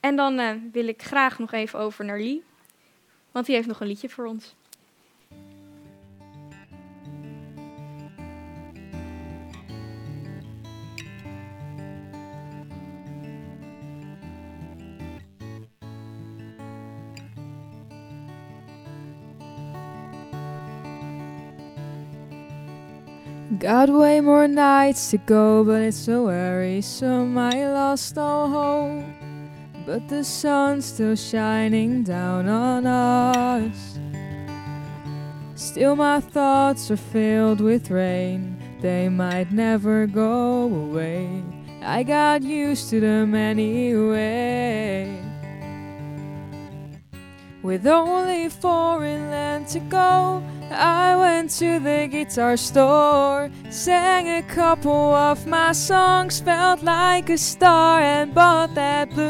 En 0.00 0.16
dan 0.16 0.38
uh, 0.38 0.50
wil 0.72 0.88
ik 0.88 1.02
graag 1.02 1.38
nog 1.38 1.52
even 1.52 1.78
over 1.78 2.04
naar 2.04 2.18
Lee, 2.18 2.42
want 3.32 3.46
die 3.46 3.54
heeft 3.54 3.68
nog 3.68 3.80
een 3.80 3.86
liedje 3.86 4.08
voor 4.08 4.26
ons. 4.26 4.54
Got 23.58 23.88
way 23.88 24.20
more 24.20 24.46
nights 24.46 25.10
to 25.10 25.18
go, 25.26 25.64
but 25.64 25.80
it's 25.82 25.96
so 25.96 26.26
wearisome. 26.26 27.38
I 27.38 27.66
lost 27.72 28.18
all 28.18 28.48
hope. 28.48 29.25
But 29.86 30.08
the 30.08 30.24
sun's 30.24 30.84
still 30.84 31.14
shining 31.14 32.02
down 32.02 32.48
on 32.48 32.86
us. 32.86 34.00
Still, 35.54 35.94
my 35.94 36.18
thoughts 36.18 36.90
are 36.90 36.96
filled 36.96 37.60
with 37.60 37.88
rain. 37.88 38.60
They 38.80 39.08
might 39.08 39.52
never 39.52 40.08
go 40.08 40.64
away. 40.64 41.44
I 41.82 42.02
got 42.02 42.42
used 42.42 42.90
to 42.90 42.98
them 42.98 43.36
anyway. 43.36 45.22
With 47.66 47.86
only 47.88 48.48
foreign 48.48 49.28
land 49.28 49.66
to 49.74 49.80
go, 49.80 50.40
I 50.70 51.16
went 51.16 51.50
to 51.58 51.80
the 51.80 52.06
guitar 52.08 52.56
store, 52.56 53.50
sang 53.70 54.28
a 54.28 54.42
couple 54.42 55.12
of 55.12 55.48
my 55.48 55.72
songs, 55.72 56.38
felt 56.38 56.84
like 56.84 57.28
a 57.28 57.36
star, 57.36 58.00
and 58.00 58.32
bought 58.32 58.76
that 58.76 59.10
blue 59.10 59.24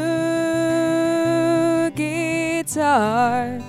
guitar. 1.95 3.59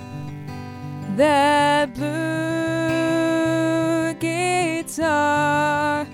That 1.16 1.94
blue 1.94 4.12
guitar. 4.20 6.06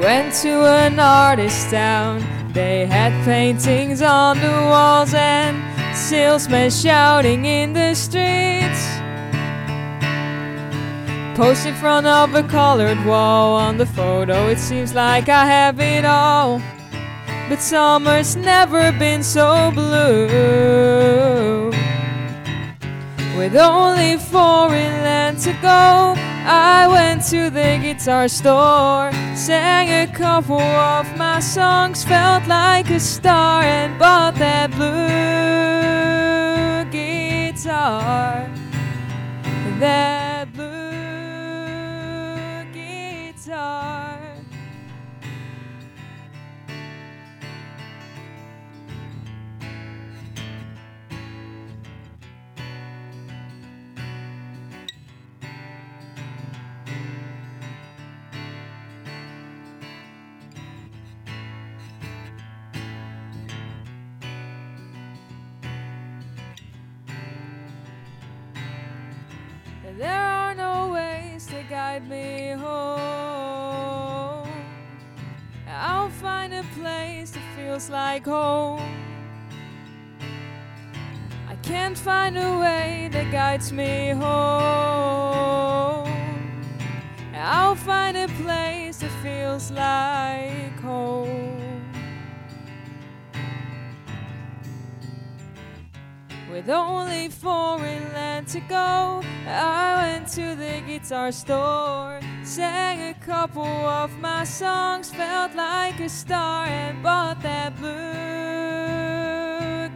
Went 0.00 0.34
to 0.42 0.66
an 0.66 1.00
artist 1.00 1.70
town. 1.70 2.22
They 2.52 2.86
had 2.86 3.12
paintings 3.24 4.02
on 4.02 4.38
the 4.40 4.52
walls 4.70 5.14
and 5.14 5.56
salesmen 5.96 6.70
shouting 6.70 7.44
in 7.44 7.72
the 7.72 7.94
streets. 7.94 8.82
Post 11.36 11.66
in 11.66 11.74
front 11.74 12.06
of 12.06 12.34
a 12.34 12.42
colored 12.44 13.04
wall 13.04 13.56
on 13.56 13.78
the 13.78 13.86
photo, 13.86 14.48
it 14.48 14.58
seems 14.58 14.94
like 14.94 15.28
I 15.28 15.44
have 15.44 15.80
it 15.80 16.04
all. 16.04 16.62
But 17.48 17.60
summer's 17.60 18.36
never 18.36 18.92
been 18.92 19.22
so 19.22 19.70
blue. 19.72 21.70
With 23.36 23.56
only 23.56 24.16
foreign 24.18 25.02
land 25.02 25.38
to 25.40 25.52
go, 25.60 26.14
I 26.48 26.86
went 26.86 27.24
to 27.30 27.50
the 27.50 27.78
guitar 27.82 28.28
store, 28.28 29.10
sang 29.34 29.88
a 29.88 30.06
couple 30.12 30.60
of 30.60 31.16
my 31.16 31.40
songs, 31.40 32.04
felt 32.04 32.46
like 32.46 32.88
a 32.90 33.00
star, 33.00 33.62
and 33.62 33.98
bought 33.98 34.36
that 34.36 34.70
blue 34.70 34.86
guitar. 36.92 38.48
that 39.80 40.35
guide 71.96 72.10
me 72.10 72.50
home. 72.50 74.48
I'll 75.68 76.10
find 76.10 76.52
a 76.52 76.62
place 76.78 77.30
that 77.30 77.42
feels 77.56 77.88
like 77.88 78.26
home. 78.26 78.82
I 81.48 81.54
can't 81.62 81.96
find 81.96 82.36
a 82.36 82.58
way 82.58 83.08
that 83.12 83.32
guides 83.32 83.72
me 83.72 84.10
home. 84.10 84.26
I'll 87.34 87.76
find 87.76 88.16
a 88.16 88.28
place 88.42 88.98
that 88.98 89.12
feels 89.22 89.70
like 89.70 90.78
home. 90.80 91.45
With 96.56 96.70
only 96.70 97.28
foreign 97.28 98.12
land 98.14 98.48
to 98.48 98.60
go, 98.60 99.20
I 99.46 99.98
went 100.00 100.26
to 100.28 100.54
the 100.56 100.80
guitar 100.86 101.30
store, 101.30 102.18
sang 102.44 103.10
a 103.10 103.14
couple 103.26 103.66
of 103.66 104.18
my 104.20 104.44
songs, 104.44 105.10
felt 105.10 105.54
like 105.54 106.00
a 106.00 106.08
star, 106.08 106.64
and 106.64 107.02
bought 107.02 107.42
that 107.42 107.76
blue 107.76 107.90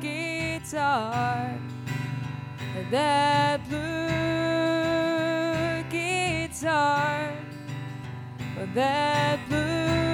guitar. 0.03 1.51
That 2.91 3.67
blue 3.71 3.79
guitar. 5.89 7.33
That 8.75 9.39
blue 9.49 10.05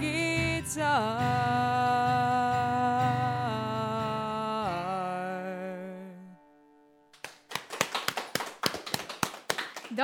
guitar. 0.00 1.35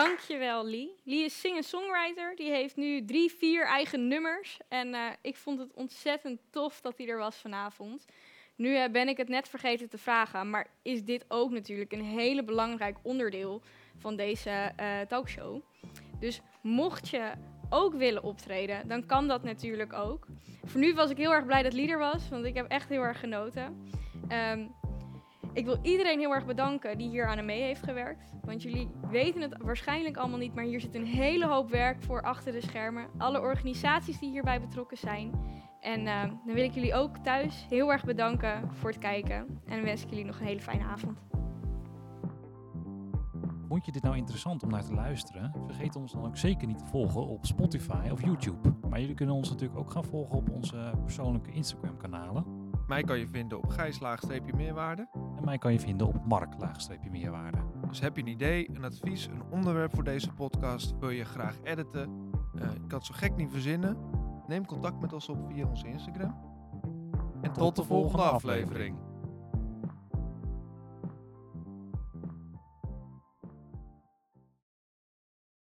Dankjewel, 0.03 0.65
Lee. 0.65 0.95
Lee 1.05 1.25
is 1.25 1.41
singer-songwriter. 1.41 2.37
Die 2.37 2.51
heeft 2.51 2.77
nu 2.77 3.05
drie, 3.05 3.33
vier 3.33 3.67
eigen 3.67 4.09
nummers. 4.09 4.59
En 4.69 4.95
eh, 4.95 5.01
ik 5.21 5.37
vond 5.37 5.59
het 5.59 5.73
ontzettend 5.75 6.41
tof 6.51 6.81
dat 6.81 6.99
hij 6.99 7.09
er 7.09 7.19
was 7.19 7.37
vanavond. 7.37 8.05
Nu 8.57 8.77
eh, 8.77 8.91
ben 8.91 9.09
ik 9.09 9.17
het 9.17 9.29
net 9.29 9.49
vergeten 9.49 9.89
te 9.89 9.99
vragen, 9.99 10.51
maar 10.51 10.67
is 10.83 11.05
dit 11.05 11.25
ook 11.29 11.51
natuurlijk 11.51 11.93
een 11.93 12.05
hele 12.05 12.45
belangrijk 12.45 12.97
onderdeel 13.03 13.63
van 13.99 14.17
deze 14.17 14.73
eh, 14.77 15.01
talkshow? 15.01 15.63
Dus 16.21 16.41
mocht 16.63 17.09
je 17.09 17.33
ook 17.71 17.95
willen 17.95 18.23
optreden, 18.23 18.89
dan 18.89 19.07
kan 19.07 19.29
dat 19.29 19.43
natuurlijk 19.43 19.93
ook. 19.93 20.27
Voor 20.65 20.81
nu 20.81 20.95
was 20.95 21.11
ik 21.11 21.17
heel 21.17 21.33
erg 21.33 21.47
blij 21.47 21.63
dat 21.63 21.73
Lee 21.73 21.89
er 21.89 21.99
was, 21.99 22.29
want 22.29 22.45
ik 22.45 22.55
heb 22.55 22.69
echt 22.69 22.89
heel 22.89 23.03
erg 23.03 23.21
genoten. 23.21 23.91
Ehm, 24.29 24.67
ik 25.53 25.65
wil 25.65 25.79
iedereen 25.83 26.19
heel 26.19 26.35
erg 26.35 26.47
bedanken 26.47 26.99
die 26.99 27.09
hier 27.09 27.27
aan 27.27 27.45
mee 27.45 27.63
heeft 27.63 27.83
gewerkt. 27.83 28.33
Want 28.45 28.63
jullie 28.63 28.89
weten 29.11 29.41
het 29.41 29.57
waarschijnlijk 29.63 30.17
allemaal 30.17 30.39
niet, 30.39 30.55
maar 30.55 30.65
hier 30.65 30.81
zit 30.81 30.95
een 30.95 31.07
hele 31.07 31.47
hoop 31.47 31.71
werk 31.71 32.03
voor 32.03 32.23
achter 32.23 32.53
de 32.53 32.61
schermen. 32.61 33.09
Alle 33.19 33.41
organisaties 33.41 34.19
die 34.19 34.31
hierbij 34.31 34.61
betrokken 34.61 34.97
zijn. 34.97 35.31
En 35.81 36.07
eh, 36.07 36.23
dan 36.23 36.55
wil 36.55 36.65
ik 36.65 36.73
jullie 36.73 36.95
ook 36.95 37.17
thuis 37.17 37.67
heel 37.69 37.93
erg 37.93 38.05
bedanken 38.05 38.75
voor 38.75 38.91
het 38.91 38.99
kijken. 38.99 39.61
En 39.67 39.83
wens 39.83 40.03
ik 40.03 40.09
jullie 40.09 40.25
nog 40.25 40.41
een 40.41 40.47
hele 40.47 40.61
fijne 40.61 40.85
avond. 40.85 41.19
Vond 43.69 43.85
je 43.85 43.93
dit 43.93 44.03
nou 44.03 44.17
interessant 44.17 44.63
om 44.63 44.71
naar 44.71 44.85
te 44.85 44.95
luisteren? 44.95 45.53
Vergeet 45.67 45.97
ons 45.97 46.13
dan 46.13 46.27
ook 46.27 46.37
zeker 46.37 46.67
niet 46.67 46.79
te 46.79 46.85
volgen 46.85 47.27
op 47.27 47.47
Spotify 47.47 48.09
of 48.11 48.23
YouTube. 48.23 48.75
Maar 48.89 49.01
jullie 49.01 49.15
kunnen 49.15 49.35
ons 49.35 49.51
natuurlijk 49.51 49.79
ook 49.79 49.91
gaan 49.91 50.05
volgen 50.05 50.37
op 50.37 50.51
onze 50.51 50.93
persoonlijke 51.05 51.51
Instagram 51.51 51.97
kanalen. 51.97 52.62
Mij 52.87 53.03
kan 53.03 53.19
je 53.19 53.29
vinden 53.29 53.59
op 53.59 53.69
Gijs-meerwaarde. 53.69 55.09
En 55.37 55.45
mij 55.45 55.59
kan 55.59 55.73
je 55.73 55.81
vinden 55.81 56.07
op 56.07 56.27
Mark-meerwaarde. 56.27 57.59
Dus 57.89 58.01
heb 58.01 58.17
je 58.17 58.23
een 58.23 58.29
idee, 58.29 58.71
een 58.73 58.85
advies, 58.85 59.27
een 59.27 59.43
onderwerp 59.51 59.95
voor 59.95 60.05
deze 60.05 60.33
podcast, 60.33 60.99
wil 60.99 61.11
je 61.11 61.25
graag 61.25 61.57
editen? 61.63 62.31
eh, 62.55 62.75
ik 62.75 62.89
kan 62.89 62.99
het 62.99 63.07
zo 63.07 63.15
gek 63.17 63.37
niet 63.37 63.51
verzinnen. 63.51 63.97
Neem 64.47 64.67
contact 64.67 65.01
met 65.01 65.13
ons 65.13 65.29
op 65.29 65.39
via 65.49 65.67
onze 65.67 65.89
Instagram. 65.89 66.35
En 67.43 67.53
tot, 67.53 67.77
de 67.77 67.85
volgende 67.85 68.25
aflevering. 68.25 68.97